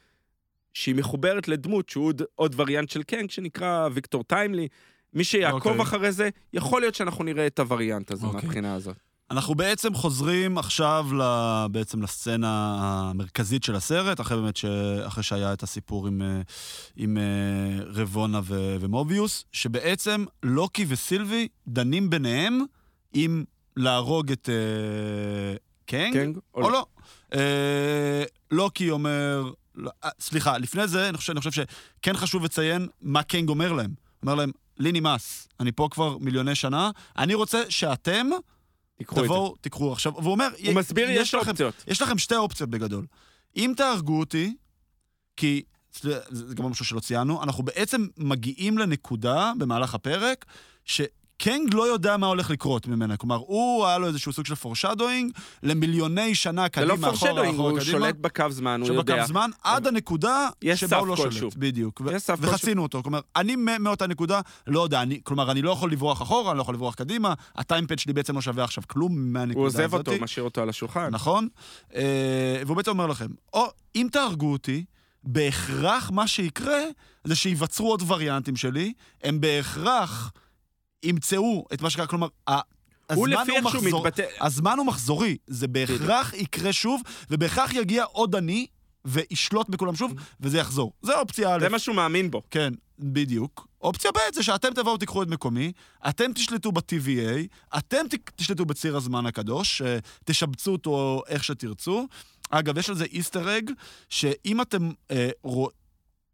[0.74, 4.68] שהיא מחוברת לדמות שהוא עוד, עוד וריאנט של קנג, שנקרא ויקטור טיימלי.
[5.14, 5.82] מי שיעקוב אוקיי.
[5.82, 8.42] אחרי זה, יכול להיות שאנחנו נראה את הווריאנט הזה אוקיי.
[8.44, 8.96] מהבחינה הזאת.
[9.32, 11.21] אנחנו בעצם חוזרים עכשיו ל...
[11.71, 14.65] בעצם לסצנה המרכזית של הסרט, אחרי באמת ש...
[15.07, 16.41] אחרי שהיה את הסיפור עם, אה,
[16.95, 18.76] עם אה, רבונה ו...
[18.80, 22.59] ומוביוס, שבעצם לוקי וסילבי דנים ביניהם
[23.15, 23.43] אם
[23.78, 26.86] להרוג את אה, קנג, קנג או לא.
[27.34, 29.51] אה, לוקי אומר...
[29.76, 33.91] לא, סליחה, לפני זה אני חושב, אני חושב שכן חשוב לציין מה קנג אומר להם.
[34.21, 38.28] אומר להם, לי נמאס, אני פה כבר מיליוני שנה, אני רוצה שאתם
[38.98, 39.28] תיקחו את זה.
[39.28, 39.91] תבואו, תיקחו.
[39.91, 41.84] עכשיו, והוא אומר, הוא מסביר, יש לכם, אופציות.
[41.88, 43.06] יש לכם שתי אופציות בגדול.
[43.56, 44.56] אם תהרגו אותי,
[45.38, 45.64] כי,
[46.30, 50.46] זה גם משהו שלא ציינו, אנחנו בעצם מגיעים לנקודה במהלך הפרק,
[51.42, 53.18] שקנג לא יודע מה הולך לקרות ממנה.
[53.18, 55.32] כלומר, הוא, היה לו איזשהו סוג של פורשדוינג
[55.64, 58.00] למיליוני שנה זה קדימה, לא אחורה, פורשדוינג, אחורה, הוא קדימה.
[58.00, 59.16] שולט בקו זמן, הוא יודע.
[59.16, 61.16] שבקו זמן, עד הנקודה שבה הוא לא.
[61.16, 61.56] שולט.
[61.56, 62.02] בדיוק.
[62.14, 62.54] יש סף כלשהו.
[62.54, 63.04] וחצינו אותו.
[63.04, 66.62] כלומר, אני מאותה נקודה לא יודע, אני, כלומר, אני לא יכול לברוח אחורה, אני לא
[66.62, 69.80] יכול לברוח קדימה, הטיימפד שלי בעצם לא שווה עכשיו כלום מהנקודה הוא הזאת.
[69.80, 71.10] עוזב אותו, משאיר אותו על השולחן.
[71.12, 71.48] נכון?
[71.96, 74.86] אה, והוא בעצם אומר לכם, או אם תהרגו אותי,
[75.24, 76.82] בהכרח מה שיקרה
[77.24, 80.32] זה שייווצרו עוד וריאנטים שלי, הם בהכרח
[81.06, 82.76] ימצאו את מה שקרה, כלומר, ה-
[83.14, 84.08] הוא הזמן לפי הוא איך שהוא מחזור...
[84.08, 84.24] מתבטא...
[84.41, 88.68] הזמן הוא מחזורי, זה בהכרח יקרה שוב, ובהכרח יגיע עוד אני
[89.06, 90.93] וישלוט בכולם שוב, וזה יחזור.
[91.01, 91.60] זה אופציה א'.
[91.60, 92.41] זה מה שהוא מאמין בו.
[92.51, 93.68] כן, בדיוק.
[93.82, 95.72] אופציה ב' זה שאתם תבואו תיקחו את מקומי,
[96.10, 102.08] אתם תשלטו ב-TVA, אתם תשלטו בציר הזמן הקדוש, אה, תשבצו אותו איך שתרצו.
[102.49, 103.72] אגב, יש על זה איסטר אג,
[104.10, 105.70] שאם אתם אה, רוא...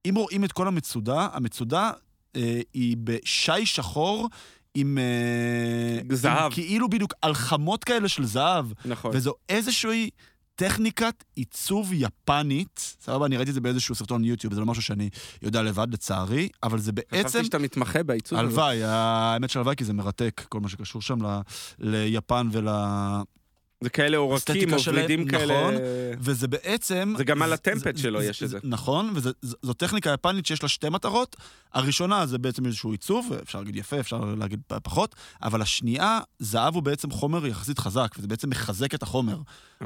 [0.09, 1.91] אם רואים את כל המצודה, המצודה
[2.36, 4.30] אה, היא בשי שחור
[4.76, 4.97] עם...
[4.97, 6.43] אה, זהב.
[6.45, 8.65] עם כאילו בדיוק הלחמות כאלה של זהב.
[8.86, 9.11] נכון.
[9.13, 10.09] וזו איזושהי
[10.55, 15.09] טכניקת עיצוב יפנית, סבבה, אני ראיתי את זה באיזשהו סרטון יוטיוב, זה לא משהו שאני
[15.41, 17.28] יודע לבד, לצערי, אבל זה בעצם...
[17.28, 18.39] חשבתי שאתה מתמחה בעיצוב.
[18.39, 21.41] הלוואי, האמת של הלוואי, כי זה מרתק, כל מה שקשור שם ל-
[21.80, 22.67] ליפן ול...
[23.82, 25.61] זה כאלה עורקים ורידים כאלה...
[25.61, 25.75] נכון.
[26.19, 27.13] וזה בעצם...
[27.17, 27.53] זה גם על
[27.95, 28.59] זה- שלו יש את זה.
[28.63, 31.36] נכון, וזו טכניקה יפנית שיש לה שתי מטרות.
[31.73, 36.84] הראשונה זה בעצם איזשהו עיצוב, אפשר להגיד יפה, אפשר להגיד פחות, אבל השנייה, זהב הוא
[36.84, 39.38] בעצם חומר יחסית חזק, וזה בעצם מחזק את החומר.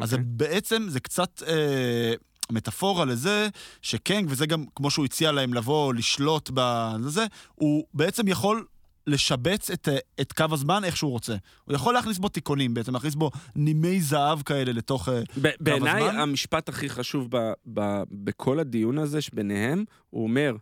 [0.01, 0.29] אז זה אוקיי.
[0.31, 2.13] בעצם, זה קצת אה,
[2.51, 3.47] מטאפורה לזה
[3.81, 7.25] שקנג, וזה גם כמו שהוא הציע להם לבוא, לשלוט בזה,
[7.55, 8.65] הוא בעצם יכול
[9.07, 11.35] לשבץ את, אה, את קו הזמן איך שהוא רוצה.
[11.65, 15.09] הוא יכול להכניס בו תיקונים, בעצם להכניס בו נימי זהב כאלה לתוך...
[15.09, 16.19] אה, ב- בעיניי הזמן?
[16.19, 20.55] המשפט הכי חשוב ב- ב- בכל הדיון הזה שביניהם, הוא אומר,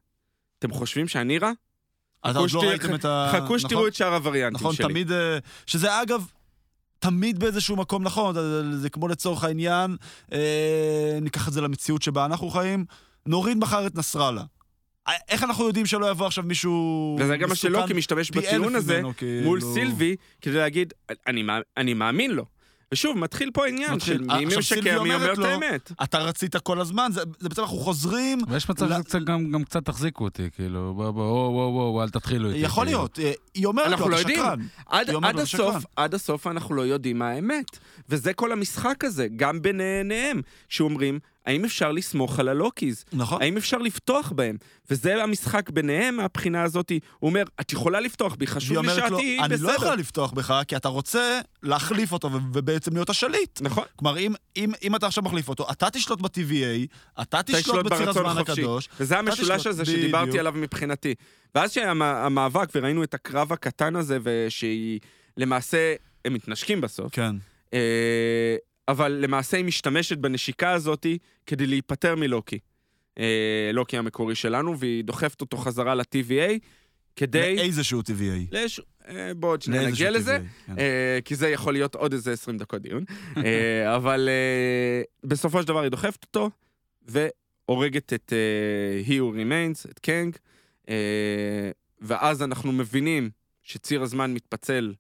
[0.59, 1.51] אתם חושבים שאני רע?
[2.23, 3.27] אז עוד לא ראיתם את ה...
[3.33, 3.59] חכו נכון?
[3.59, 4.85] שתראו את שאר הווריאנטים נכון, שלי.
[4.87, 5.11] תמיד...
[5.11, 6.25] אה, שזה אגב...
[6.99, 9.97] תמיד באיזשהו מקום נכון, זה- זה כמו לצורך העניין,
[10.33, 12.85] אה, ניקח את זה למציאות שבה אנחנו חיים,
[13.25, 14.43] נוריד מחר את נסראללה.
[15.07, 18.93] אה, איך אנחנו יודעים שלא יבוא עכשיו מישהו וזה גם מה שלוקי משתמש בטיעון הזה
[18.93, 19.43] ממנו, כאילו?
[19.47, 20.93] מול סילבי, כדי להגיד,
[21.27, 21.43] אני
[21.77, 22.45] אני מאמין לו.
[22.91, 24.17] ושוב, מתחיל פה עניין מתחיל.
[24.17, 25.91] של אה, מי סילבי משקר, מי אומר אומרת את לו, האמת.
[26.03, 29.63] אתה רצית כל הזמן, זה, זה בעצם אנחנו חוזרים, ויש מצב לא- שקצת גם גם
[29.63, 32.59] קצת תחזיקו אותי, כאילו, בוא, בוא, וואו, וואו, וואו, אל תתחילו איתי.
[32.59, 32.99] יכול כאילו.
[32.99, 34.17] להיות, אה, היא אומרת אנחנו לו, לא.
[34.17, 34.59] שקרן.
[34.85, 35.81] עד, עד לו, הסוף, שקרן.
[35.95, 37.65] עד הסוף אנחנו לא יודעים מה האמת.
[38.09, 43.05] וזה כל המשחק הזה, גם ביניהם, שאומרים, האם אפשר לסמוך על הלוקיז?
[43.13, 43.41] נכון.
[43.41, 44.57] האם אפשר לפתוח בהם?
[44.89, 46.91] וזה המשחק ביניהם מהבחינה הזאת.
[47.19, 49.89] הוא אומר, את יכולה לפתוח בי, חשוב לי אומרת שאת לו, תהיי אני לא יכולה
[49.91, 49.95] בסדר.
[50.01, 53.61] לפתוח בך, כי אתה רוצה להחליף אותו ובעצם להיות השליט.
[53.61, 53.83] נכון.
[53.95, 58.25] כלומר, אם, אם, אם אתה עכשיו מחליף אותו, אתה תשלוט ב-TVA, אתה תשלוט בציר הזמן
[58.25, 58.51] החופשי.
[58.61, 58.89] הקדוש.
[58.99, 60.39] וזה המשולש הזה שדיברתי.
[60.39, 61.13] עליו מבחינתי.
[61.55, 64.99] ואז שהיה המ- המאבק וראינו את הקרב הקטן הזה, ושהיא
[65.37, 67.35] למעשה, הם מתנשקים בסוף, כן.
[68.87, 71.05] אבל למעשה היא משתמשת בנשיקה הזאת
[71.45, 72.59] כדי להיפטר מלוקי.
[73.19, 76.59] אה, לוקי המקורי שלנו, והיא דוחפת אותו חזרה ל-TVA,
[77.15, 77.55] כדי...
[77.55, 78.47] לאיזשהו TVA.
[78.51, 78.81] לש...
[79.07, 80.39] אה, בוא עוד לאיזשהו נגיע לזה.
[80.65, 80.79] כן.
[80.79, 83.03] אה, כי זה יכול להיות עוד איזה 20 דקות דיון.
[83.37, 86.49] אה, אבל אה, בסופו של דבר היא דוחפת אותו,
[87.07, 90.35] והורגת את אה, He Who Remains, את קנג,
[90.89, 90.95] אה,
[92.01, 93.29] ואז אנחנו מבינים
[93.63, 94.93] שציר הזמן מתפצל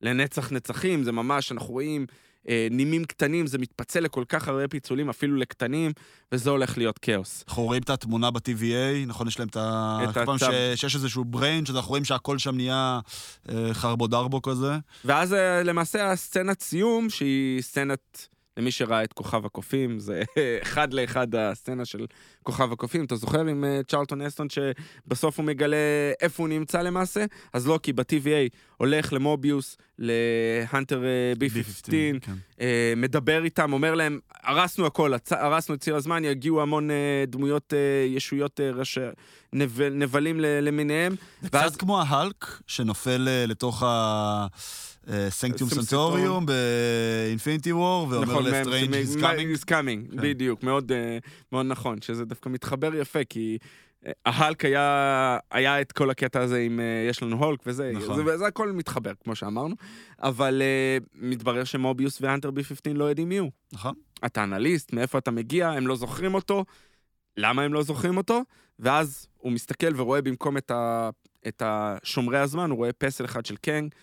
[0.00, 2.06] לנצח נצחים, זה ממש, אנחנו רואים
[2.48, 5.92] אה, נימים קטנים, זה מתפצל לכל כך הרבה פיצולים, אפילו לקטנים,
[6.32, 7.44] וזה הולך להיות כאוס.
[7.48, 9.28] אנחנו רואים את התמונה ב-TVA, נכון?
[9.28, 9.98] יש להם את ה...
[10.04, 10.38] את כל פעם.
[10.38, 10.44] ש-
[10.80, 13.00] שיש איזשהו בריין, שאנחנו רואים שהכל שם נהיה
[13.48, 14.72] אה, חרבו דרבו כזה.
[15.04, 20.22] ואז אה, למעשה הסצנת סיום, שהיא סצנת, למי שראה את כוכב הקופים, זה
[20.62, 22.06] אחד לאחד הסצנה של
[22.42, 23.04] כוכב הקופים.
[23.04, 25.76] אתה זוכר עם אה, צ'רלטון אסטון שבסוף הוא מגלה
[26.20, 27.24] איפה הוא נמצא למעשה?
[27.52, 31.90] אז לוקי ב-TVA הולך למוביוס, להנטר אה, B-15,
[32.20, 32.32] כן.
[32.60, 36.96] אה, מדבר איתם, אומר להם, הרסנו הכל, הרסנו את ציר הזמן, יגיעו המון אה,
[37.26, 37.78] דמויות, אה,
[38.08, 39.00] ישויות, אה, ראשי,
[39.52, 41.14] נבל, נבלים למיניהם.
[41.42, 44.46] זה ואז- קצת כמו ההלק שנופל אה, לתוך ה...
[45.28, 45.70] סנקטום.
[45.70, 49.60] סנקטוריום באינפיניטי וור, ואומר נכון, לסטרנג' is coming.
[49.60, 50.22] is coming, כן.
[50.22, 51.18] בדיוק, מאוד, אה,
[51.52, 53.58] מאוד נכון, שזה דווקא מתחבר יפה, כי
[54.06, 58.24] אה, ההולק היה, היה את כל הקטע הזה עם אה, יש לנו הולק וזה, נכון.
[58.24, 59.74] זה, זה הכל מתחבר, כמו שאמרנו,
[60.22, 63.50] אבל אה, מתברר שמוביוס והאנטר בי-15 לא יודעים מי הוא.
[63.72, 63.94] נכון?
[64.26, 66.64] אתה אנליסט, מאיפה אתה מגיע, הם לא זוכרים אותו,
[67.36, 68.42] למה הם לא זוכרים אותו?
[68.78, 71.10] ואז הוא מסתכל ורואה במקום את, ה,
[71.48, 73.94] את השומרי הזמן, הוא רואה פסל אחד של קנג,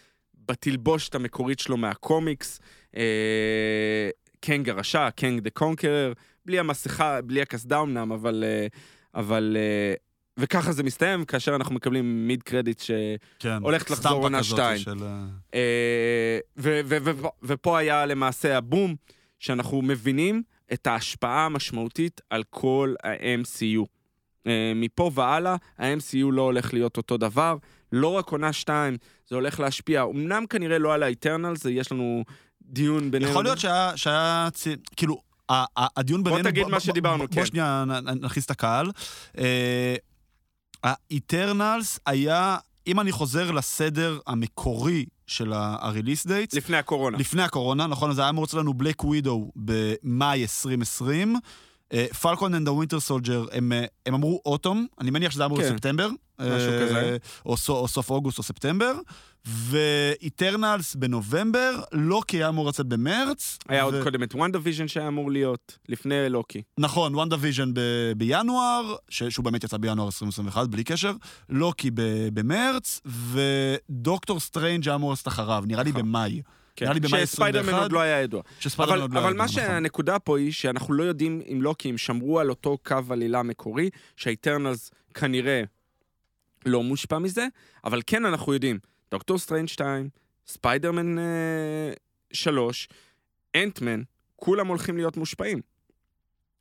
[0.47, 2.59] בתלבושת המקורית שלו מהקומיקס,
[2.97, 6.13] אה, קנג הרשע, קנג the Conqueror,
[6.45, 8.43] בלי המסכה, בלי הקסדה אמנם, אבל...
[8.47, 8.67] אה,
[9.15, 9.93] אבל אה,
[10.37, 12.91] וככה זה מסתיים, כאשר אנחנו מקבלים מיד קרדיט ש...
[13.39, 13.63] כן.
[13.91, 14.77] לחזור עונה שתיים.
[14.77, 15.25] של, אה,
[15.55, 18.95] אה, ו- ו- ו- ופה היה למעשה הבום,
[19.39, 23.85] שאנחנו מבינים את ההשפעה המשמעותית על כל ה-MCU.
[24.47, 27.57] אה, מפה והלאה, ה-MCU לא הולך להיות אותו דבר.
[27.91, 28.97] לא רק עונה 2,
[29.29, 32.23] זה הולך להשפיע, אמנם כנראה לא על ה-Eternals, יש לנו
[32.61, 33.31] דיון בינינו.
[33.31, 34.75] יכול להיות שהיה, שהיה צי...
[34.95, 35.21] כאילו,
[35.77, 36.43] הדיון בינינו...
[36.43, 37.35] תגיד מה שדיברנו, בוא, כן.
[37.35, 37.85] בוא שנייה
[38.21, 38.91] נכניס את הקהל.
[40.83, 47.17] האיטרנלס היה, אם אני חוזר לסדר המקורי של ה-release dates, לפני הקורונה.
[47.17, 48.09] לפני הקורונה, נכון?
[48.09, 51.35] אז היה אמור אצלנו לנו בלק ווידו במאי 2020.
[52.21, 55.63] Falcon and ה Winter Soldier, הם אה, הם אמרו אוטום, אני מניח שזה אמור כן.
[55.69, 56.09] בספטמבר.
[56.39, 57.17] משהו אה, כזה.
[57.45, 58.93] או, או סוף אוגוסט או ספטמבר.
[59.45, 63.57] ו Eternals בנובמבר, לוקי היה אמור לצאת במרץ.
[63.69, 66.61] היה עוד ו- קודם את WandaVision שהיה אמור להיות, לפני לוקי.
[66.77, 71.13] נכון, WandaVision ב- בינואר, ש- שהוא באמת יצא בינואר 2021, בלי קשר,
[71.49, 72.01] לוקי ב-
[72.33, 76.01] במרץ, ודוקטור סטרנג' היה אמור לצאת אחריו, נראה לי נכון.
[76.01, 76.41] במאי.
[76.75, 76.85] כן.
[76.85, 77.83] נראה לי במאי שספיידרמן 21.
[77.83, 78.41] עוד לא היה ידוע.
[78.59, 79.55] שספיידרמן אבל, עוד לא אבל היה מה נכון.
[79.55, 83.89] שהנקודה פה היא שאנחנו לא יודעים אם לוקי, הם שמרו על אותו קו עלילה מקורי,
[84.15, 85.63] שה Eternals כנראה
[86.65, 87.47] לא מושפע מזה,
[87.83, 88.79] אבל כן אנחנו יודעים,
[89.11, 90.09] דוקטור 2,
[90.47, 91.23] ספיידרמן אה,
[92.33, 92.89] 3,
[93.55, 94.01] Ant-Man,
[94.35, 95.70] כולם הולכים להיות מושפעים.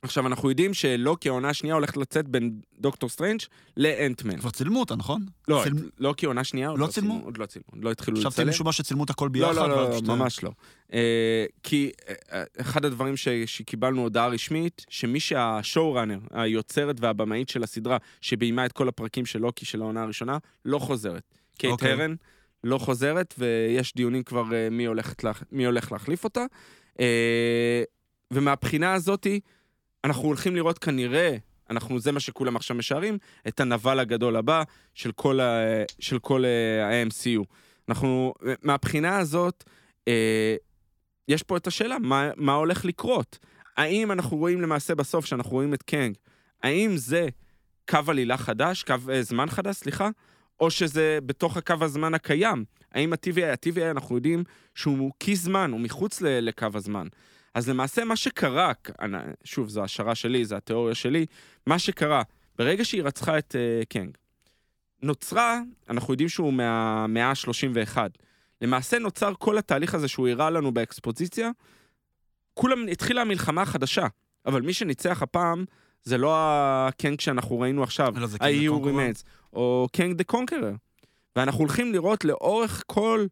[0.02, 3.40] עכשיו, אנחנו יודעים שלוקי, העונה השנייה, הולכת לצאת בין דוקטור סטרנג'
[3.76, 4.36] ל Ant-Man.
[4.40, 5.26] כבר צילמו אותה, נכון?
[5.48, 7.12] לא, צילמו- לוקי, עונה שנייה, עוד לא לא צילמו?
[7.12, 7.24] צילמו.
[7.26, 8.48] עוד לא צילמו, עוד לא התחילו חשבתי לצלם.
[8.48, 9.54] משום מה שצילמו את הכל ביחד.
[9.54, 10.50] לא, לא, ואז לא, פשוט- ממש לא.
[10.92, 17.48] אה, כי אה, אה, אחד הדברים ש- שקיבלנו הודעה רשמית, שמי שהשואו ראנר, היוצרת והבמאית
[17.48, 21.22] של הסדרה, שביימה את כל הפרקים של לוקי של העונה הראשונה, לא חוזרת.
[21.58, 21.92] קייט אוקיי.
[21.92, 22.14] הרן
[22.64, 24.86] לא חוזרת, ויש דיונים כבר אה, מי,
[25.22, 26.44] לה, מי הולך להחליף אותה.
[27.00, 27.82] אה,
[28.32, 29.40] ומהבחינה הזאתי,
[30.04, 31.36] אנחנו הולכים לראות כנראה,
[31.70, 34.62] אנחנו, זה מה שכולם עכשיו משערים, את הנבל הגדול הבא
[34.94, 35.60] של כל, ה,
[35.98, 37.44] של כל אה, ה-MCU.
[37.88, 39.64] אנחנו, מהבחינה הזאת,
[40.08, 40.56] אה,
[41.28, 43.38] יש פה את השאלה, מה, מה הולך לקרות?
[43.76, 46.14] האם אנחנו רואים למעשה בסוף, שאנחנו רואים את קנג,
[46.62, 47.28] האם זה
[47.90, 50.08] קו עלילה חדש, קו אה, זמן חדש, סליחה,
[50.60, 52.64] או שזה בתוך הקו הזמן הקיים?
[52.92, 57.06] האם ה-TVA, ה-TVA אנחנו יודעים שהוא קי זמן, הוא מחוץ לקו הזמן.
[57.54, 58.72] אז למעשה מה שקרה,
[59.44, 61.26] שוב, זו השערה שלי, זו התיאוריה שלי,
[61.66, 62.22] מה שקרה,
[62.58, 64.16] ברגע שהיא רצחה את uh, קנג,
[65.02, 65.60] נוצרה,
[65.90, 67.96] אנחנו יודעים שהוא מהמאה ה-31.
[68.60, 71.50] למעשה נוצר כל התהליך הזה שהוא הראה לנו באקספוזיציה,
[72.54, 74.06] כולם, התחילה המלחמה החדשה.
[74.46, 75.64] אבל מי שניצח הפעם,
[76.02, 78.84] זה לא הקנג שאנחנו ראינו עכשיו, ה-EU.
[78.84, 79.22] Remains,
[79.52, 80.72] או קנג דה קונקרר.
[81.36, 83.26] ואנחנו הולכים לראות לאורך כל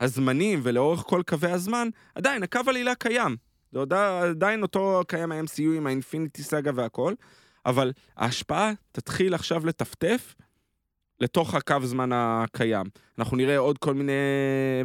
[0.00, 3.36] הזמנים ולאורך כל קווי הזמן, עדיין, הקו עלילה קיים.
[3.72, 7.14] זה עוד עדיין אותו קיים ה-MCU עם ה Infinity Saga והכל,
[7.66, 10.34] אבל ההשפעה תתחיל עכשיו לטפטף
[11.20, 12.86] לתוך הקו זמן הקיים.
[13.18, 14.12] אנחנו נראה עוד כל מיני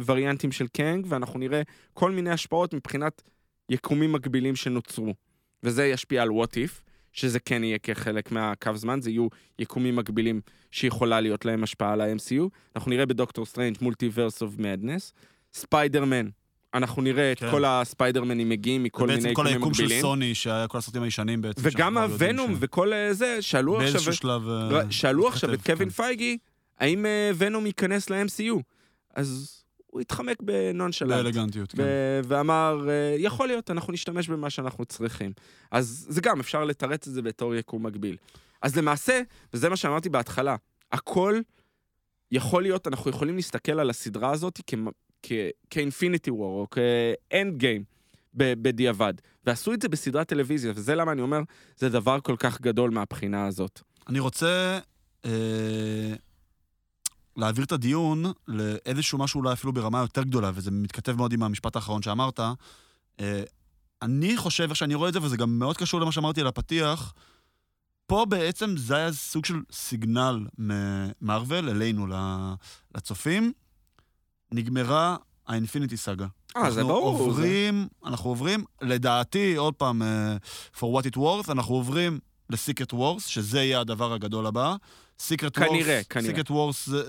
[0.06, 1.62] וריאנטים של קנג, ואנחנו נראה
[1.94, 3.22] כל מיני השפעות מבחינת
[3.68, 5.14] יקומים מקבילים שנוצרו.
[5.62, 9.28] וזה ישפיע על what if, שזה כן יהיה כחלק מהקו זמן, זה יהיו
[9.58, 10.40] יקומים מקבילים
[10.70, 12.48] שיכולה להיות להם השפעה על ה-MCU.
[12.76, 15.12] אנחנו נראה בדוקטור סטרנג' Multiverse of Madness.
[15.54, 16.28] ספיידרמן,
[16.74, 17.50] אנחנו נראה את כן.
[17.50, 20.02] כל הספיידרמנים מגיעים מכל מיני בעצם כל יקומים היקום של מקבילים.
[20.02, 21.62] סוני, שהיה כל הסרטים הישנים בעצם.
[21.64, 23.92] וגם הוונום ש- וכל אה, זה, שאלו עכשיו...
[23.92, 24.48] באיזשהו שלב...
[24.48, 25.94] אה, לא, שאלו עכשיו את קווין כן.
[25.94, 26.38] פייגי,
[26.78, 28.60] האם אה, ונום ייכנס ל-MCU?
[29.14, 29.61] אז
[29.92, 31.10] הוא התחמק בנונשלנט.
[31.10, 31.82] באלגנטיות, כן.
[32.24, 35.32] ואמר, אה, יכול להיות, אנחנו נשתמש במה שאנחנו צריכים.
[35.70, 38.16] אז זה גם, אפשר לתרץ את זה בתור יקום מקביל.
[38.62, 39.20] אז למעשה,
[39.54, 40.56] וזה מה שאמרתי בהתחלה,
[40.92, 41.40] הכל
[42.30, 44.88] יכול להיות, אנחנו יכולים להסתכל על הסדרה הזאת כמ-
[45.22, 45.32] כ-
[45.70, 47.84] כאינפיניטי וור, או כאנד גיים
[48.34, 49.14] בדיעבד.
[49.46, 51.40] ועשו את זה בסדרת טלוויזיה, וזה למה אני אומר,
[51.76, 53.80] זה דבר כל כך גדול מהבחינה הזאת.
[54.08, 54.78] אני רוצה
[55.24, 55.30] אה,
[57.36, 61.76] להעביר את הדיון לאיזשהו משהו אולי אפילו ברמה יותר גדולה, וזה מתכתב מאוד עם המשפט
[61.76, 62.40] האחרון שאמרת.
[63.20, 63.42] אה,
[64.02, 67.14] אני חושב, איך שאני רואה את זה, וזה גם מאוד קשור למה שאמרתי על הפתיח,
[68.06, 72.06] פה בעצם זה היה סוג של סיגנל ממרוויל אלינו,
[72.94, 73.52] לצופים.
[74.52, 76.26] נגמרה האינפיניטי סאגה.
[76.56, 77.16] אה, זה אנחנו ברור.
[77.18, 80.36] זה- עוברים, אנחנו עוברים, לדעתי, עוד פעם, אה,
[80.76, 82.18] for what it worth, אנחנו עוברים
[82.50, 84.76] ל-Secret Wars, שזה יהיה הדבר הגדול הבא.
[85.28, 86.34] Secret Wars, כנראה, כנראה.
[86.40, 87.02] Secret Wars, זה,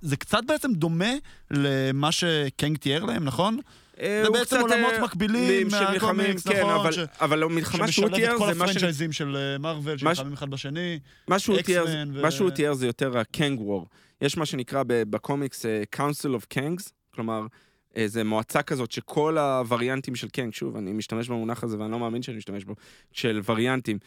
[0.00, 1.12] זה קצת בעצם דומה
[1.50, 3.58] למה שקנג תיאר להם, נכון?
[4.00, 6.74] אה, זה בעצם עולמות אה, מקבילים של מהקומיקס, כן, נכון?
[6.74, 8.70] אבל- ש- אבל המלחמה שהוא שמשלב תיאר את כל זה מה ש...
[8.70, 10.98] הפרנצ'ייזים של אה, מארוול, מה ש- שנלחמים אחד בשני.
[11.30, 13.86] X-Men ו- מה שהוא תיאר זה יותר הקנג וור.
[14.20, 17.46] יש מה שנקרא בקומיקס אה, Council of Kangs, כלומר,
[17.94, 22.22] איזה מועצה כזאת שכל הווריאנטים של קנג, שוב, אני משתמש במונח הזה ואני לא מאמין
[22.22, 22.74] שאני משתמש בו,
[23.12, 23.98] של וריאנטים,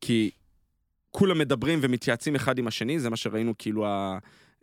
[0.00, 0.30] כי
[1.18, 4.18] כולם מדברים ומתייעצים אחד עם השני, זה מה שראינו כאילו ה...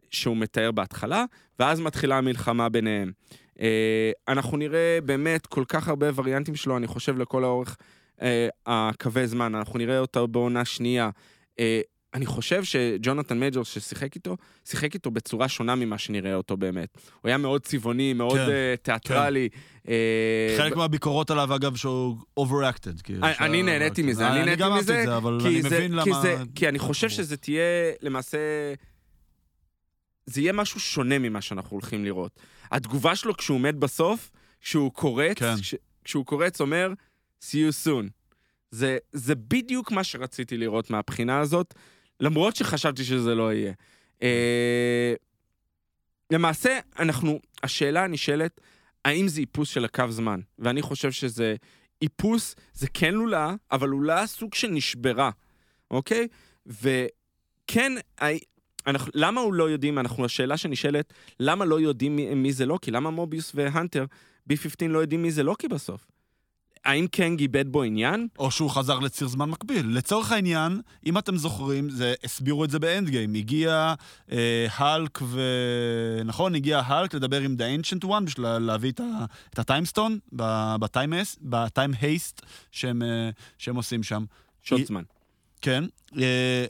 [0.09, 1.25] שהוא מתאר בהתחלה,
[1.59, 3.11] ואז מתחילה המלחמה ביניהם.
[3.59, 7.77] אה, אנחנו נראה באמת כל כך הרבה וריאנטים שלו, אני חושב, לכל האורך
[8.21, 9.55] אה, הקווי זמן.
[9.55, 11.09] אנחנו נראה אותו בעונה שנייה.
[12.13, 16.89] אה, אני חושב שג'ונתן מייג'ור ששיחק איתו, שיחק איתו בצורה שונה ממה שנראה אותו באמת.
[17.21, 19.49] הוא היה מאוד צבעוני, מאוד כן, אה, תיאטרלי.
[19.87, 23.01] אה, חלק מהביקורות עליו, אגב, שהוא overacted.
[23.03, 24.09] כאילו, אני- שה- אני נהניתי כן.
[24.09, 26.21] מזה, אני נהניתי גם אהבתי מזה, את זה, אבל כי אני זה- מבין כי למה...
[26.21, 27.61] זה- כי אני חושב שזה תהיה,
[28.01, 28.37] למעשה,
[30.25, 32.39] זה יהיה משהו שונה ממה שאנחנו הולכים לראות.
[32.71, 34.29] התגובה שלו כשהוא מת בסוף,
[34.61, 35.55] כשהוא קורץ, כן.
[35.61, 36.93] כש- כשהוא קורץ אומר,
[37.43, 38.09] see you soon.
[38.71, 41.73] זה, זה בדיוק מה שרציתי לראות מהבחינה הזאת,
[42.23, 43.73] למרות שחשבתי שזה לא יהיה.
[44.21, 45.13] אה,
[46.31, 48.61] למעשה, אנחנו, השאלה הנשאלת,
[49.05, 50.39] האם זה איפוס של הקו זמן?
[50.59, 51.55] ואני חושב שזה
[52.01, 55.31] איפוס, זה כן לולאה, אבל לולאה סוג של נשברה,
[55.91, 56.27] אוקיי?
[56.65, 57.91] וכן,
[58.87, 62.91] אנחנו, למה הוא לא יודעים, אנחנו, השאלה שנשאלת, למה לא יודעים מי, מי זה לוקי?
[62.91, 64.05] למה מוביוס והנטר,
[64.49, 66.12] B-15 לא יודעים מי זה לוקי בסוף?
[66.85, 68.27] האם קנג איבד בו עניין?
[68.39, 69.97] או שהוא חזר לציר זמן מקביל.
[69.97, 73.33] לצורך העניין, אם אתם זוכרים, זה, הסבירו את זה באנד גיים.
[73.33, 73.93] הגיע
[74.31, 75.41] אה, האלק ו...
[76.25, 76.55] נכון?
[76.55, 80.19] הגיע האלק לדבר עם The Ancient One בשביל לה- להביא את, הטיימסטון
[81.41, 82.41] בטיים הייסט
[82.71, 84.25] שהם, אה, שהם עושים שם.
[84.61, 85.03] שעות זמן.
[85.61, 85.83] כן,
[86.17, 86.65] אה,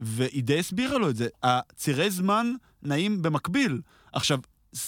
[0.00, 1.28] והיא די הסבירה לו את זה.
[1.42, 3.80] הצירי זמן נעים במקביל.
[4.12, 4.38] עכשיו,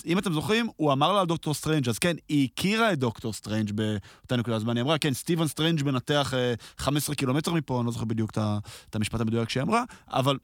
[0.07, 3.32] אם אתם זוכרים, הוא אמר לה על דוקטור סטרנג', אז כן, היא הכירה את דוקטור
[3.32, 4.77] סטרנג' באותה נקודת זמן.
[4.77, 8.31] היא אמרה, כן, סטיבן סטרנג' מנתח אה, 15 קילומטר מפה, אני לא זוכר בדיוק
[8.90, 10.39] את המשפט המדויק שהיא אמרה, אבל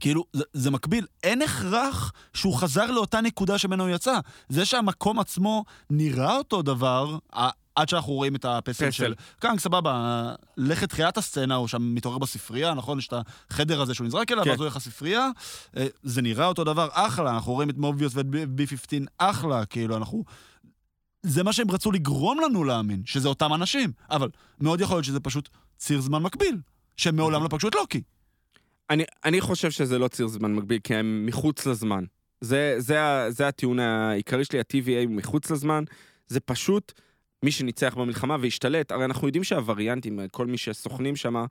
[0.00, 1.06] כאילו, זה, זה מקביל.
[1.22, 4.18] אין הכרח שהוא חזר לאותה נקודה שממנו הוא יצא.
[4.48, 7.18] זה שהמקום עצמו נראה אותו דבר,
[7.76, 8.90] עד שאנחנו רואים את הפסל פסל.
[8.90, 9.14] של...
[9.38, 12.98] קאנג, סבבה, לך לתחילת הסצנה, הוא שם מתעורר בספרייה, נכון?
[12.98, 13.14] יש את
[13.50, 14.50] החדר הזה שהוא נזרק אליו, כן.
[14.50, 15.28] אז הוא הולך לספרייה.
[15.76, 20.24] אה, זה נראה אותו דבר, אחלה, אנחנו רואים את מוביוס ואת B-15, אחלה, כאילו, אנחנו...
[21.22, 23.92] זה מה שהם רצו לגרום לנו להאמין, שזה אותם אנשים.
[24.10, 24.28] אבל
[24.60, 26.56] מאוד יכול להיות שזה פשוט ציר זמן מקביל,
[26.96, 28.02] שהם מעולם לא פגשו את לוקי.
[28.90, 32.04] אני, אני חושב שזה לא ציר זמן מקביל, כי הם מחוץ לזמן.
[32.40, 32.96] זה, זה,
[33.28, 35.84] זה הטיעון העיקרי שלי, ה-TVA מחוץ לזמן.
[36.26, 36.92] זה פשוט
[37.42, 38.92] מי שניצח במלחמה והשתלט.
[38.92, 41.44] הרי אנחנו יודעים שהווריאנטים, כל מי שסוכנים שם,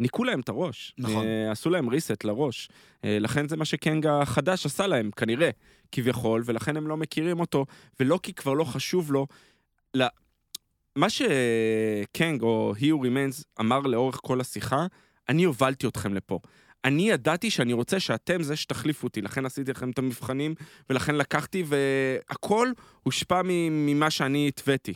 [0.00, 0.94] ניקו להם את הראש.
[0.98, 1.26] נכון.
[1.26, 2.68] אה, עשו להם reset לראש.
[3.04, 5.50] אה, לכן זה מה שקנג החדש עשה להם, כנראה,
[5.92, 7.66] כביכול, ולכן הם לא מכירים אותו,
[8.00, 9.26] ולוקי כבר לא חשוב לו.
[10.96, 14.86] מה שקנג או He Remains אמר לאורך כל השיחה,
[15.28, 16.38] אני הובלתי אתכם לפה.
[16.84, 20.54] אני ידעתי שאני רוצה שאתם זה שתחליפו אותי, לכן עשיתי לכם את המבחנים,
[20.90, 22.68] ולכן לקחתי, והכל
[23.02, 24.94] הושפע ממה שאני התוויתי.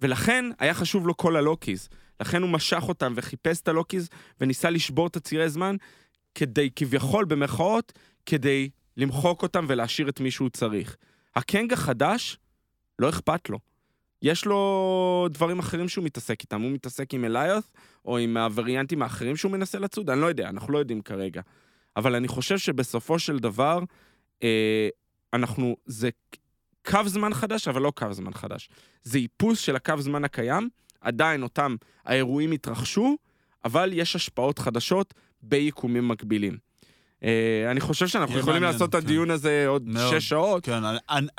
[0.00, 1.88] ולכן היה חשוב לו כל הלוקיז.
[2.20, 4.08] לכן הוא משך אותם וחיפש את הלוקיז,
[4.40, 5.76] וניסה לשבור את הצירי זמן,
[6.34, 7.92] כדי, כביכול, במרכאות,
[8.26, 10.96] כדי למחוק אותם ולהשאיר את מי שהוא צריך.
[11.36, 12.38] הקנג החדש,
[12.98, 13.58] לא אכפת לו.
[14.22, 16.62] יש לו דברים אחרים שהוא מתעסק איתם.
[16.62, 17.70] הוא מתעסק עם אליות'
[18.04, 21.42] או עם הווריאנטים האחרים שהוא מנסה לצוד, אני לא יודע, אנחנו לא יודעים כרגע.
[21.96, 23.78] אבל אני חושב שבסופו של דבר,
[24.42, 24.88] אה,
[25.32, 26.10] אנחנו, זה
[26.86, 28.68] קו זמן חדש, אבל לא קו זמן חדש.
[29.02, 30.68] זה איפוס של הקו זמן הקיים,
[31.00, 33.16] עדיין אותם האירועים התרחשו,
[33.64, 36.58] אבל יש השפעות חדשות ביקומים מקבילים.
[37.24, 39.06] אה, אני חושב שאנחנו יכולים לעשות את כן.
[39.06, 39.88] הדיון הזה עוד.
[40.10, 40.64] שש שעות.
[40.64, 40.82] כן,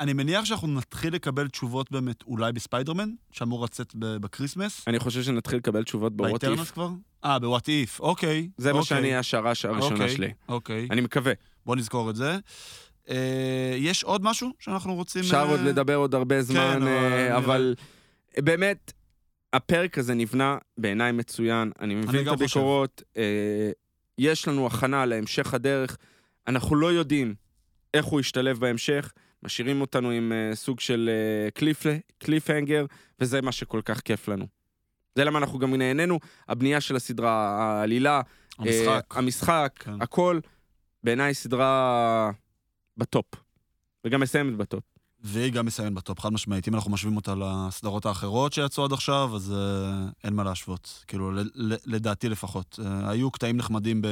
[0.00, 4.84] אני, מניח שאנחנו נתחיל לקבל תשובות באמת אולי בספיידרמן, שאמור לצאת בקריסמס.
[4.88, 6.70] אני חושב שנתחיל לקבל תשובות ב What באיטרנס If.
[6.70, 6.88] כבר?
[7.24, 8.48] אה, ב What If, אוקיי.
[8.58, 10.32] זה מה אוקיי, שאני השערה הראשונה אוקיי, שלי.
[10.48, 11.32] אוקיי, אני מקווה.
[11.66, 12.38] בוא נזכור את זה.
[13.10, 15.22] אה, יש עוד משהו שאנחנו רוצים...
[15.22, 16.82] אפשר אה, עוד לדבר עוד הרבה זמן,
[17.36, 17.74] אבל
[18.38, 18.92] באמת,
[19.52, 22.32] הפרק הזה נבנה בעיניי מצוין, אני מבין את.
[22.32, 23.70] הביקורות, אה,
[24.18, 25.96] יש לנו הכנה להמשך הדרך,
[26.46, 27.34] אנחנו לא יודעים
[27.94, 29.12] איך הוא ישתלב בהמשך,
[29.42, 31.86] משאירים אותנו עם אה, סוג של אה, קליפ,
[32.18, 32.86] קליפהנגר,
[33.20, 34.46] וזה מה שכל כך כיף לנו.
[35.14, 36.18] זה למה אנחנו גם נהנינו,
[36.48, 38.20] הבנייה של הסדרה, העלילה,
[38.58, 38.88] המשחק.
[38.88, 40.02] אה, המשחק, כן.
[40.02, 40.40] הכל,
[41.02, 42.30] בעיניי סדרה
[42.96, 43.26] בטופ.
[44.04, 44.93] וגם מסיימת בטופ.
[45.24, 46.68] והיא גם מסיימת בטופ, חד משמעית.
[46.68, 51.04] אם אנחנו משווים אותה לסדרות האחרות שיצאו עד עכשיו, אז אה, אין מה להשוות.
[51.06, 52.78] כאילו, ל- ל- לדעתי לפחות.
[52.82, 54.02] אה, היו קטעים נחמדים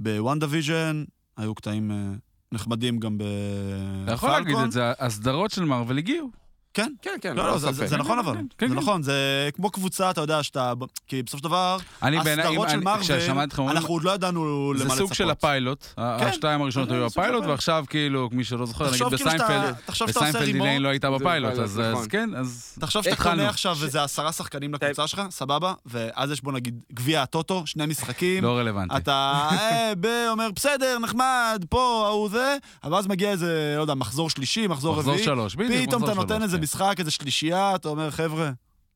[0.00, 1.04] ב WandaVision,
[1.36, 2.18] היו קטעים אה,
[2.52, 4.04] נחמדים גם בפלקון.
[4.04, 6.41] אתה יכול להגיד את זה, הסדרות של מארוול הגיעו.
[6.74, 6.92] כן.
[7.02, 8.34] כן, כן, לא, לא, זה, זה, זה נכון אבל.
[8.34, 8.80] כן, זה כן.
[8.80, 10.72] נכון, זה כמו קבוצה, אתה יודע, שאתה...
[11.06, 14.98] כי בסופו של דבר, הסדרות של מארוול, אנחנו עוד לא ידענו למה זה לצפות.
[14.98, 15.86] סוג של הפיילוט.
[15.96, 16.02] כן.
[16.02, 17.50] השתיים הראשונות כן, היו הפיילוט, פיילוט.
[17.50, 19.74] ועכשיו כאילו, מי שלא זוכר, נגיד כאילו בסיינפלד,
[20.08, 22.02] בסיינפלד איליין לא הייתה זה בפיילוט, פיילוט, אז נכון.
[22.02, 23.22] אז כן, אז תחשוב שאתה.
[23.22, 27.86] קונה עכשיו איזה עשרה שחקנים לקבוצה שלך, סבבה, ואז יש בוא נגיד גביע הטוטו, שני
[27.86, 28.44] משחקים.
[28.44, 28.96] לא רלוונטי.
[28.96, 33.94] אתה אה, ב- אומר, בסדר, נחמד, פה, ההוא זה, אבל אז מגיע איזה, לא יודע,
[33.94, 35.24] מחזור שלישי, מחזור מחזור רביעי.
[35.24, 38.50] שלוש, בדיוק, פתאום אתה מחזור שלוש, משחק, איזה שלישייה, אתה אומר, חבר'ה,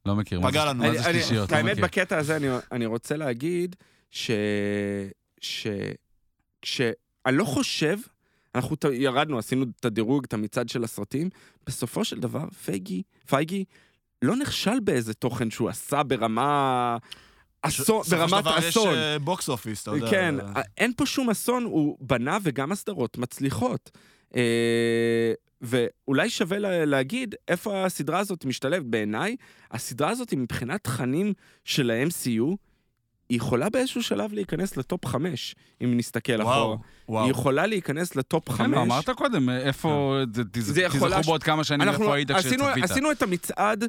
[0.07, 0.41] לא מכיר.
[0.41, 0.83] מה פגע זה- לנו.
[0.85, 1.53] מה זה אני- שלישיות?
[1.53, 1.79] לא האמת.
[1.79, 2.39] בקטע הזה
[2.73, 3.77] אני, רוצה להגיד
[4.11, 4.31] ש...
[5.41, 5.67] ש...
[6.63, 6.81] ש...
[7.27, 7.99] אני לא חושב,
[8.55, 11.29] אנחנו ירדנו, עשינו את הדירוג, את המצעד של הסרטים,
[11.67, 13.65] בסופו של דבר, פייגי, פייגי,
[14.23, 16.97] לא נכשל באיזה תוכן שהוא עשה ברמה...
[17.63, 18.93] אסון, בסופו של ברמת דבר אסון.
[18.93, 20.11] יש אה, box office, אתה יודע.
[20.11, 20.35] כן,
[20.77, 23.91] אין פה שום אסון, הוא בנה וגם הסדרות מצליחות.
[24.37, 25.33] אה,
[25.63, 28.87] ואולי שווה לה- להגיד איפה הסדרה הזאת משתלבת.
[28.87, 29.37] בעיניי,
[29.71, 31.33] הסדרה הזאת מבחינת תכנים
[31.65, 32.57] של ה-MCU,
[33.29, 35.55] היא יכולה באיזשהו שלב להיכנס לטופ 5,
[35.85, 36.57] אם נסתכל אחורה.
[36.67, 37.25] וואו, וואו.
[37.25, 38.67] היא יכולה להיכנס לטופ 5.
[38.71, 40.17] כן, אמרת קודם, איפה,
[40.87, 42.61] יכול תזכרו בעוד כמה שנים איפה היית כשצפית.
[42.83, 43.85] עשינו את המצעד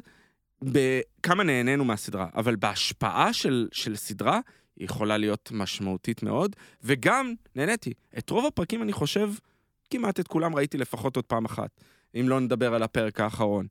[0.62, 4.40] בכמה נהנינו מהסדרה, אבל בהשפעה של, של סדרה,
[4.76, 7.92] היא יכולה להיות משמעותית מאוד, וגם נהניתי.
[8.18, 9.30] את רוב הפרקים, אני חושב,
[9.90, 11.70] כמעט את כולם ראיתי לפחות עוד פעם אחת,
[12.20, 13.66] אם לא נדבר על הפרק האחרון.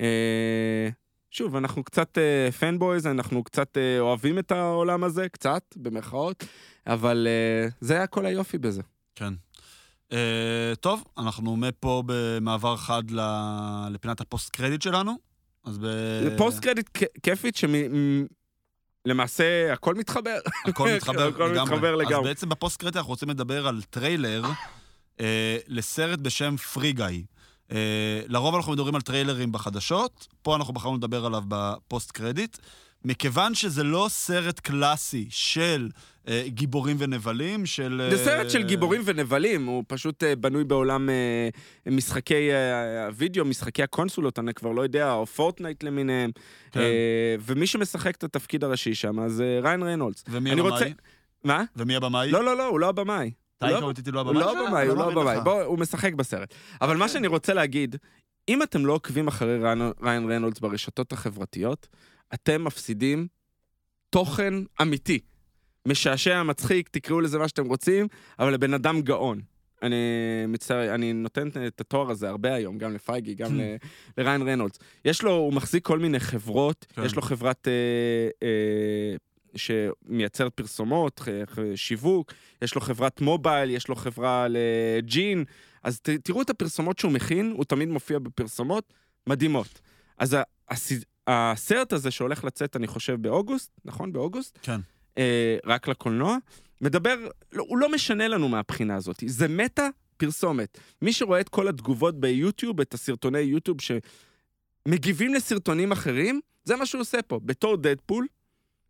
[0.00, 0.88] אה,
[1.30, 6.44] שוב, אנחנו קצת אה, fanboys, אנחנו קצת אה, אוהבים את העולם הזה, קצת, במרכאות,
[6.86, 8.82] אבל אה, זה היה כל היופי בזה.
[9.14, 9.34] כן.
[10.12, 15.12] אה, טוב, אנחנו מפה במעבר חד ל- לפינת ה post credit שלנו.
[15.64, 15.86] אז ב...
[16.38, 16.88] post credit
[17.22, 17.54] כיפית
[19.06, 20.38] שלמעשה הכל מתחבר.
[20.66, 21.62] הכל מתחבר הכל לגמרי.
[21.62, 22.28] מתחבר אז לגמרי.
[22.28, 24.50] בעצם ב post credit אנחנו רוצים לדבר על טריילר אה,
[25.68, 27.04] לסרט בשם Free Guy.
[27.72, 32.58] אה, לרוב אנחנו מדברים על טריילרים בחדשות, פה אנחנו בחרנו לדבר עליו ב post credit.
[33.04, 35.88] מכיוון שזה לא סרט קלאסי של
[36.28, 38.08] אה, גיבורים ונבלים, של...
[38.10, 41.48] זה סרט אה, של גיבורים ונבלים, הוא פשוט אה, בנוי בעולם אה,
[41.86, 46.30] משחקי אה, הוידאו, משחקי הקונסולות, אני כבר לא יודע, או פורטנייט למיניהם.
[46.72, 46.80] כן.
[46.80, 50.24] אה, ומי שמשחק את התפקיד הראשי שם זה ריין ריינולדס.
[50.30, 50.70] ומי הבמאי?
[50.70, 50.86] רוצה...
[51.44, 51.64] מה?
[51.76, 52.30] ומי הבמאי?
[52.30, 53.30] לא, לא, לא, הוא לא הבמאי.
[53.62, 54.44] הוא לא- אוטיטי לא הוא הבמאי?
[54.44, 54.66] לא שלו?
[54.66, 55.36] הבמאי, הוא לא מאמין הבמאי.
[55.36, 55.42] לך.
[55.44, 56.54] בוא, הוא משחק בסרט.
[56.80, 57.96] אבל מה שאני רוצה להגיד,
[58.48, 61.88] אם אתם לא עוקבים אחרי ריין- ריין ריינולדס ברשתות החברתיות,
[62.34, 63.26] אתם מפסידים
[64.10, 65.18] תוכן אמיתי.
[65.86, 68.06] משעשע, מצחיק, תקראו לזה מה שאתם רוצים,
[68.38, 69.40] אבל לבן אדם גאון.
[69.82, 69.96] אני
[70.48, 73.76] מצטער, אני נותן את התואר הזה הרבה היום, גם לפייגי, גם ל-
[74.18, 74.78] לריין ריינולדס.
[75.04, 77.02] יש לו, הוא מחזיק כל מיני חברות, כן.
[77.04, 77.72] יש לו חברת אה,
[78.42, 79.16] אה,
[79.54, 81.20] שמייצרת פרסומות,
[81.74, 85.44] שיווק, יש לו חברת מובייל, יש לו חברה לג'ין,
[85.82, 88.92] אז ת, תראו את הפרסומות שהוא מכין, הוא תמיד מופיע בפרסומות
[89.26, 89.80] מדהימות.
[90.18, 90.36] אז
[90.68, 90.92] הס,
[91.26, 94.12] הסרט הזה שהולך לצאת, אני חושב, באוגוסט, נכון?
[94.12, 94.58] באוגוסט?
[94.62, 94.80] כן.
[95.18, 96.36] אה, רק לקולנוע,
[96.80, 99.22] מדבר, לא, הוא לא משנה לנו מהבחינה הזאת.
[99.26, 100.78] זה מטה פרסומת.
[101.02, 107.00] מי שרואה את כל התגובות ביוטיוב, את הסרטוני יוטיוב שמגיבים לסרטונים אחרים, זה מה שהוא
[107.00, 107.40] עושה פה.
[107.44, 108.26] בתור דדפול,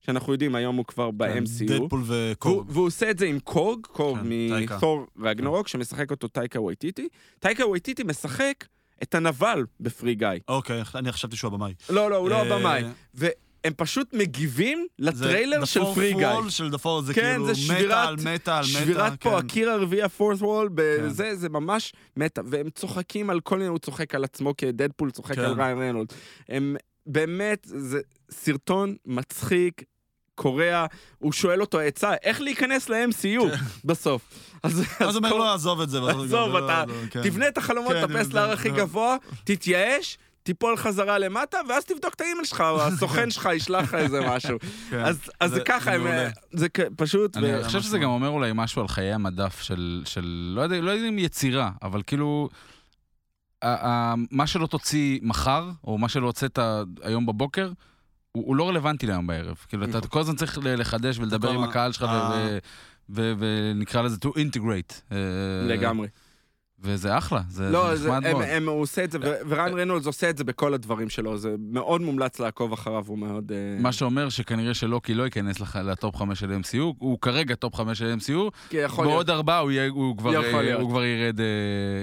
[0.01, 1.67] שאנחנו יודעים, היום הוא כבר ב-MCU.
[1.67, 2.71] דדפול וקורג.
[2.71, 4.27] והוא עושה את זה עם קורג, קורג כן.
[4.27, 7.09] מתור רגנרוק, שמשחק אותו טייקה וייטיטי.
[7.39, 8.65] טייקה וייטיטי משחק
[9.03, 10.29] את הנבל בפרי גיא.
[10.49, 11.75] אוקיי, אני חשבתי שהוא הבמאי.
[11.91, 12.83] לא, לא, הוא לא אה, הבמאי.
[13.15, 16.29] והם פשוט מגיבים לטריילר של פרי גיא.
[16.49, 18.63] של דה פור זה כן, כאילו זה מטה על מטה על מטה.
[18.63, 19.37] שבירת פה כן.
[19.37, 20.75] הקיר הרביעי הפורט וול, כן.
[20.77, 22.41] בזה, זה ממש מטה.
[22.47, 25.41] והם צוחקים על כל מיני, הוא צוחק על עצמו כדדפול, צוחק כן.
[25.41, 26.13] על ריין רנולד.
[26.49, 26.77] הם
[27.09, 29.83] באמת, זה סרטון מצחיק.
[30.35, 30.87] קורע,
[31.19, 33.45] הוא שואל אותו עצה, איך להיכנס ל-MCU
[33.85, 34.23] בסוף.
[34.63, 35.05] אז כן.
[35.05, 35.99] אז הוא אומר לו, עזוב את זה.
[36.11, 40.19] עזוב, לו, אתה "לא, כן." תבנה את החלומות, כן, תטפס זה- להר הכי גבוה, תתייאש,
[40.43, 44.59] תיפול חזרה למטה, ואז תבדוק את האימייל שלך, או הסוכן שלך ישלח לך איזה משהו.
[44.91, 44.99] כן.
[45.05, 45.91] אז אז זה ככה.
[46.53, 46.67] זה
[46.97, 47.37] פשוט...
[47.37, 50.91] אני חושב שזה גם אומר אולי משהו על חיי המדף של, של לא יודע, לא
[50.91, 52.49] יודע אם יצירה, אבל כאילו,
[54.31, 56.59] מה שלא תוציא מחר, או מה שלא הוצאת
[57.03, 57.73] היום בבוקר,
[58.33, 59.57] הוא, הוא לא רלוונטי להיום בערב.
[59.69, 60.01] כאילו, אתה.
[60.01, 62.59] כל הזמן צריך לחדש ולדבר עם הקהל שלך, ו-
[63.19, 63.33] אה.
[63.39, 65.13] ונקרא לזה to integrate.
[65.13, 65.17] אה,
[65.69, 66.09] לגמרי.
[66.83, 68.45] וזה אחלה, זה, לא, זה זה- נחמד הם- מאוד.
[68.49, 71.39] הם- הוא עושה את זה, ו- אה, וריין רנולדס עושה את זה בכל הדברים שלו,
[71.39, 73.53] זה מאוד מומלץ לעקוב אחריו, הוא מאוד...
[73.53, 77.75] אה, מה שאומר שכנראה שלוקי לא ייכנס לח- לטופ 5 של MCU, הוא כרגע טופ
[77.75, 78.75] 5 של MCU.
[78.97, 80.81] בעוד ארבעה הוא, הוא, אה, להיות.
[80.81, 81.41] הוא כבר ירד...
[81.41, 81.47] אה,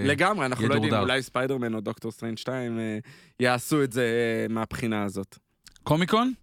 [0.05, 0.93] לגמרי, אנחנו לא יודעים.
[0.93, 2.97] אולי ספיידרמן או דוקטור סטרנג' 2 אה,
[3.39, 4.01] יעשו את זה
[4.49, 5.37] אה, מהבחינה הזאת.
[5.83, 6.33] קומיקון?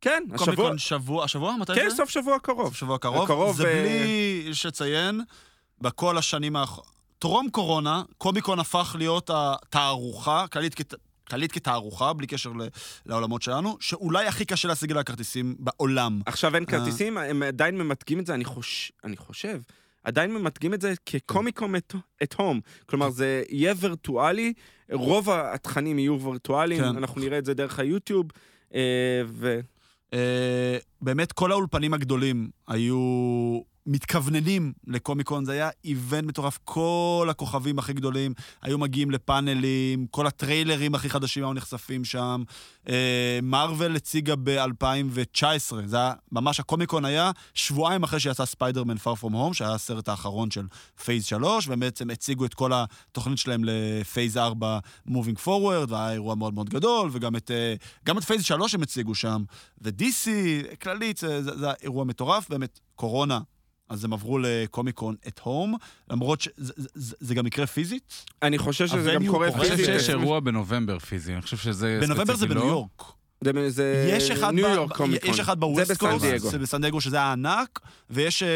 [0.00, 0.54] כן, השבוע...
[0.54, 1.56] קומיקון שבוע, השבוע?
[1.60, 1.96] מתי כן, זה?
[1.96, 2.66] סוף שבוע קרוב.
[2.66, 3.22] סוף שבוע קרוב.
[3.24, 5.20] הקרוב, זה אה, בלי, יש לציין,
[5.80, 6.92] בכל השנים האחרונות.
[7.22, 10.94] טרום קורונה, קומיקון הפך להיות התערוכה, כללית, כת-
[11.28, 12.68] כללית כתערוכה, בלי קשר ל-
[13.06, 16.20] לעולמות שלנו, שאולי הכי קשה להשיג עליה כרטיסים בעולם.
[16.26, 16.68] עכשיו אין אה.
[16.68, 18.92] כרטיסים, הם עדיין ממתגים את זה, אני, חוש...
[19.04, 19.60] אני חושב,
[20.04, 21.74] עדיין ממתגים את זה כקומיקום
[22.22, 22.60] את הום.
[22.86, 24.52] כלומר, זה יהיה וירטואלי,
[24.92, 26.96] רוב התכנים יהיו וירטואליים, כן.
[26.96, 28.26] אנחנו נראה את זה דרך היוטיוב,
[28.74, 29.60] אה, ו...
[30.12, 37.92] אה, באמת, כל האולפנים הגדולים היו מתכווננים לקומיקון, זה היה איבנט מטורף, כל הכוכבים הכי
[37.92, 42.42] גדולים היו מגיעים לפאנלים, כל הטריילרים הכי חדשים היו נחשפים שם.
[42.88, 49.32] אה, מארוול הציגה ב-2019, זה היה, ממש הקומיקון היה שבועיים אחרי שיצא ספיידרמן Far From
[49.32, 50.66] Home, שהיה הסרט האחרון של
[51.04, 54.78] Phase 3, והם בעצם הציגו את כל התוכנית שלהם ל Phase 4
[55.08, 57.74] Moving Forward, והיה אירוע מאוד מאוד גדול, וגם את, אה,
[58.18, 59.44] את Phase 3 הם הציגו שם,
[59.80, 60.28] ו-DC,
[60.82, 63.40] כללית, זה, זה, זה היה אירוע מטורף, באמת, קורונה.
[63.92, 65.76] אז הם עברו לקומיקון את הום,
[66.10, 68.24] למרות שזה זה, זה, זה גם יקרה פיזית.
[68.42, 69.86] אני חושב שזה גם קורה אני חושב פיזית.
[69.86, 72.68] שיש אירוע בנובמבר פיזי, אני חושב שזה בנובמבר זה בניו לא?
[72.68, 73.02] יורק.
[73.44, 75.30] זה- זה יש אחד, ניו ב- יורק קומיקון.
[75.30, 76.24] יש אחד זה בווסט קוסט.
[76.38, 78.42] זה בסן דייגו שזה היה ענק, ויש...
[78.42, 78.48] אה,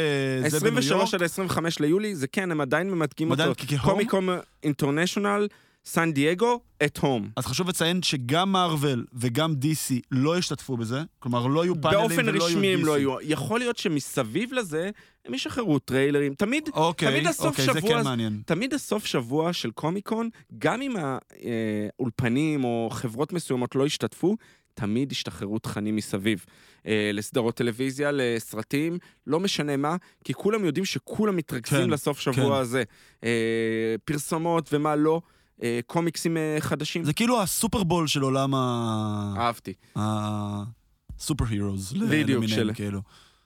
[0.50, 1.14] זה בניו 23 יורק.
[1.14, 3.42] עד 25 ליולי, זה כן, הם עדיין ממתגים אותו.
[3.66, 3.80] כהום?
[3.80, 4.28] קומיקום
[4.62, 5.48] אינטרנשיונל,
[5.86, 7.30] סן דייגו, את הום.
[7.36, 12.08] אז חשוב לציין שגם מארוול וגם DC לא השתתפו בזה, כלומר לא יהיו פאנלים ולא
[12.08, 12.86] באופן יהיו רשמי הם DC.
[12.86, 13.16] לא יהיו.
[13.22, 14.90] יכול להיות שמסביב לזה,
[15.24, 16.34] הם ישחררו טריילרים.
[16.34, 18.42] תמיד, אוקיי, תמיד הסוף אוקיי, זה שבוע כן הזה- מעניין.
[18.46, 20.94] תמיד הסוף שבוע של קומיקון, גם אם
[21.98, 24.36] האולפנים או חברות מסוימות לא ישתתפו,
[24.74, 26.44] תמיד ישתחררו תכנים מסביב.
[26.86, 32.34] אה, לסדרות טלוויזיה, לסרטים, לא משנה מה, כי כולם יודעים שכולם מתרכזים כן, לסוף שבוע
[32.56, 32.60] כן.
[32.60, 32.82] הזה.
[33.24, 35.35] אה, פרסומות ומה לא, אה,
[35.86, 37.04] קומיקסים אה, חדשים.
[37.04, 39.34] זה כאילו הסופרבול של עולם ה...
[39.36, 39.72] אהבתי.
[39.96, 41.92] הסופר הירוז.
[42.10, 43.00] בדיוק, של- כאילו.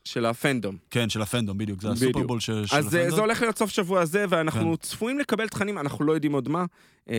[0.05, 0.77] של הפנדום.
[0.91, 1.83] כן, של הפנדום, בדיוק.
[1.83, 2.11] זה בדיוק.
[2.11, 3.11] הסופרבול של של אז הפנדום.
[3.11, 4.77] זה הולך להיות סוף שבוע הזה, ואנחנו כן.
[4.77, 6.65] צפויים לקבל תכנים, אנחנו לא יודעים עוד מה.
[7.11, 7.15] אה,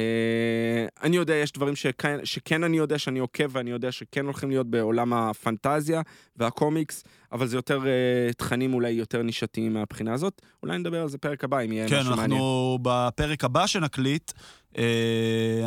[1.04, 4.68] אני יודע, יש דברים שכן, שכן אני יודע שאני עוקב, ואני יודע שכן הולכים להיות
[4.68, 6.02] בעולם הפנטזיה
[6.36, 10.42] והקומיקס, אבל זה יותר אה, תכנים אולי יותר נישתיים מהבחינה הזאת.
[10.64, 12.32] אולי נדבר על זה פרק הבא, אם יהיה כן, משהו מעניין.
[12.32, 14.32] אנחנו בפרק הבא שנקליט,
[14.78, 14.84] אה,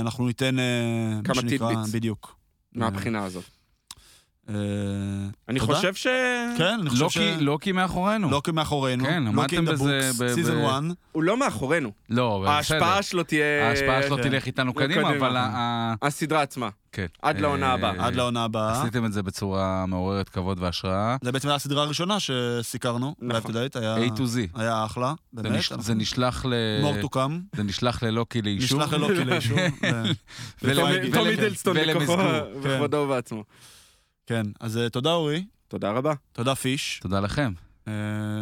[0.01, 0.59] אנחנו ניתן...
[0.59, 0.65] אה,
[1.16, 1.95] מה כמה שנקרא- טידביטס.
[1.95, 2.36] בדיוק.
[2.73, 3.45] מהבחינה הזאת.
[4.49, 4.55] אה,
[5.49, 5.61] אני.
[5.61, 6.07] חושב ש...
[6.59, 7.19] כן, אני חושב ש...
[7.41, 8.31] לוקי, מאחורינו.
[8.31, 9.05] לוקי מאחורינו.
[9.05, 10.83] כן, עמדתם בזה ב- סיזון ב- 1.
[11.12, 11.93] הוא לא מאחורינו.
[12.11, 12.55] לא, אבל בסדר.
[12.77, 13.69] ההשפעה שלו תהיה...
[13.69, 14.23] ההשפעה שלו כן.
[14.23, 15.11] תלך איתנו קדימה.
[15.16, 15.37] אבל
[16.03, 16.69] הסדרה עצמה.
[16.93, 17.07] כן.
[17.23, 18.07] עד לעונה אה, הבאה.
[18.07, 18.81] עד לעונה הבאה.
[18.83, 21.16] עשיתם את זה בצורה מעוררת כבוד והשראה.
[21.23, 23.51] זה בעצם היה הסדרה הראשונה שסיקרנו, נכון.
[23.75, 24.59] היה, A to Z.
[24.61, 25.61] היה אחלה, זה באמת.
[25.79, 26.53] זה נשלח ל...
[26.83, 28.79] more to come, זה נשלח ללוקי לאישור.
[28.79, 29.59] נשלח ללוקי לאישור.
[29.85, 30.03] ו-
[30.62, 32.61] ול- טומי- ול- טומי ול- דלסטון בכוחו ולמסגור.
[32.62, 33.45] בכבודו ובעצמו.
[34.27, 35.45] כן, אז אה, תודה אורי.
[35.69, 36.15] תודה רבה.
[36.33, 37.01] תודה פיש.
[37.03, 37.53] תודה לכם.
[37.89, 37.93] אה,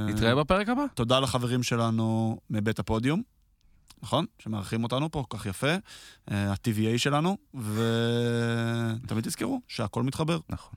[0.09, 0.85] נתראה בפרק הבא.
[0.95, 3.23] תודה לחברים שלנו מבית הפודיום,
[4.03, 4.27] נכון?
[4.39, 5.75] שמארחים אותנו פה כל כך יפה,
[6.31, 10.39] אה, ה-TVA שלנו, ותמיד תזכרו שהכל מתחבר.
[10.49, 10.73] נכון.